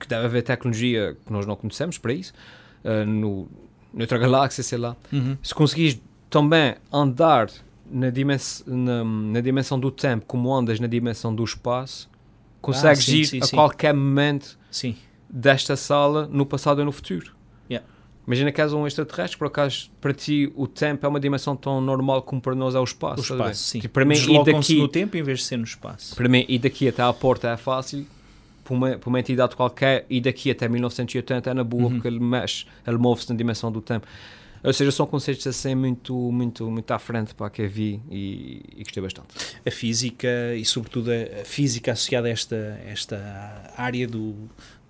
que 0.00 0.06
deve 0.08 0.24
haver 0.26 0.42
tecnologia 0.42 1.16
que 1.24 1.32
nós 1.32 1.46
não 1.46 1.54
conhecemos 1.56 1.96
para 1.98 2.12
isso, 2.12 2.32
eh, 2.86 3.04
no, 3.04 3.48
noutra 3.92 4.16
galáxia, 4.18 4.62
sei 4.62 4.78
lá, 4.78 4.96
Uhum. 5.12 5.36
se 5.42 5.54
conseguires 5.54 6.00
também 6.30 6.74
andar 6.92 7.48
na, 7.90 8.10
dimens 8.10 8.62
na, 8.66 9.04
na 9.04 9.40
dimensão 9.40 9.78
do 9.78 9.90
tempo 9.90 10.24
como 10.26 10.52
andas 10.54 10.78
na 10.80 10.86
dimensão 10.86 11.34
do 11.34 11.44
espaço, 11.44 12.08
consegues 12.60 13.04
sim, 13.04 13.16
ir 13.18 13.26
sim, 13.26 13.38
a 13.42 13.46
sim. 13.46 13.56
qualquer 13.56 13.92
momento 13.94 14.58
desta 15.28 15.76
sala 15.76 16.28
no 16.30 16.46
passado 16.46 16.78
ou 16.80 16.84
no 16.84 16.92
futuro. 16.92 17.32
Yeah. 17.70 17.86
Imagina 18.26 18.50
que 18.50 18.60
és 18.60 18.72
um 18.72 18.86
extraterrestre, 18.86 19.38
por 19.38 19.46
acaso 19.46 19.88
para 20.00 20.12
ti 20.12 20.52
o 20.56 20.66
tempo 20.66 21.06
é 21.06 21.08
uma 21.08 21.20
dimensão 21.20 21.54
tão 21.56 21.80
normal 21.80 22.22
como 22.22 22.40
para 22.40 22.54
nós 22.56 22.74
é 22.74 22.80
o 22.80 22.84
espaço. 22.84 23.32
o 23.32 23.36
espaço, 23.36 23.62
sim. 23.64 23.78
Tipo, 23.80 23.94
para 23.94 24.04
mim, 24.04 24.14
ir 24.14 24.18
Deslocam-se 24.18 24.52
daqui, 24.72 24.78
no 24.80 24.88
tempo 24.88 25.16
em 25.16 25.22
vez 25.22 25.38
de 25.40 25.44
ser 25.44 25.56
no 25.56 25.64
espaço. 25.64 26.14
para 26.16 26.28
mim, 26.28 26.44
ir 26.48 26.58
daqui 26.58 26.88
até 26.88 27.02
à 27.02 27.12
porta 27.12 27.48
é 27.50 27.56
fácil, 27.56 28.04
para 28.66 28.74
uma, 28.74 28.98
para 28.98 29.08
uma 29.08 29.20
entidade 29.20 29.54
qualquer, 29.54 30.04
e 30.10 30.20
daqui 30.20 30.50
até 30.50 30.68
1980 30.68 31.50
é 31.50 31.54
na 31.54 31.62
boa, 31.64 31.84
Uhum. 31.84 31.90
porque 31.92 32.08
ele 32.08 32.18
mexe, 32.20 32.66
ele 32.86 32.96
move-se 32.98 33.30
na 33.30 33.36
dimensão 33.36 33.70
do 33.70 33.80
tempo. 33.80 34.06
Ou 34.64 34.72
seja, 34.72 34.90
são 34.90 35.06
conceitos 35.06 35.46
assim 35.46 35.74
muito, 35.76 36.14
muito, 36.32 36.68
muito 36.68 36.90
à 36.90 36.98
frente 36.98 37.34
para 37.34 37.48
que 37.50 37.62
eu 37.62 37.68
vi 37.70 38.02
e, 38.10 38.62
e 38.76 38.82
gostei 38.82 39.00
bastante. 39.02 39.28
a 39.64 39.70
física 39.70 40.28
e 40.56 40.64
sobretudo 40.64 41.10
a, 41.12 41.44
física 41.44 41.92
associada 41.92 42.26
a 42.26 42.30
esta, 42.30 42.56
esta 42.84 43.72
área 43.76 44.08
do, 44.08 44.34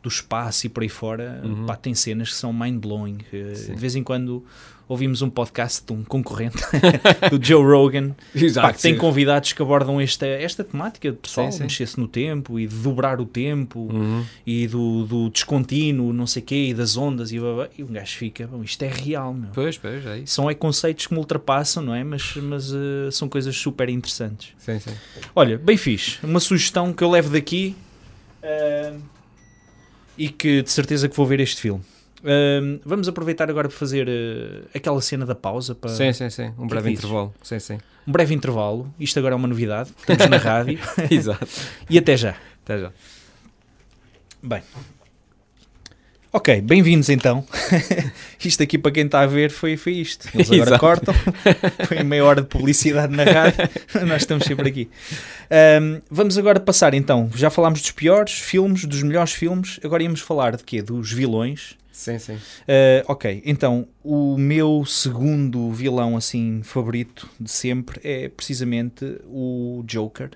do 0.03 0.09
espaço 0.09 0.67
e 0.67 0.71
por 0.71 0.83
aí 0.83 0.89
fora, 0.89 1.43
Uhum. 1.45 1.67
pá, 1.67 1.77
tem 1.77 1.95
cenas 1.95 2.31
que 2.31 2.37
são 2.37 2.53
mind-blowing. 2.55 3.19
Eh. 3.33 3.53
De 3.53 3.75
vez 3.75 3.95
em 3.97 4.03
quando 4.03 4.43
ouvimos 4.89 5.21
um 5.23 5.29
podcast 5.29 5.85
de 5.85 5.93
um 5.93 6.05
concorrente, 6.05 6.59
do 7.31 7.45
Joe 7.45 7.65
Rogan, 7.65 8.15
pá, 8.55 8.73
que 8.73 8.83
tem 8.83 8.97
convidados 8.97 9.53
que 9.53 9.61
abordam 9.61 10.01
esta, 10.01 10.27
esta 10.27 10.63
temática 10.63 11.11
de 11.11 11.19
pessoal, 11.19 11.49
mexer-se 11.61 11.99
no 11.99 12.07
tempo 12.07 12.59
e 12.59 12.67
de 12.67 12.77
dobrar 12.77 13.21
o 13.21 13.27
tempo 13.27 13.89
Uhum. 13.93 14.25
e 14.47 14.67
do, 14.67 15.05
do 15.05 15.31
descontínuo, 15.31 16.13
não 16.13 16.27
sei 16.27 16.43
o 16.43 16.45
quê, 16.47 16.67
e 16.69 16.75
das 16.75 16.97
ondas 16.97 17.33
e, 17.33 17.39
blá, 17.39 17.55
blá, 17.55 17.69
e 17.77 17.83
um 17.83 17.89
gajo 17.89 18.17
fica, 18.17 18.47
"Bom, 18.47 18.63
isto 18.63 18.83
é 18.83 18.89
real, 18.89 19.33
meu. 19.35 19.51
Pois, 19.53 19.77
pois, 19.79 20.05
é 20.07 20.19
isso. 20.19 20.35
São 20.35 20.49
é 20.51 20.55
conceitos 20.55 21.07
que 21.07 21.13
me 21.13 21.19
ultrapassam, 21.19 21.83
não 21.83 21.95
é? 21.95 22.05
Mas, 22.05 22.37
mas 22.37 22.73
eh, 22.73 23.11
são 23.11 23.29
coisas 23.29 23.57
super 23.57 23.89
interessantes. 23.89 24.53
Sim, 24.59 24.79
sim. 24.79 24.93
Olha, 25.35 25.59
bem 25.59 25.77
fixe. 25.77 26.19
Uma 26.23 26.41
sugestão 26.41 26.93
que 26.93 27.03
eu 27.03 27.11
levo 27.11 27.31
daqui 27.31 27.75
ahm, 28.43 29.01
e 30.17 30.29
que 30.29 30.63
de 30.63 30.71
certeza 30.71 31.09
que 31.09 31.17
vou 31.17 31.27
ver 31.27 31.41
este 31.41 31.61
filme. 31.61 31.83
Ahm, 32.25 32.81
vamos 32.85 33.09
aproveitar 33.09 33.49
agora 33.51 33.69
para 33.69 33.77
fazer 33.77 34.09
eh, 34.09 34.63
aquela 34.75 35.01
cena 35.01 35.27
da 35.27 35.35
pausa 35.35 35.75
para 35.75 35.91
Sim, 35.91 36.13
sim, 36.13 36.31
sim. 36.31 36.53
Um 36.59 36.63
que 36.63 36.69
breve 36.69 36.91
dizes? 36.91 37.05
intervalo. 37.05 37.35
Sim, 37.43 37.59
sim. 37.59 37.79
um 38.07 38.13
breve 38.13 38.35
intervalo. 38.35 38.93
Isto 38.99 39.19
agora 39.19 39.35
é 39.35 39.37
uma 39.37 39.49
novidade. 39.49 39.91
Estamos 39.99 40.27
na 40.29 40.37
rádio 40.39 40.79
Exato. 41.11 41.47
e 41.91 41.99
até 41.99 42.17
já. 42.17 42.35
Até 42.65 42.79
já. 42.81 42.93
Bem. 44.43 44.63
Ok, 46.33 46.61
bem-vindos 46.61 47.09
então. 47.09 47.47
isto 48.45 48.63
aqui 48.63 48.77
para 48.77 48.93
quem 48.93 49.07
está 49.07 49.21
a 49.21 49.27
ver 49.27 49.51
foi, 49.51 49.77
foi 49.77 49.95
isto. 49.95 50.29
Eles 50.35 50.51
agora 50.51 50.69
Exato. 50.69 50.81
cortam. 50.81 51.15
Foi 51.87 52.03
meia 52.03 52.25
hora 52.25 52.43
de 52.43 52.49
publicidade 52.49 53.15
na 53.17 53.25
rádio. 53.25 53.69
Nós 54.07 54.23
estamos 54.23 54.45
sempre 54.45 54.69
aqui. 54.69 54.91
Ahm, 55.51 56.01
vamos 56.11 56.37
agora 56.37 56.61
passar 56.61 56.93
então. 56.93 57.31
Já 57.35 57.49
falámos 57.49 57.81
dos 57.81 57.91
piores 57.91 58.35
filmes, 58.35 58.85
dos 58.85 59.03
melhores 59.03 59.33
filmes. 59.33 59.81
Agora 59.83 60.03
íamos 60.03 60.21
falar 60.21 60.57
de 60.57 60.65
quê? 60.65 60.83
Dos 60.83 61.11
vilões. 61.11 61.75
Sim, 61.97 62.19
sim. 62.19 62.39
Ah, 62.69 63.05
ok, 63.09 63.43
então 63.47 63.89
o 64.05 64.37
meu 64.37 64.85
segundo 64.85 65.73
vilão 65.73 66.15
assim 66.17 66.61
favorito 66.63 67.27
de 67.41 67.51
sempre 67.51 67.99
é 68.05 68.29
precisamente 68.29 69.19
o 69.27 69.83
Joker 69.87 70.31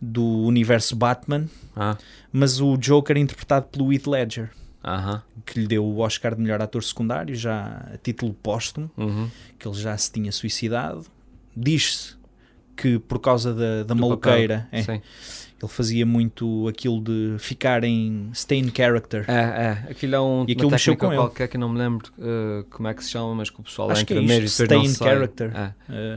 do 0.00 0.24
universo 0.44 0.94
Batman, 0.94 1.46
Ah, 1.74 1.96
mas 2.32 2.60
o 2.60 2.76
Joker 2.76 3.16
interpretado 3.16 3.66
pelo 3.66 3.92
Heath 3.92 4.06
Ledger 4.06 4.50
que 5.44 5.58
lhe 5.58 5.66
deu 5.66 5.84
o 5.84 5.98
Oscar 5.98 6.36
de 6.36 6.40
melhor 6.40 6.62
ator 6.62 6.84
secundário, 6.84 7.34
já 7.34 7.84
a 7.92 7.98
título 7.98 8.32
póstumo, 8.34 8.88
Uhum. 8.96 9.28
que 9.58 9.66
ele 9.66 9.76
já 9.76 9.96
se 9.98 10.12
tinha 10.12 10.30
suicidado. 10.30 11.04
Diz-se 11.56 12.14
que 12.76 12.96
por 13.00 13.18
causa 13.18 13.52
da, 13.52 13.82
da 13.82 13.94
maluqueira, 13.96 14.68
é. 14.70 14.82
Ele 15.62 15.72
fazia 15.72 16.04
muito 16.04 16.68
aquilo 16.68 17.00
de 17.00 17.36
ficar 17.38 17.82
em 17.82 18.28
stay 18.34 18.58
in 18.58 18.70
character. 18.74 19.24
É, 19.26 19.32
é. 19.86 19.90
Aquilo 19.90 20.14
é 20.14 20.20
um, 20.20 20.44
E 20.46 20.52
aquilo 20.52 20.70
mexeu 20.70 20.96
com 20.96 21.06
ele. 21.06 21.16
qualquer 21.16 21.48
que 21.48 21.56
eu 21.56 21.60
não 21.60 21.68
me 21.70 21.78
lembro 21.78 22.10
uh, 22.18 22.64
como 22.70 22.86
é 22.88 22.92
que 22.94 23.02
se 23.02 23.10
chama, 23.10 23.34
mas 23.34 23.48
que 23.48 23.58
o 23.58 23.62
pessoal 23.62 23.90
Acho 23.90 24.04
que 24.04 24.12
é 24.12 24.16
isto, 24.16 24.26
mesmo 24.28 24.40
depois 24.48 24.52
stay 24.52 24.76
não 24.78 24.84
in 24.84 24.88
sai. 24.88 25.08
character. 25.08 25.52
É. 25.56 25.66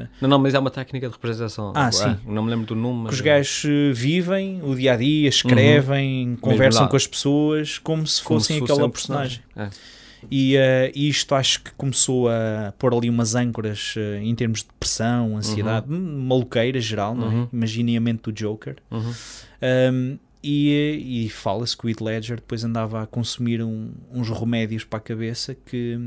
Uh, 0.03 0.07
Não, 0.21 0.29
não, 0.29 0.39
mas 0.39 0.53
é 0.53 0.59
uma 0.59 0.69
técnica 0.71 1.07
de 1.07 1.13
representação. 1.13 1.71
Ah, 1.75 1.87
É, 1.87 1.91
sim. 1.91 2.17
Não 2.25 2.43
me 2.43 2.49
lembro 2.49 2.65
do 2.65 2.75
nome. 2.75 2.97
que 2.99 3.03
mas 3.05 3.13
os 3.15 3.21
é. 3.21 3.23
gajos 3.23 3.63
uh, 3.63 3.93
vivem 3.93 4.61
o 4.63 4.75
dia 4.75 4.93
a 4.93 4.97
dia, 4.97 5.29
escrevem, 5.29 6.37
conversam 6.41 6.81
Uhum. 6.81 6.85
lá. 6.85 6.89
com 6.91 6.97
as 6.97 7.07
pessoas 7.07 7.77
como 7.79 8.05
se 8.05 8.21
Como 8.23 8.39
fossem 8.39 8.55
se 8.55 8.59
fosse 8.59 8.71
aquela 8.73 8.87
um 8.87 8.91
personagem. 8.91 9.41
E 10.29 10.55
uh, 10.57 10.59
isto 10.95 11.33
acho 11.35 11.63
que 11.63 11.71
começou 11.73 12.27
a 12.29 12.73
pôr 12.77 12.93
ali 12.93 13.09
umas 13.09 13.35
âncoras 13.35 13.95
uh, 13.95 14.21
em 14.21 14.33
termos 14.35 14.59
de 14.59 14.67
depressão, 14.67 15.37
ansiedade, 15.37 15.91
hum, 15.91 16.25
maluqueira 16.27 16.79
geral, 16.79 17.15
não 17.15 17.31
é? 17.31 17.35
Uhum. 17.35 17.47
Imaginem 17.53 17.97
a 17.97 18.01
mente 18.01 18.23
do 18.23 18.31
Joker. 18.31 18.75
Uhum. 18.91 19.13
Um, 19.93 20.17
e 20.43 21.25
e 21.25 21.29
fala-se 21.29 21.75
que 21.77 21.85
o 21.85 21.89
Heath 21.89 22.01
Ledger 22.01 22.35
depois 22.37 22.63
andava 22.63 23.03
a 23.03 23.07
consumir 23.07 23.61
um- 23.61 23.91
uns 24.11 24.29
remédios 24.29 24.83
para 24.85 24.97
a 24.97 25.01
cabeça 25.01 25.53
que 25.65 25.99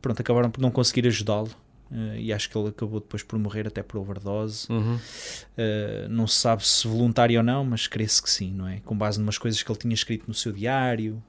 pronto, 0.00 0.20
acabaram 0.20 0.50
por 0.50 0.60
não 0.60 0.70
conseguir 0.70 1.06
ajudá-lo. 1.08 1.50
Uh, 1.90 2.16
e 2.18 2.32
acho 2.34 2.50
que 2.50 2.58
ele 2.58 2.68
acabou 2.68 3.00
depois 3.00 3.22
por 3.22 3.38
morrer 3.38 3.66
até 3.66 3.82
por 3.82 3.98
overdose. 3.98 4.70
Uhum. 4.70 4.96
Uh, 4.96 6.08
não 6.10 6.26
se 6.26 6.36
sabe 6.36 6.66
se 6.66 6.86
voluntário 6.86 7.38
ou 7.38 7.42
não, 7.44 7.64
mas 7.64 7.86
crê-se 7.86 8.22
que 8.22 8.28
sim, 8.30 8.52
não 8.52 8.68
é? 8.68 8.80
Com 8.84 8.96
base 8.96 9.18
numas 9.18 9.38
coisas 9.38 9.62
que 9.62 9.72
ele 9.72 9.78
tinha 9.78 9.94
escrito 9.94 10.24
no 10.28 10.34
seu 10.34 10.52
diário. 10.52 11.22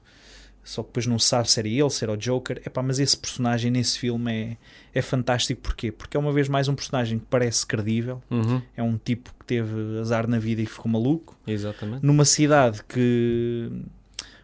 Só 0.62 0.82
que 0.82 0.88
depois 0.90 1.06
não 1.06 1.18
sabe 1.18 1.50
se 1.50 1.58
era 1.58 1.68
ele, 1.68 1.90
se 1.90 2.04
era 2.04 2.12
o 2.12 2.16
Joker. 2.16 2.60
Epá, 2.64 2.82
mas 2.82 2.98
esse 2.98 3.16
personagem 3.16 3.70
nesse 3.70 3.98
filme 3.98 4.32
é, 4.32 4.56
é 4.98 5.02
fantástico. 5.02 5.60
Porquê? 5.62 5.90
Porque 5.90 6.16
é 6.16 6.20
uma 6.20 6.32
vez 6.32 6.48
mais 6.48 6.68
um 6.68 6.74
personagem 6.74 7.18
que 7.18 7.24
parece 7.28 7.66
credível. 7.66 8.22
Uhum. 8.30 8.60
É 8.76 8.82
um 8.82 8.96
tipo 8.98 9.34
que 9.38 9.44
teve 9.46 9.98
azar 9.98 10.28
na 10.28 10.38
vida 10.38 10.60
e 10.62 10.66
ficou 10.66 10.90
maluco. 10.92 11.36
Exatamente. 11.46 12.04
Numa 12.04 12.24
cidade 12.24 12.82
que 12.84 13.70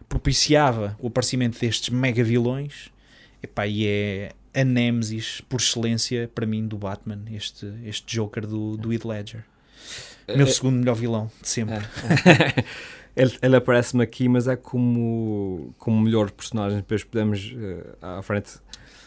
propiciava 0.09 0.95
o 0.99 1.07
aparecimento 1.07 1.59
destes 1.59 1.89
mega 1.89 2.23
vilões. 2.23 2.89
Epá, 3.41 3.67
e 3.67 3.85
é 3.87 4.31
a 4.53 4.63
Nemesis 4.63 5.41
por 5.47 5.59
excelência 5.59 6.29
para 6.33 6.45
mim 6.45 6.67
do 6.67 6.77
Batman, 6.77 7.21
este, 7.31 7.71
este 7.85 8.15
Joker 8.15 8.45
do, 8.47 8.75
do 8.75 8.91
Heath 8.91 9.05
Ledger. 9.05 9.43
Meu 10.27 10.47
É- 10.47 10.49
segundo 10.49 10.77
melhor 10.77 10.95
vilão 10.95 11.31
de 11.41 11.47
sempre. 11.47 11.75
É. 11.75 12.63
ele, 13.17 13.37
ele 13.41 13.55
aparece-me 13.55 14.03
aqui, 14.03 14.29
mas 14.29 14.47
é 14.47 14.55
como, 14.55 15.73
como 15.77 16.01
melhor 16.01 16.31
personagem. 16.31 16.77
Depois 16.77 17.03
podemos 17.03 17.53
eh, 17.57 17.95
à 18.01 18.21
frente. 18.21 18.51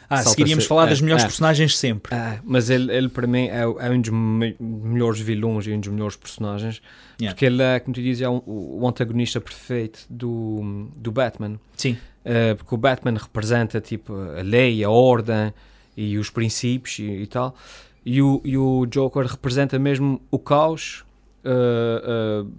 Ah, 0.08 0.22
seguiríamos 0.24 0.66
falar 0.66 0.86
das 0.86 0.98
é, 0.98 1.02
melhores 1.02 1.22
é. 1.22 1.26
personagens 1.28 1.70
de 1.70 1.76
sempre. 1.76 2.12
Ah, 2.12 2.40
mas 2.44 2.68
ele, 2.68 2.92
ele 2.92 3.08
para 3.08 3.28
mim 3.28 3.46
é, 3.46 3.60
é 3.60 3.90
um 3.90 4.00
dos 4.00 4.10
me- 4.10 4.56
melhores 4.58 5.20
vilões 5.20 5.66
e 5.68 5.72
um 5.72 5.78
dos 5.78 5.88
melhores 5.88 6.16
personagens. 6.16 6.82
Yeah. 7.20 7.32
Porque 7.34 7.46
ele 7.46 7.62
é, 7.62 7.78
como 7.78 7.94
tu 7.94 8.02
dizes, 8.02 8.20
é 8.22 8.28
um- 8.28 8.42
o 8.44 8.84
antagonista 8.88 9.40
perfeito 9.40 10.00
do, 10.10 10.88
do 10.96 11.12
Batman. 11.12 11.58
Sim, 11.76 11.96
Uh, 12.22 12.54
porque 12.54 12.74
o 12.74 12.76
Batman 12.76 13.14
representa 13.16 13.80
tipo 13.80 14.12
a 14.14 14.42
lei, 14.42 14.84
a 14.84 14.90
ordem 14.90 15.54
e 15.96 16.18
os 16.18 16.28
princípios 16.28 16.98
e, 16.98 17.22
e 17.22 17.26
tal, 17.26 17.56
e 18.04 18.20
o, 18.20 18.42
e 18.44 18.58
o 18.58 18.84
Joker 18.84 19.24
representa 19.24 19.78
mesmo 19.78 20.20
o 20.30 20.38
caos 20.38 21.02
uh, 21.42 22.44
uh. 22.44 22.52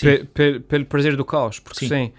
Pe- 0.00 0.24
pe- 0.24 0.60
pelo 0.60 0.84
prazer 0.86 1.16
do 1.16 1.24
caos, 1.24 1.58
porque 1.60 1.80
Sim. 1.80 1.88
sim, 1.88 2.12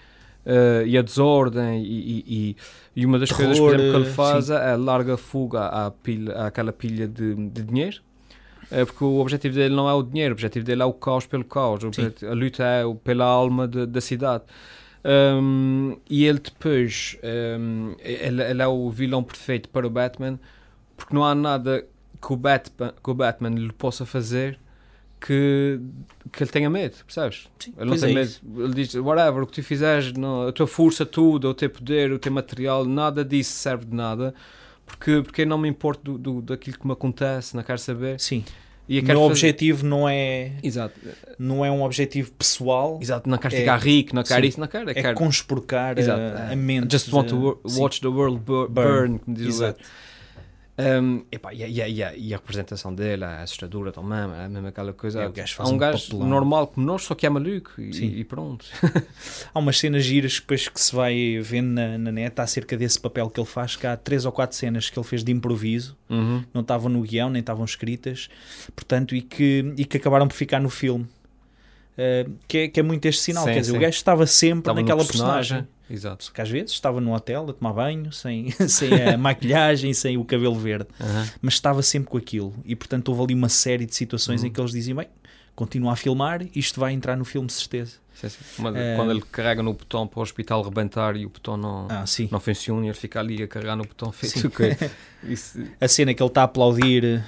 uh, 0.45 0.85
e 0.85 0.97
a 0.97 1.01
desordem 1.01 1.81
e, 1.83 2.23
e- 2.27 2.55
e- 2.95 3.05
uma 3.05 3.17
das 3.19 3.29
Terror, 3.29 3.45
coisas 3.45 3.59
por 3.59 3.73
exemplo, 3.73 3.91
que 3.91 3.97
ele 3.97 4.09
uh, 4.09 4.13
faz 4.13 4.49
é 4.49 4.75
larga 4.77 5.17
fuga 5.17 5.65
à 5.65 5.89
pilha, 5.91 6.33
àquela 6.45 6.71
pilha 6.71 7.07
de, 7.07 7.33
de 7.35 7.63
dinheiro 7.63 8.01
É 8.71 8.85
porque 8.85 9.03
o 9.03 9.19
objetivo 9.19 9.55
dele 9.55 9.75
não 9.75 9.87
é 9.89 9.93
o 9.93 10.01
dinheiro, 10.03 10.33
o 10.33 10.35
objetivo 10.35 10.65
dele 10.65 10.81
é 10.81 10.85
o 10.85 10.93
caos 10.93 11.25
pelo 11.27 11.43
caos, 11.45 11.83
objetivo- 11.83 12.31
a 12.31 12.33
luta 12.35 12.63
é 12.63 12.83
pela 13.03 13.25
alma 13.25 13.67
de- 13.67 13.85
da 13.85 14.01
cidade. 14.01 14.43
Um, 15.05 15.97
e 16.09 16.25
ele 16.25 16.39
depois, 16.39 17.17
um, 17.59 17.93
ele, 17.99 18.41
ele 18.41 18.61
é 18.61 18.67
o 18.67 18.89
vilão 18.89 19.21
perfeito 19.21 19.67
para 19.69 19.85
o 19.85 19.89
Batman, 19.89 20.39
porque 20.95 21.13
não 21.13 21.25
há 21.25 21.35
nada 21.35 21.85
que 22.25 22.31
o 22.33 22.37
Batman, 22.37 22.93
que 23.03 23.09
o 23.09 23.13
Batman 23.13 23.49
lhe 23.49 23.73
possa 23.73 24.05
fazer 24.05 24.57
que, 25.25 25.79
que 26.31 26.43
ele 26.43 26.51
tenha 26.51 26.69
medo, 26.69 26.95
percebes? 27.05 27.47
Sim, 27.59 27.73
Ele 27.77 27.89
não 27.89 27.97
tem 27.97 28.11
é 28.11 28.13
medo. 28.13 28.25
isso. 28.27 28.41
Ele 28.57 28.73
diz, 28.73 28.95
whatever, 28.95 29.43
o 29.43 29.47
que 29.47 29.53
tu 29.53 29.63
fizeres, 29.63 30.11
não, 30.13 30.47
a 30.47 30.51
tua 30.51 30.67
força, 30.67 31.05
tudo, 31.05 31.49
o 31.49 31.53
teu 31.53 31.69
poder, 31.69 32.11
o 32.11 32.19
teu 32.19 32.31
material, 32.31 32.83
nada 32.85 33.23
disso 33.23 33.53
serve 33.53 33.85
de 33.85 33.95
nada, 33.95 34.33
porque, 34.85 35.21
porque 35.23 35.43
eu 35.43 35.47
não 35.47 35.57
me 35.57 35.69
importo 35.69 36.17
do, 36.17 36.17
do, 36.17 36.41
daquilo 36.41 36.77
que 36.77 36.85
me 36.85 36.93
acontece, 36.93 37.55
não 37.55 37.63
quero 37.63 37.79
saber. 37.79 38.19
Sim. 38.19 38.43
E 38.89 38.99
O 38.99 39.03
meu 39.05 39.15
fazer- 39.15 39.25
objetivo 39.31 39.85
não 39.85 40.09
é, 40.09 40.51
Exato, 40.61 40.99
não 41.39 41.63
é 41.63 41.71
um 41.71 41.83
objetivo 41.83 42.29
pessoal, 42.33 42.99
exato, 43.01 43.29
não 43.29 43.37
quero 43.37 43.55
É- 43.55 43.59
ficar 43.59 43.77
rico, 43.77 44.13
não 44.13 44.23
quero 44.23 44.41
sim. 44.41 44.47
isso, 44.49 44.59
não 44.59 44.67
quero, 44.67 44.85
eu 44.89 44.91
é 44.91 44.93
quero. 45.01 45.17
conspurcar 45.17 45.97
Exato, 45.97 46.19
a, 46.19 46.49
é. 46.49 46.53
a 46.53 46.55
mente. 46.57 46.91
Just 46.91 47.11
want 47.13 47.29
to 47.29 47.61
sim. 47.65 47.79
watch 47.79 48.01
the 48.01 48.07
world 48.09 48.39
bur- 48.41 48.67
Burn. 48.67 48.89
burn, 49.07 49.19
como 49.19 49.37
diz 49.37 49.45
o 49.45 49.49
Exato. 49.49 49.79
Um, 50.75 51.23
epá, 51.31 51.53
e, 51.53 51.63
a- 51.63 51.67
e 51.67 51.81
a- 51.83 51.87
e 52.15 52.33
a- 52.33 52.35
a 52.35 52.39
representação 52.39 52.95
dele, 52.95 53.23
a 53.23 53.43
assustadora 53.43 53.91
também, 53.91 54.17
é 54.43 54.47
mesmo 54.47 54.67
aquela 54.67 54.91
coisa. 54.91 55.21
É, 55.21 55.29
gajo 55.29 55.53
faz 55.53 55.69
um 55.69 55.75
um 55.75 55.77
gajo 55.77 56.03
papelão. 56.05 56.27
normal 56.27 56.65
como 56.65 56.87
nós, 56.87 57.03
só 57.03 57.13
que 57.13 57.27
é 57.27 57.29
maluco 57.29 57.79
e, 57.79 58.21
e 58.21 58.23
pronto. 58.23 58.65
Há 59.53 59.59
umas 59.59 59.77
cenas 59.77 60.03
giras 60.03 60.39
depois 60.39 60.67
que 60.67 60.81
se 60.81 60.95
vai 60.95 61.39
vendo 61.43 61.67
na, 61.67 61.97
na 61.99 62.11
net 62.11 62.41
acerca 62.41 62.75
desse 62.75 62.99
papel 62.99 63.29
que 63.29 63.39
ele 63.39 63.45
faz, 63.47 63.75
que 63.75 63.85
há 63.85 63.95
três 63.95 64.25
ou 64.25 64.31
quatro 64.31 64.57
cenas 64.57 64.89
que 64.89 64.97
ele 64.97 65.05
fez 65.07 65.23
de 65.23 65.31
improviso, 65.31 65.95
Uhum. 66.09 66.43
não 66.51 66.61
estavam 66.61 66.89
no 66.89 67.01
guião, 67.03 67.29
nem 67.29 67.41
estavam 67.41 67.65
escritas, 67.65 68.27
portanto, 68.75 69.15
e 69.15 69.21
que, 69.21 69.73
e 69.77 69.85
que 69.85 69.97
acabaram 69.97 70.27
por 70.27 70.33
ficar 70.35 70.59
no 70.59 70.69
filme. 70.71 71.05
Uh, 71.95 72.33
que, 72.47 72.57
é, 72.57 72.67
que 72.67 72.79
é 72.79 72.83
muito 72.83 73.05
este 73.05 73.21
sinal, 73.21 73.43
Sim, 73.43 73.53
quer 73.53 73.59
dizer, 73.59 73.71
sim. 73.73 73.77
o 73.77 73.79
gajo 73.81 73.95
estava 73.95 74.25
sempre 74.25 74.59
Estava 74.61 74.81
naquela 74.81 75.05
personagem. 75.05 75.67
Exato. 75.93 76.31
Que 76.33 76.41
às 76.41 76.49
vezes 76.49 76.71
estava 76.71 76.99
no 76.99 77.13
hotel 77.13 77.47
a 77.49 77.53
tomar 77.53 77.73
banho, 77.73 78.11
sem, 78.11 78.49
sem 78.67 78.91
a 79.09 79.17
maquilhagem, 79.17 79.93
sem 79.93 80.17
o 80.17 80.25
cabelo 80.25 80.55
verde, 80.55 80.87
Aham. 80.99 81.29
mas 81.41 81.53
estava 81.53 81.81
sempre 81.83 82.09
com 82.09 82.17
aquilo. 82.17 82.53
E 82.65 82.75
portanto 82.75 83.09
houve 83.09 83.21
ali 83.23 83.33
uma 83.35 83.49
série 83.49 83.85
de 83.85 83.95
situações 83.95 84.41
Uhum. 84.41 84.47
em 84.47 84.51
que 84.51 84.59
eles 84.59 84.71
diziam: 84.71 84.97
bem, 84.97 85.07
continua 85.55 85.93
a 85.93 85.95
filmar, 85.95 86.41
isto 86.55 86.79
vai 86.79 86.93
entrar 86.93 87.15
no 87.15 87.23
filme 87.25 87.49
certeza. 87.49 87.97
Sim, 88.15 88.29
sim. 88.29 88.37
Mas 88.59 88.75
É. 88.75 88.95
Quando 88.95 89.11
ele 89.11 89.21
carrega 89.21 89.61
no 89.63 89.73
botão 89.73 90.07
para 90.07 90.19
o 90.19 90.23
hospital 90.23 90.61
rebentar 90.63 91.15
e 91.15 91.25
o 91.25 91.29
botão 91.29 91.57
não, 91.57 91.87
Ah, 91.89 92.05
não 92.31 92.39
funciona 92.39 92.85
e 92.85 92.89
ele 92.89 92.97
fica 92.97 93.19
ali 93.19 93.41
a 93.43 93.47
carregar 93.47 93.75
no 93.75 93.83
botão 93.85 94.11
feito 94.11 94.39
Sim. 94.39 94.47
o 94.47 94.49
quê? 94.51 94.77
Isso, 95.23 95.59
A 95.81 95.87
cena 95.87 96.13
que 96.13 96.21
ele 96.21 96.27
está 96.29 96.41
a 96.41 96.45
aplaudir 96.45 97.03
eh, 97.03 97.23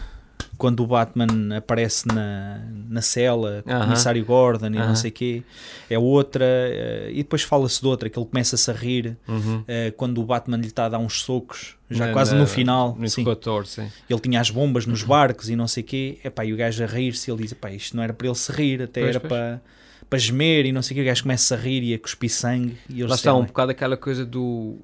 quando 0.57 0.81
o 0.81 0.87
Batman 0.87 1.55
aparece 1.57 2.07
na, 2.07 2.59
na 2.89 3.01
cela, 3.01 3.61
com 3.63 3.71
o 3.71 3.73
Aham. 3.73 3.83
comissário 3.85 4.23
Gordon 4.25 4.67
e 4.67 4.69
não 4.71 4.81
Aham. 4.83 4.95
sei 4.95 5.09
o 5.09 5.13
quê, 5.13 5.43
é 5.89 5.97
outra. 5.99 6.45
eh, 6.45 7.09
e 7.11 7.17
depois 7.17 7.41
fala-se 7.43 7.81
de 7.81 7.87
outra, 7.87 8.09
que 8.09 8.17
ele 8.17 8.25
começa-se 8.25 8.69
a 8.69 8.73
rir 8.73 9.17
uhum. 9.27 9.63
eh, 9.67 9.91
quando 9.97 10.19
o 10.21 10.23
Batman 10.25 10.57
lhe 10.57 10.67
está 10.67 10.85
a 10.85 10.89
dar 10.89 10.99
uns 10.99 11.21
socos, 11.21 11.75
já 11.89 12.07
Na- 12.07 12.13
quase 12.13 12.33
na- 12.33 12.41
no 12.41 12.47
final. 12.47 12.95
No 12.99 13.07
sim. 13.09 13.21
interrogator, 13.21 13.65
sim. 13.65 13.89
Ele 14.09 14.19
tinha 14.19 14.39
as 14.39 14.49
bombas 14.49 14.85
nos 14.85 15.03
barcos 15.03 15.49
e 15.49 15.55
não 15.55 15.67
sei 15.67 15.83
o 15.83 15.85
quê. 15.85 16.17
Epá, 16.23 16.43
e 16.45 16.53
o 16.53 16.57
gajo 16.57 16.83
a 16.83 16.87
rir-se, 16.87 17.29
ele 17.29 17.43
diz: 17.43 17.51
epá, 17.51 17.71
isto 17.71 17.95
não 17.95 18.03
era 18.03 18.13
para 18.13 18.27
ele 18.27 18.35
se 18.35 18.51
rir, 18.51 18.81
até 18.81 19.01
Pois, 19.01 19.09
era 19.15 19.19
pois. 19.19 19.29
para, 19.29 19.61
para 20.09 20.19
gemer 20.19 20.65
e 20.65 20.71
não 20.71 20.81
sei 20.81 20.93
o 20.93 20.95
quê. 20.97 21.01
O 21.01 21.05
gajo 21.05 21.21
começa 21.23 21.53
a 21.55 21.57
rir 21.57 21.83
e 21.83 21.93
a 21.93 21.99
cuspir 21.99 22.29
sangue. 22.31 22.77
E 22.89 23.03
Lá 23.03 23.15
está 23.15 23.33
um 23.35 23.43
bocado 23.45 23.71
aquela 23.71 23.97
coisa 23.97 24.25
do 24.25 24.77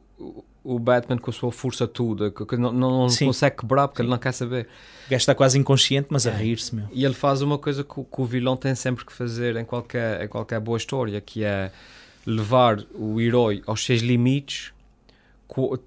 o- 0.63 0.79
Batman 0.79 1.17
com 1.17 1.29
a 1.29 1.33
sua 1.33 1.51
força 1.51 1.87
toda, 1.87 2.29
que 2.31 2.45
que 2.45 2.57
não, 2.57 2.71
não 2.71 3.09
Sim. 3.09 3.25
consegue 3.27 3.57
quebrar 3.57 3.87
porque 3.87 4.01
ele 4.01 4.09
não 4.09 4.17
quer 4.17 4.31
saber. 4.31 4.67
O 5.07 5.09
gajo 5.09 5.21
está 5.21 5.33
quase 5.35 5.57
inconsciente, 5.57 6.07
mas 6.11 6.25
a 6.27 6.31
É. 6.31 6.35
rir-se, 6.37 6.75
meu. 6.75 6.85
E 6.91 7.03
ele 7.05 7.13
faz 7.13 7.41
uma 7.41 7.57
coisa 7.57 7.83
que, 7.83 7.99
o- 7.99 8.03
que 8.03 8.21
o 8.21 8.25
vilão 8.25 8.55
tem 8.55 8.73
sempre 8.75 9.05
que 9.05 9.11
fazer 9.13 9.55
em 9.55 9.65
qualquer, 9.65 10.23
em 10.23 10.27
qualquer 10.27 10.59
boa 10.59 10.77
história, 10.77 11.19
que 11.21 11.43
é 11.43 11.71
levar 12.25 12.83
o 12.93 13.19
herói 13.19 13.63
aos 13.65 13.83
seus 13.83 14.01
limites, 14.01 14.71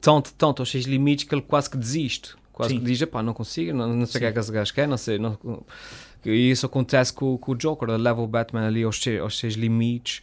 tanto, 0.01 0.33
tanto 0.35 0.61
aos 0.63 0.71
seus 0.71 0.85
limites 0.85 1.25
que 1.27 1.35
ele 1.35 1.43
quase 1.43 1.71
que 1.71 1.77
desiste. 1.77 2.35
Quase 2.53 2.75
Sim. 2.75 2.81
que 2.81 2.85
diz, 2.87 3.05
pá, 3.07 3.23
não 3.23 3.33
consigo, 3.35 3.77
não, 3.77 3.95
não 3.97 4.07
sei 4.07 4.19
o 4.19 4.21
que 4.21 4.25
é 4.27 4.29
Sim. 4.29 4.35
que 4.35 4.39
esse 4.41 4.53
gajo 4.53 4.75
quer, 4.75 4.87
não 4.87 4.97
sei. 4.97 5.19
Não, 5.19 5.37
e 6.25 6.51
isso 6.51 6.65
acontece 6.67 7.13
com, 7.13 7.37
com 7.37 7.53
o 7.53 7.55
Joker, 7.57 7.89
ele 7.89 7.99
leva 8.03 8.21
o 8.23 8.27
Batman 8.27 8.67
ali 8.67 8.83
aos, 8.85 9.01
seus- 9.03 9.21
aos 9.21 9.39
seus 9.39 9.55
limites, 9.55 10.23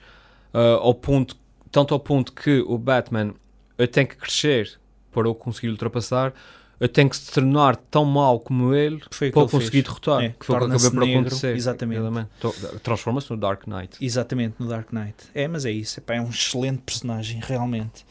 ah, 0.53 0.77
ao 0.81 0.93
ponto, 0.93 1.35
tanto 1.71 1.93
ao 1.93 1.99
ponto 1.99 2.31
que 2.33 2.59
o 2.67 2.77
Batman 2.77 3.33
eu 3.77 3.87
tenho 3.87 4.07
que 4.07 4.15
crescer 4.15 4.79
para 5.11 5.27
eu 5.27 5.35
conseguir 5.35 5.69
ultrapassar, 5.69 6.33
eu 6.79 6.87
tenho 6.89 7.09
que 7.09 7.15
se 7.17 7.31
tornar 7.31 7.75
tão 7.75 8.03
mau 8.05 8.39
como 8.39 8.73
ele 8.73 9.01
Foi 9.11 9.29
o 9.29 9.31
para 9.31 9.41
ele 9.43 9.51
conseguir 9.51 9.71
fez. 9.71 9.83
derrotar. 9.83 10.23
É, 10.23 10.29
que 10.29 10.45
foi 10.45 10.55
o 10.55 10.59
que 10.59 10.65
acabou 10.65 10.91
por 10.91 11.03
acontecer. 11.03 11.55
exatamente. 11.55 12.01
To- 12.39 12.53
Transforma-se 12.81 13.29
no 13.29 13.37
Dark 13.37 13.67
Knight. 13.67 13.97
Exatamente, 14.03 14.55
no 14.57 14.67
Dark 14.67 14.91
Knight. 14.91 15.15
É, 15.35 15.47
mas 15.47 15.63
é 15.65 15.71
isso. 15.71 15.99
Epá, 15.99 16.15
é 16.15 16.21
um 16.21 16.29
excelente 16.29 16.81
personagem, 16.83 17.39
realmente. 17.43 18.03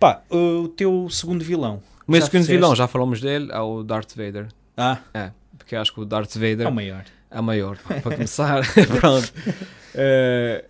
Pá, 0.00 0.22
o 0.30 0.68
teu 0.68 1.06
segundo 1.10 1.44
vilão. 1.44 1.82
O 2.06 2.12
meu 2.12 2.22
segundo 2.22 2.44
vilão, 2.44 2.74
já 2.74 2.86
falamos 2.86 3.20
dele, 3.20 3.50
é 3.52 3.60
o 3.60 3.82
Darth 3.82 4.12
Vader. 4.16 4.48
Ah, 4.76 4.98
É, 5.12 5.30
porque 5.58 5.76
acho 5.76 5.92
que 5.92 6.00
o 6.00 6.04
Darth 6.06 6.34
é 6.36 6.38
Vader 6.50 6.68
o 6.68 6.72
maior. 6.72 7.04
é 7.30 7.40
maior, 7.42 7.76
pá, 7.78 8.00
para 8.00 8.14
começar. 8.16 8.62
Pronto. 9.00 9.32
Eh, 9.96 10.64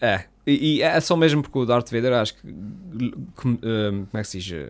é, 0.00 0.24
e, 0.50 0.76
e 0.76 0.82
é 0.82 1.00
só 1.00 1.16
mesmo 1.16 1.42
porque 1.42 1.58
o 1.58 1.66
Darth 1.66 1.90
Vader 1.90 2.12
acho 2.14 2.34
que, 2.36 2.40
como, 3.34 3.58
eh, 3.62 3.90
como 3.90 4.08
é 4.14 4.20
que 4.22 4.28
se 4.28 4.38
diz, 4.38 4.68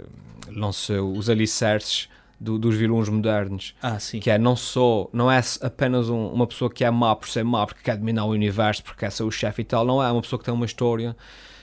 lançou 0.54 1.12
os 1.16 1.28
alicerces 1.30 2.08
do- 2.40 2.58
dos 2.58 2.74
vilões 2.76 3.08
modernos. 3.08 3.74
Ah, 3.82 3.98
sim. 3.98 4.20
que 4.20 4.30
é 4.30 4.38
não 4.38 4.54
só 4.56 5.08
não 5.12 5.30
é 5.30 5.40
apenas 5.62 6.08
um- 6.08 6.28
uma 6.28 6.46
pessoa 6.46 6.70
que 6.70 6.84
é 6.84 6.90
má 6.90 7.14
por 7.16 7.28
ser 7.28 7.44
má 7.44 7.66
porque 7.66 7.82
quer 7.82 7.96
dominar 7.96 8.24
o 8.26 8.30
universo 8.30 8.82
porque 8.84 9.00
quer 9.00 9.10
ser 9.10 9.24
o 9.24 9.30
chefe 9.30 9.62
e 9.62 9.64
tal 9.64 9.84
não 9.84 10.02
é 10.02 10.10
uma 10.10 10.22
pessoa 10.22 10.38
que 10.38 10.44
tem 10.44 10.54
uma 10.54 10.66
história 10.66 11.16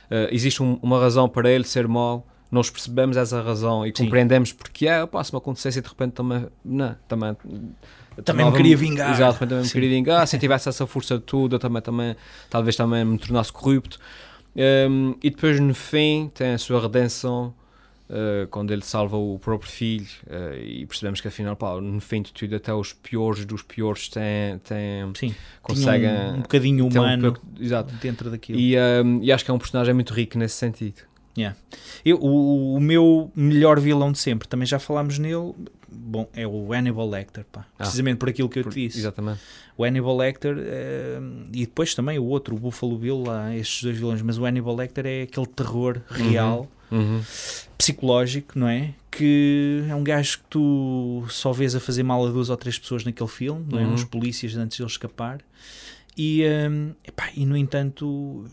Eh, 0.07 0.29
existe 0.31 0.61
um- 0.61 0.77
uma 0.83 0.99
razão 0.99 1.27
para 1.27 1.49
ele 1.49 1.63
ser 1.63 1.87
mau 1.87 2.27
nós 2.51 2.69
percebemos 2.69 3.17
essa 3.17 3.41
razão 3.41 3.85
e 3.85 3.89
Sim. 3.95 4.05
compreendemos 4.05 4.53
porque 4.53 4.87
é 4.87 5.05
pá, 5.05 5.23
se 5.23 5.33
me 5.33 5.37
acontecesse 5.37 5.79
e 5.79 5.81
de 5.81 5.87
repente 5.87 6.13
também 6.13 6.45
não, 6.63 6.95
também 7.07 7.35
Também 8.23 8.45
me 8.45 8.51
queria 8.55 8.77
vingar. 8.77 9.11
Exato, 9.13 9.39
também 9.39 9.63
me 9.63 9.69
queria 9.69 9.89
vingar. 9.89 10.25
Se 10.27 10.35
eu 10.37 10.39
tivesse 10.39 10.69
essa 10.69 10.87
força 10.87 11.19
toda, 11.19 11.59
também, 11.59 11.81
também, 11.81 12.15
talvez 12.49 12.75
também 12.75 13.03
me 13.03 13.17
tornasse 13.17 13.51
corrupto. 13.51 13.99
Um, 14.55 15.15
e 15.21 15.29
depois, 15.29 15.59
no 15.59 15.73
fim, 15.73 16.31
tem 16.33 16.53
a 16.53 16.57
sua 16.57 16.79
redenção, 16.81 17.53
uh, 18.09 18.47
quando 18.49 18.71
ele 18.71 18.83
salva 18.83 19.17
o 19.17 19.37
próprio 19.37 19.69
filho. 19.69 20.07
uh, 20.27 20.55
e 20.57 20.85
percebemos 20.85 21.19
que, 21.19 21.27
afinal, 21.27 21.57
pá, 21.57 21.75
no 21.81 21.99
fim 21.99 22.21
de 22.21 22.31
tudo, 22.31 22.55
até 22.55 22.73
os 22.73 22.93
piores 22.93 23.43
dos 23.45 23.61
piores 23.63 24.07
têm, 24.07 24.59
têm, 24.63 25.11
Sim. 25.13 25.35
conseguem. 25.61 26.09
Um, 26.09 26.33
um 26.35 26.41
bocadinho 26.41 26.89
ter 26.89 26.99
um 26.99 27.01
humano 27.01 27.33
pouco- 27.33 27.47
exato. 27.59 27.93
dentro 27.95 28.31
daquilo. 28.31 28.57
E, 28.57 28.77
um, 28.77 29.21
e 29.21 29.29
acho 29.29 29.43
que 29.43 29.51
é 29.51 29.53
um 29.53 29.57
personagem 29.59 29.93
muito 29.93 30.13
rico 30.13 30.37
nesse 30.37 30.55
sentido. 30.55 31.01
Eu, 32.05 32.17
o, 32.17 32.75
o 32.75 32.79
meu 32.79 33.31
melhor 33.35 33.79
vilão 33.79 34.11
de 34.11 34.19
sempre, 34.19 34.47
também 34.47 34.65
já 34.65 34.79
falámos 34.79 35.17
nele. 35.19 35.53
Bom, 35.97 36.27
é 36.33 36.45
o 36.45 36.73
Hannibal 36.73 37.09
Lecter, 37.09 37.45
pá. 37.51 37.61
Ah. 37.73 37.83
Precisamente 37.83 38.17
por 38.17 38.29
aquilo 38.29 38.49
que 38.49 38.59
eu 38.59 38.63
Por- 38.63 38.73
te 38.73 38.85
disse. 38.87 38.99
Exatamente. 38.99 39.39
O 39.77 39.83
Hannibal 39.83 40.15
Lecter 40.17 40.55
eh, 40.59 41.19
e 41.53 41.61
depois 41.65 41.93
também 41.95 42.17
o 42.19 42.23
outro, 42.25 42.55
o 42.55 42.59
Buffalo 42.59 42.97
Bill, 42.97 43.23
lá, 43.23 43.55
estes 43.55 43.83
dois 43.83 43.97
vilões. 43.97 44.21
Mas 44.21 44.37
o 44.37 44.45
Hannibal 44.45 44.75
Lecter 44.75 45.05
é 45.05 45.21
aquele 45.23 45.47
terror 45.47 46.01
real, 46.09 46.69
Uhum. 46.91 47.21
psicológico, 47.77 48.57
não 48.59 48.67
é? 48.67 48.93
Que 49.11 49.83
é 49.89 49.95
um 49.95 50.03
gajo 50.03 50.37
que 50.39 50.43
tu 50.49 51.25
só 51.29 51.51
vês 51.51 51.75
a 51.75 51.79
fazer 51.79 52.03
mal 52.03 52.25
a 52.25 52.29
duas 52.29 52.49
ou 52.49 52.57
três 52.57 52.77
pessoas 52.77 53.03
naquele 53.03 53.29
filme, 53.29 53.65
não 53.69 53.79
é? 53.79 53.83
Uhum. 53.85 53.93
Uns 53.93 54.03
polícias 54.03 54.55
antes 54.55 54.77
de 54.77 54.83
ele 54.83 54.89
escapar. 54.89 55.39
E, 56.17 56.43
eh, 56.43 56.69
epá, 57.05 57.29
e 57.35 57.45
no 57.45 57.57
entanto, 57.57 58.45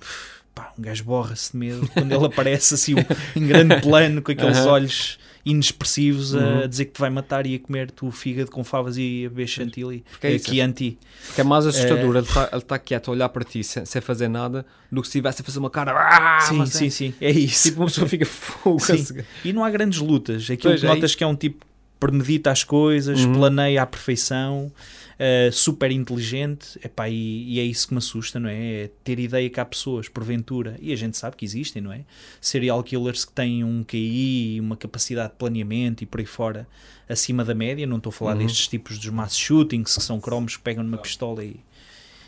pá, 0.55 0.73
um 0.79 0.83
gajo 0.83 1.05
borra-se 1.05 1.53
de 1.53 1.59
medo 1.59 1.89
quando 1.89 2.13
ele 2.13 2.25
aparece 2.27 2.75
assim 2.75 2.95
em 3.37 3.47
grande 3.47 3.81
plano 3.81 4.21
com 4.23 4.33
aqueles 4.33 4.59
Aham. 4.59 4.71
olhos 4.71 5.19
inexpressivos 5.45 6.35
a 6.35 6.39
Uhum. 6.39 6.69
dizer 6.69 6.85
que 6.87 6.93
te 6.93 7.01
vai 7.01 7.11
matar 7.11 7.47
e 7.47 7.55
a 7.55 7.59
comer-te 7.59 8.05
o 8.05 8.11
fígado 8.11 8.51
com 8.51 8.63
favas 8.63 8.97
e 8.97 9.25
a 9.27 9.29
beber 9.29 9.47
chantilly 9.49 10.05
Porque 10.11 10.27
é 10.29 10.35
aqui 10.37 10.61
anti. 10.61 10.99
Que 11.35 11.41
é 11.41 11.45
mais 11.45 11.67
assustador 11.67 12.15
Eh, 12.15 12.19
ele 12.19 12.27
estar 12.29 12.49
ele 12.53 12.63
tá 12.63 12.79
quieto 12.79 13.09
a 13.09 13.13
olhar 13.13 13.29
para 13.29 13.43
ti 13.45 13.63
sem, 13.65 13.85
sem 13.85 14.01
fazer 14.01 14.29
nada 14.29 14.65
do 14.91 15.01
que 15.03 15.09
se 15.09 15.13
estivesse 15.19 15.43
a 15.43 15.45
fazer 15.45 15.59
uma 15.59 15.71
cara. 15.71 15.93
"Ah", 15.97 16.41
sim, 16.43 16.55
mas 16.55 16.71
sim, 16.71 16.87
é- 16.87 16.91
sim, 16.91 17.15
é 17.21 17.31
isso. 17.31 17.69
Tipo, 17.69 17.81
uma 17.81 17.87
pessoa 17.87 18.09
fica 18.09 18.25
fogo. 18.27 18.79
Sim. 18.81 18.95
esse- 18.95 19.25
E 19.45 19.53
não 19.53 19.65
há 19.65 19.71
grandes 19.71 19.99
lutas. 20.01 20.45
Aquilo 20.45 20.61
Pois, 20.71 20.81
que 20.81 20.87
é 20.87 20.89
notas 20.89 21.15
que 21.15 21.25
é 21.25 21.27
um 21.27 21.35
tipo 21.35 21.67
premedita 22.07 22.51
as 22.51 22.65
coisas, 22.65 23.21
Uhum. 23.25 23.33
planeia 23.35 23.81
à 23.83 23.87
perfeição, 23.87 24.73
eh, 25.21 25.51
super 25.53 25.91
inteligente. 25.93 26.77
Epá, 26.85 27.09
e, 27.09 27.45
e 27.55 27.61
é 27.61 27.63
isso 27.63 27.87
que 27.87 27.95
me 27.95 27.99
assusta, 27.99 28.41
não 28.41 28.49
é? 28.49 28.57
É 28.85 28.91
ter 29.05 29.21
ideia 29.21 29.49
que 29.49 29.61
há 29.61 29.65
pessoas, 29.65 30.09
porventura, 30.09 30.77
e 30.83 30.93
a 30.93 30.97
gente 30.97 31.17
sabe 31.17 31.37
que 31.37 31.45
existem, 31.45 31.81
não 31.81 31.93
é? 31.93 32.01
Serial 32.41 32.83
killers 32.83 33.25
que 33.25 33.31
têm 33.33 33.63
um 33.63 33.85
QI, 33.85 34.59
uma 34.61 34.77
capacidade 34.77 35.31
de 35.31 35.39
planeamento 35.39 36.03
e 36.03 36.07
por 36.07 36.19
aí 36.19 36.27
fora 36.27 36.67
acima 37.09 37.45
da 37.45 37.55
média. 37.55 37.87
Não 37.87 37.99
estou 37.99 38.11
a 38.11 38.13
falar 38.13 38.33
Uhum. 38.33 38.39
destes 38.47 38.67
tipos 38.67 38.99
dos 38.99 39.09
mass 39.11 39.37
shootings 39.37 39.95
que 39.97 40.03
são 40.03 40.19
cromos 40.21 40.57
que 40.57 40.63
pegam 40.63 40.83
numa 40.83 40.99
pistola 40.99 41.45
e, 41.45 41.55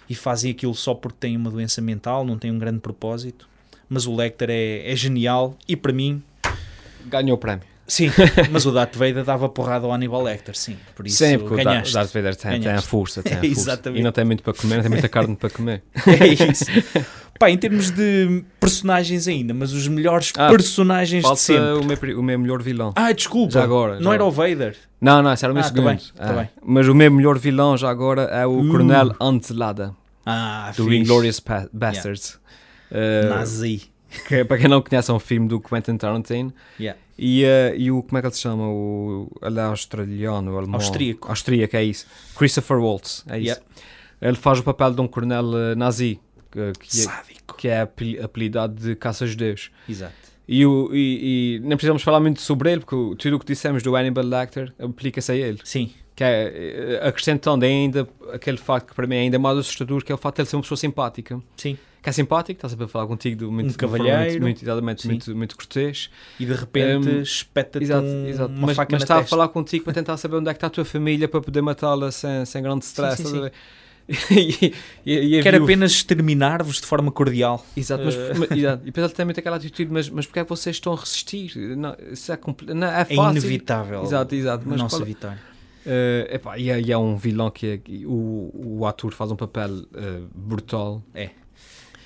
e 0.09 0.15
fazem 0.15 0.53
aquilo 0.53 0.75
só 0.75 0.95
porque 0.95 1.19
têm 1.19 1.37
uma 1.37 1.51
doença 1.51 1.81
mental, 1.83 2.25
não 2.25 2.39
têm 2.39 2.53
um 2.53 2.59
grande 2.61 2.79
propósito. 2.79 3.49
Mas 3.89 4.07
o 4.07 4.15
Lecter 4.15 4.51
é, 4.51 4.89
é 4.93 4.95
genial 4.95 5.59
e 5.67 5.75
para 5.77 5.93
mim 5.93 6.23
Ganhou 7.07 7.37
o 7.37 7.39
prémio. 7.39 7.74
Sim, 7.87 8.11
mas 8.51 8.65
o 8.65 8.73
Darth 8.73 8.97
Vader 8.97 9.25
dava 9.25 9.49
porrada 9.49 9.85
ao 9.87 9.93
Hannibal 9.93 10.23
Lecter, 10.23 10.57
sim. 10.57 10.77
Por 10.97 11.07
isso 11.07 11.19
Sim, 11.19 11.39
porque 11.39 11.55
o 11.55 11.57
ganhaste. 11.65 11.93
Darth 11.93 12.13
Vader 12.13 12.35
tem, 12.35 12.61
tem 12.61 12.73
a 12.73 12.81
força, 12.81 13.23
tem 13.23 13.35
a 13.35 13.37
força. 13.45 13.47
Exatamente. 13.47 14.01
E 14.01 14.03
não 14.03 14.11
tem 14.13 14.25
muito 14.25 14.43
para 14.43 14.55
comer, 14.55 14.77
não 14.77 14.83
tem 14.83 14.91
muita 14.91 15.09
carne 15.09 15.37
para 15.37 15.51
comer. 15.51 15.83
É 16.07 16.27
isso. 16.51 16.65
Pá, 17.39 17.51
em 17.51 17.59
termos 17.59 17.91
de 17.91 18.45
personagens 18.61 19.27
ainda, 19.29 19.53
mas 19.53 19.73
os 19.73 19.87
melhores 19.89 20.33
Ah, 20.37 20.49
personagens 20.51 21.25
de 21.29 21.39
sempre. 21.39 21.63
o 21.75 21.85
meu, 21.85 22.21
o 22.21 22.23
meu 22.23 22.39
melhor 22.39 22.63
vilão. 22.63 22.93
Ah, 22.97 23.11
desculpa. 23.13 23.53
Já 23.53 23.65
agora, 23.65 23.97
Não 23.97 24.03
já 24.11 24.15
era 24.15 24.25
o 24.25 24.31
Vader. 24.31 24.77
Não, 25.01 25.21
não, 25.21 25.33
esse 25.33 25.45
era 25.45 25.53
o 25.53 25.55
meu 25.55 25.63
Ah, 25.63 25.69
tá 25.69 25.75
segundo. 25.75 25.89
bem, 25.89 25.99
tá 25.99 26.31
Ah, 26.31 26.33
bem. 26.33 26.49
Mas 26.65 26.89
o 26.89 26.95
meu 26.95 27.11
melhor 27.11 27.39
vilão 27.39 27.77
já 27.77 27.91
agora 27.91 28.23
é 28.23 28.47
o 28.47 28.61
Uh. 28.61 28.71
Coronel 28.71 29.15
Antelada, 29.21 29.93
Ah, 30.25 30.73
do 30.77 30.85
fixe. 30.85 30.97
Inglourious 30.97 31.41
Pa- 31.41 31.69
Bastards. 31.73 32.39
Uh, 32.91 33.29
Nazi. 33.29 33.83
Que, 34.23 34.45
para 34.45 34.59
quem 34.59 34.69
não 34.69 34.81
conhece, 34.83 35.11
é 35.11 35.15
um 35.15 35.19
filme 35.19 35.49
do 35.49 35.61
Quentin 35.61 35.97
Tarantino. 35.97 36.53
Yeah. 36.79 36.99
E, 37.19 37.45
uh, 37.45 37.77
e 37.77 37.91
o, 37.91 38.03
como 38.03 38.19
é 38.19 38.21
que 38.21 38.27
ele 38.27 38.35
se 38.35 38.41
chama? 38.41 38.69
O, 38.69 39.31
ele 39.43 39.59
é 39.59 39.63
australiano, 39.63 40.53
o 40.53 40.59
alemão. 40.59 40.77
Austríaco. 40.77 41.29
Austríaco, 41.29 41.77
é 41.77 41.85
isso. 41.85 42.07
Christopher 42.37 42.79
Waltz, 42.79 43.25
é 43.29 43.39
isso. 43.39 43.47
Yeah. 43.47 43.63
Ele 44.21 44.37
faz 44.37 44.59
o 44.59 44.63
papel 44.63 44.93
de 44.95 45.01
um 45.01 45.07
coronel 45.07 45.45
uh, 45.45 45.77
nazi, 45.77 46.19
que, 46.51 46.73
que 46.81 47.01
é, 47.01 47.03
Sádico. 47.03 47.57
que 47.57 47.69
é 47.69 47.81
apel- 47.83 48.25
apelidado 48.25 48.75
de 48.75 48.97
caça-judeus. 48.97 49.71
Exato. 49.89 50.15
E, 50.47 50.65
o, 50.67 50.91
e, 50.93 51.57
e 51.57 51.61
nem 51.61 51.77
precisamos 51.77 52.03
falar 52.03 52.21
muito 52.21 52.41
sobre 52.41 52.71
ele, 52.73 52.81
porque 52.83 53.17
tudo 53.17 53.37
o 53.37 53.39
que 53.39 53.47
dissemos 53.47 53.83
do 53.83 53.97
Hannibal 53.97 54.25
Lecter 54.25 54.73
aplica-se 54.79 55.33
a 55.33 55.35
ele. 55.35 55.59
Sim. 55.65 55.91
Que 56.17 56.23
é, 56.23 57.01
eh, 57.03 57.09
acrescentando 57.09 57.65
ainda 57.65 58.07
aquele 58.33 58.57
facto 58.57 58.89
que 58.89 58.95
para 58.95 59.07
mim 59.07 59.17
é 59.17 59.21
ainda 59.21 59.39
mais 59.39 59.59
assustador, 59.59 60.05
que 60.05 60.13
é 60.13 60.15
o 60.15 60.19
facto 60.19 60.37
de 60.37 60.43
ele 60.43 60.49
ser 60.49 60.57
uma 60.57 60.63
pessoa 60.63 60.79
simpática. 60.79 61.41
Sim. 61.57 61.77
Que 62.01 62.11
é 62.11 62.13
simpático, 62.13 62.59
está 62.59 62.69
sempre 62.69 62.85
a 62.85 62.89
falar 62.89 63.07
contigo 63.07 63.37
de 63.37 63.45
muito, 63.47 63.67
Um 63.69 63.71
de 63.71 63.77
cavalheiro. 63.79 64.41
Muito, 64.43 64.65
muito, 64.83 65.03
Sim. 65.03 65.09
muito, 65.09 65.35
muito 65.37 65.57
cortês. 65.57 66.11
E 66.39 66.45
de 66.47 66.53
repente 66.53 67.09
Um, 67.09 67.21
espeta-te 67.23 67.91
um, 67.93 68.27
exato. 68.27 68.53
uma 68.53 68.67
Mas, 68.67 68.77
faca 68.77 68.95
mas 68.95 69.03
está 69.03 69.19
a 69.19 69.25
falar 69.25 69.49
contigo 69.49 69.85
para 69.85 69.95
tentar 69.95 70.17
saber 70.19 70.37
onde 70.37 70.51
é 70.51 70.53
que 70.53 70.59
está 70.59 70.67
a 70.67 70.71
tua 70.71 70.85
família 70.85 71.27
para 71.27 71.41
poder 71.41 71.63
matá-la 71.63 72.13
sem, 72.13 72.45
sem 72.45 72.63
grande 72.63 72.85
stress. 72.85 73.23
sim, 73.23 73.29
sim. 73.29 73.41
ver? 73.41 73.53
e, 74.31 74.75
e, 75.07 75.39
e 75.39 75.43
Quer 75.43 75.49
havia 75.55 75.61
o- 75.63 75.65
apenas 75.65 75.93
exterminar-vos 75.93 76.79
de 76.79 76.87
forma 76.87 77.11
cordial. 77.11 77.65
Exato, 77.75 78.05
mas, 78.05 78.15
Eh. 78.15 78.35
mas- 78.39 78.51
exato. 78.51 78.83
e 78.83 78.87
depois 78.87 79.05
ele 79.07 79.15
tem 79.15 79.25
muito 79.25 79.41
aquela 79.41 79.57
atitude, 79.57 79.91
mas, 79.91 80.11
mas 80.11 80.27
porque 80.27 80.41
é 80.41 80.45
que 80.45 80.49
vocês 80.51 80.77
estão 80.77 80.93
a 80.93 80.97
resistir? 80.97 81.57
Não, 81.75 81.97
isso 82.13 82.31
é, 82.31 82.37
compl- 82.37 82.67
não, 82.75 82.87
é 82.87 83.01
É 83.01 83.05
fácil. 83.07 83.31
inevitável. 83.31 84.03
Exato, 84.03 84.35
exato. 84.35 84.65
Mas 84.67 84.79
não 84.79 84.89
se 84.91 85.01
evitar. 85.01 85.39
Eh, 85.87 86.29
epá, 86.37 86.59
e, 86.59 86.71
é, 86.71 86.81
e 86.81 86.91
é 86.93 86.97
um 86.99 87.17
vilão 87.17 87.51
que, 87.51 87.67
é, 87.67 88.07
o, 88.07 88.51
o 88.81 88.87
ator 88.87 89.13
faz 89.13 89.31
um 89.31 89.37
papel 89.37 89.85
eh, 89.95 90.21
brutal. 90.35 91.03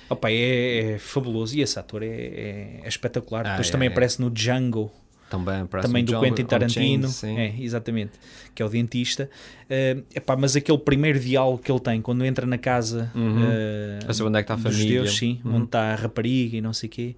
Opa, 0.09 0.29
é, 0.31 0.93
é 0.93 0.97
fabuloso 0.97 1.55
e 1.55 1.61
esse 1.61 1.77
ator 1.79 2.01
é, 2.03 2.07
é- 2.07 2.79
é 2.83 2.87
espetacular. 2.87 3.45
Ah, 3.45 3.49
Depois 3.51 3.69
é, 3.69 3.71
também 3.71 3.87
é. 3.87 3.91
aparece 3.91 4.19
no 4.19 4.29
Django, 4.31 4.91
Também, 5.29 5.65
também 5.67 6.03
do 6.03 6.07
Django 6.13 6.25
Quentin 6.25 6.43
Tarantino. 6.45 7.07
É, 7.37 7.53
exatamente. 7.61 8.13
Que 8.55 8.63
é 8.63 8.65
o 8.65 8.69
dentista. 8.69 9.29
Eh, 9.69 10.01
epá, 10.15 10.35
mas 10.35 10.55
aquele 10.55 10.79
primeiro 10.79 11.19
diálogo 11.19 11.59
que 11.59 11.71
ele 11.71 11.79
tem 11.79 12.01
quando 12.01 12.25
entra 12.25 12.47
na 12.47 12.57
casa 12.57 13.11
Uhum. 13.13 13.43
eh, 13.51 13.99
Para 14.03 14.13
saber 14.13 14.29
onde 14.29 14.39
é 14.39 14.43
que 14.43 14.51
está 14.51 14.55
a 14.55 14.57
família. 14.57 14.97
judeus, 14.97 15.15
sim, 15.17 15.39
Uhum. 15.45 15.55
onde 15.57 15.65
está 15.65 15.93
a 15.93 15.95
rapariga 15.95 16.57
e 16.57 16.61
não 16.61 16.73
sei 16.73 16.87
o 16.89 16.91
quê, 16.91 17.15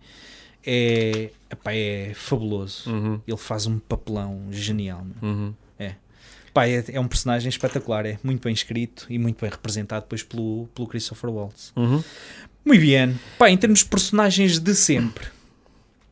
é, 0.67 1.29
epá, 1.49 1.73
é 1.73 2.11
fabuloso. 2.13 2.91
Uhum, 2.91 3.21
Ele 3.25 3.37
faz 3.37 3.65
um 3.65 3.79
papelão 3.79 4.41
genial. 4.51 5.05
uhum. 5.21 5.53
Pá, 6.53 6.67
é, 6.67 6.83
é 6.89 6.99
um 6.99 7.07
personagem 7.07 7.49
espetacular, 7.49 8.05
é 8.05 8.17
muito 8.23 8.43
bem 8.43 8.53
escrito 8.53 9.05
e 9.09 9.17
muito 9.17 9.39
bem 9.41 9.49
representado 9.49 10.03
depois 10.03 10.21
pelo, 10.23 10.67
pelo 10.75 10.87
Christopher 10.87 11.29
Waltz. 11.29 11.71
Uhum. 11.75 12.03
Muito 12.65 12.81
bem. 12.81 13.19
Pá, 13.37 13.49
em 13.49 13.57
termos 13.57 13.79
de 13.79 13.85
personagens 13.85 14.59
de 14.59 14.75
sempre, 14.75 15.25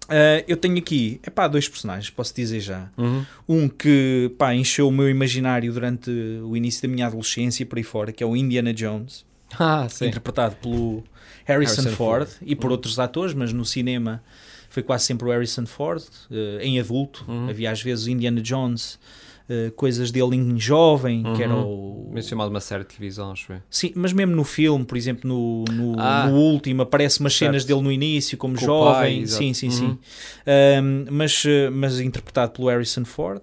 ah, 0.07 0.43
eu 0.47 0.57
tenho 0.57 0.77
aqui, 0.77 1.19
é 1.23 1.29
pá, 1.29 1.47
dois 1.47 1.67
personagens, 1.67 2.09
posso 2.09 2.33
dizer 2.33 2.59
já. 2.61 2.89
Uhum. 2.97 3.25
Um 3.47 3.67
que, 3.69 4.31
pá, 4.37 4.53
encheu 4.55 4.87
o 4.87 4.91
meu 4.91 5.09
imaginário 5.09 5.71
durante 5.73 6.09
o 6.09 6.55
início 6.55 6.81
da 6.81 6.87
minha 6.87 7.05
adolescência 7.07 7.63
e 7.63 7.65
por 7.65 7.77
aí 7.77 7.83
fora, 7.83 8.11
que 8.11 8.23
é 8.23 8.25
o 8.25 8.35
Indiana 8.35 8.73
Jones, 8.73 9.25
Ah, 9.59 9.87
interpretado 10.01 10.55
pelo 10.57 11.03
Harrison, 11.45 11.81
Harrison 11.81 11.95
Ford, 11.95 12.27
Ford. 12.29 12.41
e 12.41 12.55
por 12.55 12.67
Uhum. 12.67 12.71
outros 12.73 12.97
atores, 12.99 13.33
mas 13.33 13.51
no 13.51 13.65
cinema 13.65 14.23
foi 14.69 14.83
quase 14.83 15.05
sempre 15.05 15.27
o 15.27 15.31
Harrison 15.31 15.65
Ford, 15.65 16.03
eh, 16.31 16.59
em 16.61 16.79
adulto. 16.79 17.25
Uhum. 17.27 17.49
Havia 17.49 17.71
às 17.71 17.81
vezes 17.81 18.05
o 18.05 18.09
Indiana 18.11 18.39
Jones, 18.41 18.99
eh, 19.49 19.71
coisas 19.75 20.11
dele 20.11 20.35
em 20.35 20.59
jovem, 20.59 21.23
que 21.35 21.41
era 21.43 21.53
Uhum. 21.53 22.07
o... 22.07 22.11
Mencionado 22.13 22.49
uma 22.49 22.59
série 22.59 22.83
de 22.83 22.89
televisão, 22.89 23.31
acho 23.31 23.51
eu. 23.53 23.59
Sim, 23.69 23.91
mas 23.95 24.13
mesmo 24.13 24.35
no 24.35 24.43
filme, 24.43 24.83
por 24.85 24.97
exemplo, 24.97 25.27
no, 25.27 25.63
no, 25.73 25.99
Ah. 25.99 26.27
no 26.27 26.35
último, 26.37 26.81
aparece 26.83 27.19
umas 27.19 27.33
Certo. 27.33 27.51
cenas 27.51 27.65
dele 27.65 27.81
no 27.81 27.91
início, 27.91 28.37
como 28.37 28.55
Com 28.55 28.65
jovem. 28.65 29.19
pai, 29.19 29.27
sim, 29.27 29.53
sim, 29.53 29.67
Uhum. 29.67 29.71
sim. 29.71 29.97
Ahm, 30.47 31.05
mas, 31.11 31.43
eh, 31.45 31.69
mas 31.69 31.99
interpretado 31.99 32.51
pelo 32.51 32.67
Harrison 32.69 33.05
Ford. 33.05 33.41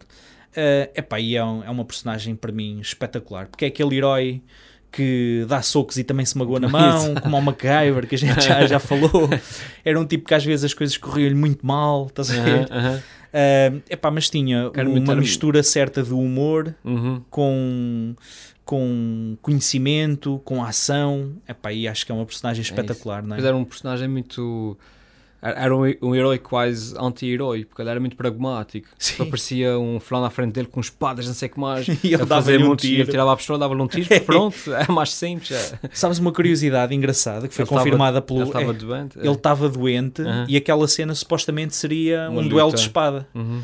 É 0.55 0.91
epá, 0.97 1.21
e 1.21 1.37
é, 1.37 1.45
um- 1.45 1.63
é 1.63 1.69
uma 1.71 1.85
personagem 1.85 2.35
para 2.35 2.51
mim 2.51 2.81
espetacular, 2.81 3.47
porque 3.47 3.67
é 3.67 3.69
aquele 3.69 3.97
herói 3.97 4.43
que 4.91 5.45
dá 5.47 5.61
socos 5.61 5.99
e 5.99 6.05
também 6.05 6.25
se 6.25 6.39
magoa 6.39 6.59
na 6.59 6.69
mão, 6.71 7.15
como 7.23 7.37
o 7.37 7.43
MacGyver, 7.43 8.07
que 8.09 8.15
a 8.15 8.19
gente 8.19 8.41
já, 8.43 8.67
já 8.67 8.79
falou. 8.81 9.29
Era 9.85 10.01
um 10.01 10.07
tipo 10.07 10.27
que 10.27 10.33
às 10.35 10.43
vezes 10.45 10.65
as 10.65 10.73
coisas 10.75 10.97
corriam-lhe 10.97 11.35
muito 11.35 11.67
mal, 11.67 12.07
estás 12.07 12.31
a 12.31 12.43
ver? 12.43 12.67
Aham. 12.73 13.03
Ah, 13.37 13.81
epá, 13.91 14.11
mas 14.11 14.31
tinha 14.31 14.71
Quero 14.71 14.91
uma 14.91 15.15
mistura 15.15 15.63
certa 15.63 16.03
de 16.03 16.15
humor 16.15 16.75
Uhum. 16.83 17.21
com, 17.29 18.15
com 18.65 19.37
conhecimento, 19.43 20.41
com 20.45 20.65
ação. 20.65 21.33
Epá, 21.47 21.71
e 21.73 21.87
acho 21.87 22.07
que 22.07 22.13
é 22.13 22.15
uma 22.15 22.25
personagem 22.25 22.63
espetacular, 22.63 23.23
não 23.23 23.37
é? 23.37 23.39
Mas 23.39 23.45
era 23.45 23.57
um 23.57 23.65
personagem 23.65 24.09
muito. 24.09 24.79
Era 25.43 25.77
um, 25.77 25.83
um 26.03 26.15
herói 26.15 26.39
quase 26.39 26.95
anti-herói, 26.99 27.65
porque 27.65 27.81
ele 27.83 27.91
era 27.91 28.01
muito 28.01 28.17
pragmático. 28.17 28.89
Sim. 28.99 29.23
Aparecia 29.23 29.79
um 29.79 30.01
fulano 30.01 30.27
à 30.27 30.31
frente 30.31 30.53
dele 30.53 30.67
com 30.67 30.81
espadas, 30.81 31.27
não 31.27 31.35
sei 31.35 31.49
o 31.49 31.53
que 31.53 31.61
mais. 31.61 31.87
E 32.03 32.15
ele 32.15 32.25
dava-lhe 32.25 32.65
um 32.65 32.75
tiro. 32.75 33.03
Ele 33.03 33.11
tirava 33.11 33.33
a 33.33 33.37
pistola, 33.37 33.59
dava-lhe 33.59 33.81
um 33.83 33.87
tiro, 33.87 34.07
pronto, 34.25 34.57
é 34.75 34.91
mais 34.91 35.13
simples. 35.13 35.51
É. 35.53 35.79
Sabes 35.93 36.19
uma 36.19 36.33
curiosidade 36.33 36.95
engraçada 36.95 37.47
que 37.49 37.55
foi 37.55 37.63
Ele 37.63 37.69
tava- 37.69 37.81
confirmada 37.83 38.21
pelo. 38.23 38.41
Ele 38.41 38.49
estava 38.49 38.71
é, 38.71 38.73
doente. 38.75 39.19
ele 39.19 39.29
estava 39.31 39.69
doente 39.69 40.23
Aham. 40.23 40.47
e 40.49 40.57
aquela 40.57 40.89
cena 40.89 41.15
supostamente 41.15 41.75
seria 41.77 42.29
Uma 42.31 42.41
um 42.41 42.49
duelo 42.49 42.73
de 42.73 42.81
espada. 42.81 43.27
Uhum. 43.35 43.61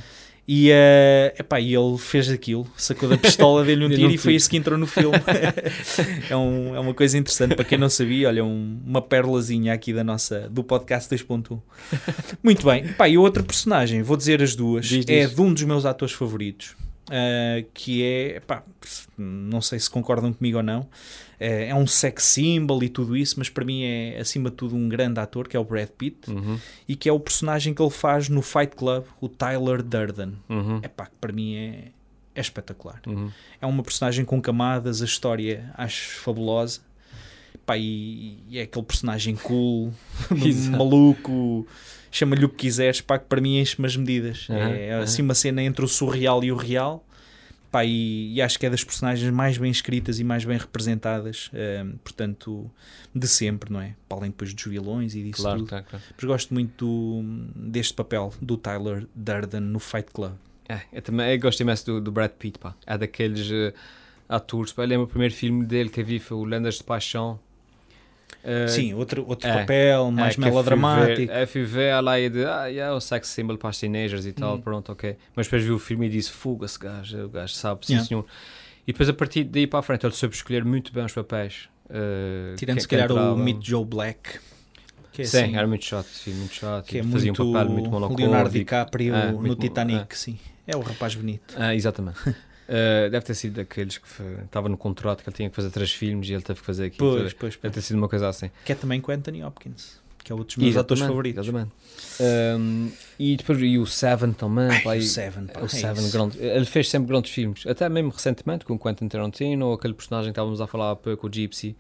E, 0.47 0.71
eh, 0.73 1.35
epá, 1.39 1.61
e 1.61 1.73
ele 1.73 1.97
fez 1.99 2.29
aquilo, 2.29 2.67
sacou 2.77 3.09
da 3.09 3.17
pistola, 3.17 3.63
deu-lhe 3.65 3.85
um 3.85 3.89
tiro 3.89 4.11
e 4.11 4.19
foi 4.19 4.35
isso 4.35 4.51
que 4.51 4.57
entrou 4.57 4.77
no 4.77 4.87
filme. 4.89 5.17
é, 6.29 6.37
um- 6.37 6.75
é 6.75 6.81
uma 6.81 6.93
coisa 6.93 7.17
interessante 7.17 7.55
para 7.55 7.65
quem 7.65 7.79
não 7.79 7.89
sabia. 7.89 8.27
Olha, 8.29 8.45
um- 8.45 8.81
uma 8.85 9.01
perlazinha 9.01 9.73
aqui 9.73 9.93
da 9.93 10.03
nossa, 10.03 10.49
do 10.51 10.65
podcast 10.65 11.09
2.1. 11.15 11.61
Muito 12.43 12.67
bem, 12.67 12.85
Epá, 12.87 13.09
e 13.09 13.17
outro 13.17 13.45
personagem, 13.45 14.03
vou 14.03 14.17
dizer 14.17 14.43
as 14.43 14.57
duas, 14.57 14.87
Diz, 14.87 15.05
é 15.09 15.27
diz. 15.27 15.35
de 15.35 15.41
um 15.41 15.53
dos 15.55 15.63
meus 15.63 15.87
atores 15.87 16.13
favoritos. 16.15 16.75
Eh, 17.15 17.67
que 17.75 18.03
é, 18.03 18.37
epá, 18.37 18.63
não 19.19 19.61
sei 19.61 19.79
se 19.79 19.91
concordam 19.91 20.33
comigo 20.33 20.57
ou 20.57 20.63
não, 20.63 20.89
eh, 21.39 21.67
é 21.69 21.75
um 21.75 21.87
sex 21.87 22.25
symbol 22.25 22.83
e 22.83 22.89
tudo 22.89 23.15
isso, 23.15 23.35
mas 23.37 23.51
para 23.51 23.67
mim 23.67 23.83
é 23.85 24.19
acima 24.19 24.49
de 24.49 24.57
tudo 24.57 24.75
um 24.75 24.89
grande 24.89 25.21
ator 25.21 25.47
que 25.47 25.55
é 25.55 25.61
o 25.61 25.65
Brad 25.65 25.91
Pitt 25.91 26.31
Uhum. 26.31 26.59
e 26.89 26.97
que 26.97 27.11
é 27.11 27.13
o 27.13 27.21
personagem 27.21 27.75
que 27.75 27.83
ele 27.83 27.91
faz 27.91 28.31
no 28.31 28.41
Fight 28.41 28.75
Club, 28.75 29.05
o 29.21 29.29
Tyler 29.29 29.83
Durden. 29.83 30.39
Uhum. 30.49 30.81
É 30.83 30.89
pá, 30.89 31.05
que 31.05 31.17
para 31.21 31.33
mim 31.35 31.55
é, 31.55 31.89
é 32.35 32.41
espetacular. 32.41 33.03
Uhum. 33.07 33.31
É 33.61 33.67
uma 33.67 33.83
personagem 33.83 34.25
com 34.25 34.41
camadas, 34.41 35.03
a 35.03 35.05
história 35.05 35.71
acho 35.75 36.19
fabulosa. 36.21 36.81
Pá, 37.67 37.77
e, 37.77 38.43
e 38.49 38.59
é 38.59 38.63
aquele 38.63 38.87
personagem 38.87 39.37
cool, 39.37 39.93
maluco, 40.73 41.67
chama-lhe 42.13 42.45
o 42.45 42.49
que 42.49 42.55
quiseres, 42.57 43.01
pá, 43.01 43.19
que 43.19 43.25
para 43.27 43.41
mim 43.41 43.59
enche-me 43.59 43.87
as 43.87 43.97
medidas. 43.97 44.47
Aham, 44.49 44.59
é 44.75 44.93
aham. 44.93 45.03
assim 45.03 45.23
uma 45.23 45.35
cena 45.35 45.61
entre 45.63 45.85
o 45.85 45.89
surreal 45.89 46.45
e 46.45 46.53
o 46.53 46.57
real. 46.57 47.05
Pá, 47.73 47.87
e, 47.87 48.35
e 48.35 48.43
acho 48.43 48.59
que 48.59 48.67
é 48.67 48.71
das 48.71 48.85
personagens 48.85 49.33
mais 49.33 49.57
bem 49.57 49.71
escritas 49.71 50.21
e 50.21 50.25
mais 50.25 50.45
bem 50.45 50.59
representadas, 50.59 51.51
ehm, 51.55 51.93
portanto, 52.05 52.71
de 53.15 53.27
sempre, 53.27 53.73
não 53.73 53.81
é? 53.81 53.95
Para 54.07 54.19
além 54.19 54.31
depois 54.31 54.53
dos 54.53 54.63
vilões 54.65 55.15
e 55.15 55.23
disso 55.23 55.41
Claro, 55.43 55.59
tudo. 55.61 55.69
claro, 55.71 55.85
claro. 55.89 56.05
Mas 56.15 56.25
gosto 56.27 56.53
muito 56.53 56.85
do- 56.85 57.23
deste 57.71 57.95
papel 57.95 58.31
do 58.43 58.59
Tyler 58.59 59.07
Durden 59.15 59.61
no 59.63 59.79
Fight 59.79 60.11
Club. 60.13 60.35
É, 60.69 60.83
eu 60.93 61.01
também 61.01 61.33
eu 61.33 61.41
gosto 61.41 61.61
imenso 61.61 61.87
do, 61.87 62.01
do 62.03 62.13
Brad 62.13 62.33
Pitt, 62.33 62.59
pá. 62.59 62.75
É 62.87 62.99
daqueles 62.99 63.51
eh, 63.51 63.73
atores. 64.29 64.71
Pá, 64.75 64.83
eu 64.83 64.89
lembro 64.89 65.05
o 65.07 65.09
primeiro 65.09 65.33
filme 65.35 65.65
dele 65.65 65.89
que 65.89 66.03
eu 66.03 66.05
vi 66.05 66.19
foi 66.19 66.37
o 66.37 66.45
Lendas 66.45 66.75
de 66.75 66.85
Paixão. 66.85 67.41
Eh, 68.45 68.67
Sim, 68.69 68.95
outro, 68.95 69.25
outro 69.29 69.49
é, 69.49 69.53
papel, 69.61 70.09
é, 70.09 70.11
mais 70.11 70.35
fui 70.35 70.45
melodramático. 70.45 71.31
Eu 71.33 71.47
fui 71.47 71.63
ver 71.65 72.01
lá 72.01 72.19
e 72.19 72.29
de, 72.29 72.45
ah, 72.45 72.67
yeah, 72.67 72.95
o 72.95 73.01
sex 73.01 73.29
symbol 73.29 73.57
para 73.57 73.71
as 73.71 73.79
teenagers 73.79 74.27
e 74.27 74.33
tal, 74.33 74.57
Hum. 74.57 74.61
pronto, 74.61 74.91
ok. 74.93 75.17
Mas 75.37 75.47
depois 75.47 75.63
vi 75.63 75.71
o 75.71 75.79
filme 75.79 76.07
e 76.07 76.09
disse, 76.09 76.31
fuga 76.31 76.67
esse 76.67 76.79
gajo, 76.79 77.25
o 77.25 77.29
gajo 77.29 77.55
sabe, 77.55 77.87
sim 77.87 77.93
Yeah. 77.95 78.09
senhor. 78.09 78.27
E 78.87 78.93
depois 78.93 79.09
a 79.09 79.13
partir 79.15 79.45
daí 79.45 79.67
para 79.67 79.79
a 79.79 79.83
frente 79.83 80.05
ele 80.05 80.13
soube 80.15 80.35
escolher 80.35 80.65
muito 80.65 80.93
bem 80.93 81.05
os 81.05 81.13
papéis. 81.13 81.69
eh, 81.89 82.55
Tirando 82.57 82.81
se 82.81 82.89
calhar 82.89 83.13
o. 83.13 83.37
Meet 83.37 83.65
Joe 83.65 83.85
Black. 83.85 84.41
É, 85.19 85.25
Sim, 85.25 85.39
assim, 85.39 85.57
era 85.57 85.67
muito 85.67 85.85
chato 85.85 86.07
filme, 86.07 86.41
muito 86.41 86.55
chato. 86.55 86.87
que 86.87 86.99
é 86.99 87.03
Fazia 87.03 87.31
muito, 87.33 87.43
um 87.45 87.53
papel 87.53 87.69
muito 87.71 87.91
melancólico. 87.91 88.21
Leonardo 88.23 88.51
DiCaprio 88.51 89.15
É, 89.15 89.31
no 89.33 89.55
Titanic, 89.55 90.17
sim. 90.19 90.39
É 90.67 90.75
o 90.77 90.81
rapaz 90.81 91.15
bonito. 91.15 91.55
Exatamente. 91.75 92.19
Eh, 92.75 93.11
deve 93.11 93.27
ter 93.27 93.35
sido 93.35 93.57
daqueles 93.57 93.99
que 93.99 94.09
estava 94.45 94.67
no 94.67 94.79
contrato 94.79 95.23
que 95.23 95.29
ele 95.29 95.37
tinha 95.37 95.51
que 95.51 95.55
fazer 95.57 95.71
três 95.71 95.93
filmes 95.93 96.27
e 96.31 96.33
ele 96.33 96.43
teve 96.43 96.61
que 96.61 96.65
fazer 96.65 96.87
aquilo. 96.87 97.11
Pois, 97.19 97.33
pois, 97.35 97.53
Deve 97.55 97.59
pois. 97.61 97.75
ter 97.75 97.81
sido 97.83 97.97
uma 97.99 98.09
coisa 98.09 98.29
assim. 98.31 98.51
Que 98.65 98.73
é 98.73 98.75
também 98.75 98.99
com 98.99 99.13
Anthony 99.13 99.45
Hopkins. 99.45 100.01
que 100.25 100.33
é 100.33 100.35
outro 100.35 100.57
dos 100.57 100.65
meus 100.65 100.77
atores 100.77 101.03
Exatamente, 101.03 101.35
favoritos. 101.37 101.49
exatamente. 101.49 102.61
Um, 102.61 102.91
e 103.19 103.37
depois 103.37 103.61
e 103.61 103.77
o 103.77 103.85
Seven 103.87 104.33
também. 104.33 104.69
Ai, 104.71 104.81
pá, 104.81 104.95
o 104.97 105.03
Seven, 105.03 105.47
pá, 105.49 105.61
o 105.61 105.65
é 105.65 105.69
Seven, 105.69 106.11
grande, 106.11 106.39
ele 106.39 106.65
fez 106.65 106.89
sempre 106.89 107.09
grandes 107.09 107.31
filmes, 107.33 107.67
até 107.67 107.89
mesmo 107.89 108.11
recentemente 108.11 108.65
com 108.65 108.79
Quentin 108.79 109.09
Tarantino, 109.09 109.67
ou 109.67 109.75
aquele 109.75 109.93
personagem 109.95 110.29
que 110.29 110.39
estávamos 110.39 110.61
a 110.61 110.67
falar 110.67 110.93
há 110.93 110.97
pouco, 110.97 111.27
o 111.27 111.31
Gypsy. 111.31 111.77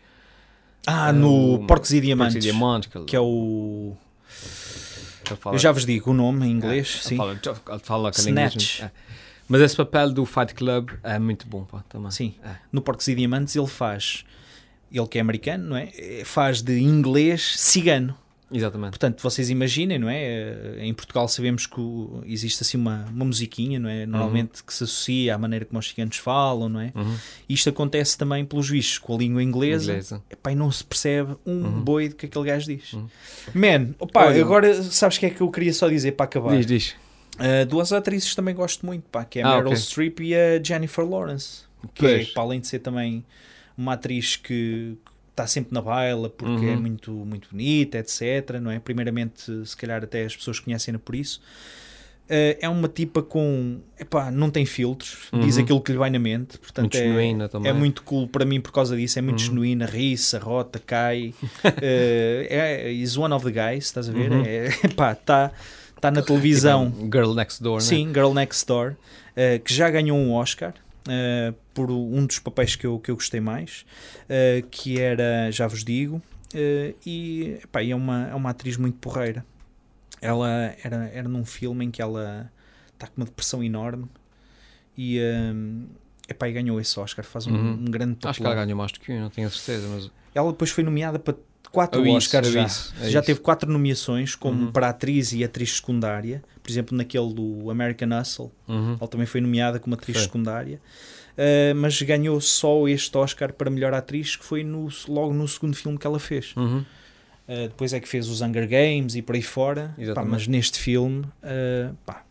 Ah, 0.86 1.08
É 1.10 1.12
no 1.12 1.54
o- 1.54 1.66
Porcos 1.66 1.92
e 1.92 2.00
Diamantes, 2.00 2.34
Porcos 2.34 2.44
e 2.46 2.50
Diamantes, 2.50 2.88
que, 2.90 2.98
ele- 2.98 3.04
que 3.06 3.16
é 3.16 3.20
o... 3.20 3.96
Eu 5.52 5.58
já 5.58 5.70
vos 5.72 5.86
digo 5.86 6.10
o 6.10 6.14
nome 6.14 6.46
em 6.46 6.50
inglês, 6.50 7.00
É, 7.04 7.08
sim. 7.08 7.16
Fala, 7.16 7.40
fala 7.82 8.08
aquele 8.10 8.28
Snatch. 8.28 8.54
inglês, 8.56 8.80
é. 8.82 9.11
Mas 9.52 9.60
esse 9.60 9.76
papel 9.76 10.10
do 10.12 10.24
Fight 10.24 10.54
Club 10.54 10.90
é 11.02 11.18
muito 11.18 11.46
bom, 11.46 11.64
pá, 11.64 11.84
também. 11.88 12.10
Sim. 12.10 12.34
É. 12.42 12.56
No 12.72 12.80
Porcos 12.80 13.06
e 13.08 13.14
Diamantes 13.14 13.54
ele 13.54 13.66
faz, 13.66 14.24
ele 14.90 15.06
que 15.06 15.18
é 15.18 15.20
americano, 15.20 15.68
não 15.68 15.76
é? 15.76 15.90
Faz 16.24 16.62
de 16.62 16.78
inglês 16.80 17.54
cigano. 17.58 18.16
Exatamente. 18.54 18.90
Portanto, 18.90 19.22
vocês 19.22 19.48
imaginem, 19.48 19.98
não 19.98 20.10
é? 20.10 20.22
Eh, 20.22 20.76
Em 20.80 20.92
Portugal 20.92 21.26
sabemos 21.26 21.66
que 21.66 21.80
existe 22.26 22.62
assim 22.62 22.76
uma, 22.76 23.06
uma 23.10 23.24
musiquinha, 23.24 23.78
não 23.78 23.88
é? 23.88 24.04
Normalmente 24.04 24.62
que 24.62 24.74
se 24.74 24.84
associa 24.84 25.34
à 25.34 25.38
maneira 25.38 25.64
como 25.64 25.78
os 25.78 25.88
ciganos 25.88 26.18
falam, 26.18 26.68
não 26.68 26.78
é? 26.80 26.92
Uhum. 26.94 27.16
Isto 27.48 27.70
acontece 27.70 28.16
também 28.18 28.44
pelos 28.44 28.68
bichos 28.70 28.98
com 28.98 29.14
a 29.14 29.18
língua 29.18 29.42
inglesa. 29.42 29.92
Inglesa. 29.92 30.22
Epá, 30.30 30.52
e 30.52 30.54
não 30.54 30.70
se 30.70 30.84
percebe 30.84 31.34
um 31.46 31.62
Uhum. 31.64 31.80
boi 31.82 32.10
do 32.10 32.14
que 32.16 32.26
aquele 32.26 32.44
gajo 32.44 32.66
diz. 32.66 32.92
Uhum. 32.92 33.08
Man, 33.54 33.94
Olha- 34.14 34.42
agora 34.42 34.82
sabes 34.82 35.16
o 35.16 35.20
que 35.20 35.26
é 35.26 35.30
que 35.30 35.40
eu 35.40 35.50
queria 35.50 35.72
só 35.72 35.88
dizer 35.88 36.12
para 36.12 36.24
acabar? 36.24 36.54
Diz, 36.54 36.66
diz. 36.66 36.94
Uh, 37.38 37.66
duas 37.66 37.92
atrizes 37.92 38.34
também 38.34 38.54
gosto 38.54 38.84
muito, 38.84 39.04
pá, 39.10 39.24
que 39.24 39.38
é 39.38 39.42
a 39.42 39.46
Ah, 39.48 39.50
Meryl 39.56 39.68
ok. 39.72 39.76
Streep 39.76 40.20
e 40.20 40.34
a 40.34 40.62
Jennifer 40.62 41.04
Lawrence. 41.08 41.62
Que 41.94 42.06
é, 42.06 42.24
para 42.26 42.42
além 42.42 42.60
de 42.60 42.66
ser 42.68 42.78
também 42.80 43.24
uma 43.76 43.94
atriz 43.94 44.36
que 44.36 44.96
está 45.30 45.46
sempre 45.46 45.72
na 45.72 45.80
baila 45.80 46.28
porque 46.28 46.66
Uhum. 46.66 46.72
é 46.72 46.76
muito, 46.76 47.10
muito 47.10 47.48
bonita, 47.50 47.98
etc. 47.98 48.60
Não 48.60 48.70
é? 48.70 48.78
Primeiramente, 48.78 49.50
se 49.66 49.76
calhar 49.76 50.04
até 50.04 50.24
as 50.24 50.36
pessoas 50.36 50.60
conhecem-na 50.60 50.98
por 50.98 51.14
isso. 51.14 51.40
Uh, 52.26 52.54
é 52.60 52.68
uma 52.68 52.86
tipa 52.86 53.20
com. 53.22 53.80
Epá, 53.98 54.30
não 54.30 54.48
tem 54.50 54.64
filtros, 54.64 55.28
diz 55.42 55.56
Uhum. 55.56 55.62
aquilo 55.64 55.80
que 55.80 55.90
lhe 55.92 55.98
vai 55.98 56.08
na 56.10 56.18
mente. 56.20 56.56
Portanto, 56.58 56.82
Muito 56.84 56.96
é, 56.96 57.00
genuína 57.00 57.48
também. 57.48 57.68
é 57.70 57.72
muito 57.72 58.02
cool 58.04 58.28
para 58.28 58.44
mim 58.44 58.60
por 58.60 58.72
causa 58.72 58.96
disso. 58.96 59.18
É 59.18 59.22
muito 59.22 59.40
Uhum. 59.40 59.46
genuína, 59.46 59.86
ri-se, 59.86 60.36
rota, 60.38 60.78
cai. 60.78 61.34
uh, 61.64 61.68
é, 62.48 62.92
is 62.92 63.16
one 63.16 63.34
of 63.34 63.44
the 63.44 63.50
guys, 63.50 63.84
estás 63.86 64.08
a 64.08 64.12
ver? 64.12 64.30
Uhum. 64.30 64.44
É, 64.46 64.66
epá, 64.86 65.12
está 65.12 65.50
tá 66.02 66.10
na 66.10 66.20
televisão. 66.20 66.90
Tipo, 66.90 67.04
Girl 67.04 67.32
Next 67.34 67.62
Door, 67.62 67.76
né? 67.78 67.86
Sim, 67.86 68.08
Girl 68.12 68.32
Next 68.34 68.66
Door, 68.66 68.96
eh, 69.34 69.58
que 69.60 69.72
já 69.72 69.88
ganhou 69.88 70.18
um 70.18 70.32
Oscar 70.34 70.74
eh, 71.08 71.54
por 71.72 71.90
um 71.90 72.26
dos 72.26 72.38
papéis 72.38 72.76
que 72.76 72.86
eu, 72.86 72.98
que 72.98 73.10
eu 73.10 73.14
gostei 73.14 73.40
mais, 73.40 73.86
eh, 74.28 74.62
que 74.70 75.00
era, 75.00 75.50
já 75.50 75.66
vos 75.66 75.82
digo, 75.84 76.20
e, 77.06 77.58
epá, 77.64 77.82
é, 77.82 77.94
uma, 77.94 78.28
é 78.28 78.34
uma 78.34 78.50
atriz 78.50 78.76
muito 78.76 78.98
porreira. 78.98 79.42
Ela 80.20 80.74
era, 80.84 81.10
era 81.14 81.28
num 81.28 81.44
filme 81.44 81.86
em 81.86 81.90
que 81.90 82.02
ela 82.02 82.50
está 82.92 83.06
com 83.06 83.14
uma 83.16 83.24
depressão 83.24 83.64
enorme 83.64 84.06
e, 84.96 85.18
eh, 85.18 85.52
epá, 86.28 86.48
e 86.48 86.52
ganhou 86.52 86.78
esse 86.80 86.98
Oscar, 87.00 87.24
faz 87.24 87.46
um, 87.46 87.52
Uhum. 87.54 87.72
um 87.72 87.84
grande 87.86 88.14
papel. 88.16 88.30
Acho 88.30 88.40
que 88.40 88.46
ela 88.46 88.54
ganhou 88.54 88.76
mais 88.76 88.92
do 88.92 89.00
que 89.00 89.12
um, 89.12 89.20
não 89.20 89.30
tenho 89.30 89.46
a 89.46 89.50
certeza, 89.50 89.88
mas... 89.88 90.10
Ela 90.34 90.50
depois 90.52 90.70
foi 90.70 90.82
nomeada 90.84 91.18
para 91.18 91.34
quatro 91.70 92.04
isso, 92.06 92.16
Oscars 92.16 92.48
já. 92.52 92.64
isso, 92.64 92.94
é 93.00 93.10
já 93.10 93.18
isso. 93.20 93.26
teve 93.26 93.40
quatro 93.40 93.70
nomeações, 93.70 94.34
como 94.34 94.66
Uhum. 94.66 94.72
para 94.72 94.88
atriz 94.90 95.32
e 95.32 95.42
atriz 95.44 95.76
secundária. 95.76 96.42
Por 96.62 96.70
exemplo, 96.70 96.96
naquele 96.96 97.32
do 97.32 97.70
American 97.70 98.08
Hustle, 98.20 98.50
Uhum. 98.68 98.96
ela 99.00 99.08
também 99.08 99.26
foi 99.26 99.40
nomeada 99.40 99.78
como 99.80 99.94
atriz 99.94 100.16
Foi. 100.16 100.24
secundária. 100.26 100.80
Uh, 101.32 101.74
mas 101.76 102.00
ganhou 102.02 102.38
só 102.42 102.86
este 102.86 103.16
Oscar 103.16 103.54
para 103.54 103.70
melhor 103.70 103.94
atriz, 103.94 104.36
que 104.36 104.44
foi 104.44 104.62
no- 104.62 104.88
logo 105.08 105.32
no 105.32 105.48
segundo 105.48 105.74
filme 105.74 105.96
que 105.96 106.06
ela 106.06 106.18
fez. 106.18 106.54
Uhum. 106.56 106.80
Uh, 107.48 107.68
depois 107.68 107.92
é 107.94 108.00
que 108.00 108.06
fez 108.08 108.28
os 108.28 108.42
Hunger 108.42 108.68
Games 108.68 109.14
e 109.14 109.22
por 109.22 109.34
aí 109.34 109.40
fora. 109.42 109.94
Pá, 110.14 110.24
mas 110.24 110.46
neste 110.46 110.78
filme, 110.78 111.24
uh, 111.42 111.94
pá, 112.04 112.22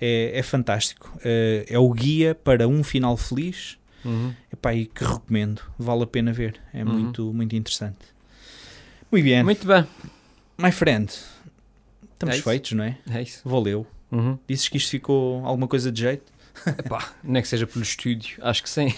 é, 0.00 0.32
é 0.38 0.42
fantástico. 0.42 1.16
É 1.22 1.78
o 1.78 1.88
guia 1.92 2.34
para 2.34 2.66
um 2.66 2.82
final 2.82 3.16
feliz. 3.16 3.78
Uhum. 4.04 4.34
Epá, 4.52 4.74
e 4.74 4.84
que 4.84 5.02
recomendo, 5.04 5.62
vale 5.78 6.02
a 6.02 6.06
pena 6.06 6.30
ver, 6.32 6.60
é 6.74 6.84
Uhum. 6.84 6.92
muito, 6.92 7.32
muito 7.32 7.54
interessante. 7.56 7.96
Muito 9.14 9.24
bem, 9.24 9.42
Muito 9.44 9.66
bem, 9.66 9.86
my 10.58 10.72
friend, 10.72 11.12
estamos 12.14 12.36
É 12.36 12.42
feitos, 12.42 12.72
não 12.72 12.82
é? 12.82 12.98
é 13.12 13.22
isso. 13.22 13.40
Valeu. 13.44 13.86
Uhum. 14.10 14.36
Dizes 14.48 14.68
que 14.68 14.76
isto 14.76 14.90
ficou 14.90 15.44
alguma 15.46 15.68
coisa 15.68 15.92
de 15.92 16.00
jeito? 16.00 16.32
Epá, 16.66 17.12
nem 17.22 17.40
que 17.40 17.46
seja 17.48 17.64
pelo 17.64 17.82
estúdio, 17.84 18.38
acho 18.42 18.62
que 18.62 18.68
sim. 18.70 18.92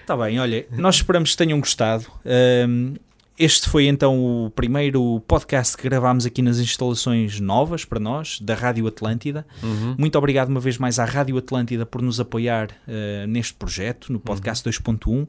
Está 0.00 0.16
bem, 0.16 0.38
olha, 0.40 0.66
nós 0.70 0.96
esperamos 0.96 1.32
que 1.32 1.36
tenham 1.36 1.60
gostado. 1.60 2.06
Ahm, 2.24 2.94
este 3.38 3.68
foi 3.68 3.86
então 3.86 4.46
o 4.46 4.50
primeiro 4.50 5.20
podcast 5.28 5.76
que 5.76 5.82
gravámos 5.82 6.24
aqui 6.24 6.40
nas 6.40 6.58
instalações 6.58 7.38
novas 7.38 7.84
para 7.84 8.00
nós, 8.00 8.40
da 8.40 8.54
Rádio 8.54 8.86
Atlântida. 8.86 9.46
Uhum. 9.62 9.94
Muito 9.98 10.16
obrigado 10.16 10.48
uma 10.48 10.60
vez 10.60 10.78
mais 10.78 10.98
à 10.98 11.04
Rádio 11.04 11.36
Atlântida 11.36 11.84
por 11.84 12.00
nos 12.00 12.18
apoiar 12.18 12.68
eh, 12.88 13.26
neste 13.26 13.52
projeto, 13.54 14.10
no 14.10 14.18
podcast 14.18 14.66
2.1, 14.68 15.26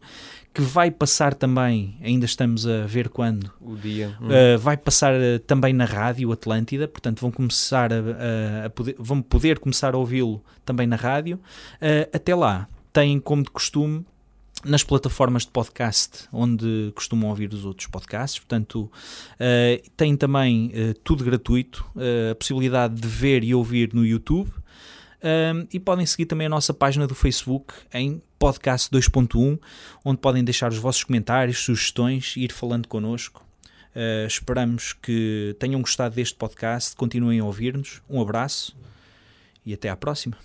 que 0.54 0.62
vai 0.62 0.90
passar 0.90 1.34
também, 1.34 1.98
ainda 2.02 2.26
estamos 2.26 2.66
a 2.66 2.86
ver 2.86 3.10
quando, 3.10 3.52
O 3.62 3.76
dia. 3.76 4.16
Uhum. 4.22 4.28
Uh, 4.28 4.58
vai 4.58 4.76
passar 4.78 5.14
uh, 5.14 5.38
também 5.46 5.74
na 5.74 5.86
rádio 5.86 6.32
Atlântida, 6.32 6.88
portanto 6.88 7.20
vão 7.20 7.30
começar 7.30 7.92
a, 7.94 8.66
a- 8.66 8.70
poder, 8.70 8.96
vão 8.98 9.22
poder 9.22 9.60
começar 9.60 9.94
a 9.94 9.98
ouvi-lo 9.98 10.42
também 10.66 10.88
na 10.88 10.96
rádio. 10.96 11.36
Uh, 11.76 12.10
até 12.12 12.34
lá, 12.34 12.68
têm 12.92 13.20
como 13.20 13.44
de 13.44 13.52
costume 13.52 14.04
nas 14.64 14.84
plataformas 14.84 15.44
de 15.44 15.52
podcast 15.52 16.28
onde 16.32 16.92
costumam 16.96 17.30
ouvir 17.30 17.54
os 17.54 17.66
outros 17.66 17.88
podcasts, 17.88 18.40
portanto 18.40 18.84
uh, 18.84 19.90
têm 19.96 20.16
também 20.16 20.68
uh, 20.68 20.94
tudo 21.04 21.24
gratuito, 21.24 21.86
uh, 21.96 22.32
a 22.32 22.36
possibilidade 22.36 22.96
de 22.96 23.08
ver 23.08 23.44
e 23.44 23.54
ouvir 23.54 23.94
no 23.94 24.06
YouTube. 24.06 24.52
Um, 25.18 25.68
e 25.74 25.80
podem 25.80 26.06
seguir 26.06 26.28
também 26.28 26.46
a 26.46 26.50
nossa 26.50 26.74
página 26.74 27.08
do 27.08 27.16
Facebook 27.16 27.74
em 27.92 28.22
Podcast 28.38 28.90
2.1, 28.92 29.60
onde 30.06 30.20
podem 30.20 30.44
deixar 30.44 30.72
os 30.72 30.78
vossos 30.78 31.04
comentários, 31.04 31.58
sugestões 31.58 32.36
e 32.38 32.44
ir 32.44 32.52
falando 32.52 32.88
connosco. 32.88 33.44
Uh, 33.96 34.28
esperamos 34.28 34.94
que 34.94 35.56
tenham 35.60 35.82
gostado 35.82 36.14
deste 36.14 36.36
podcast, 36.36 36.96
continuem 36.96 37.40
a 37.40 37.46
ouvir-nos. 37.46 38.02
Um 38.08 38.22
abraço 38.22 38.78
e 39.66 39.74
até 39.74 39.90
à 39.90 39.96
próxima. 39.96 40.38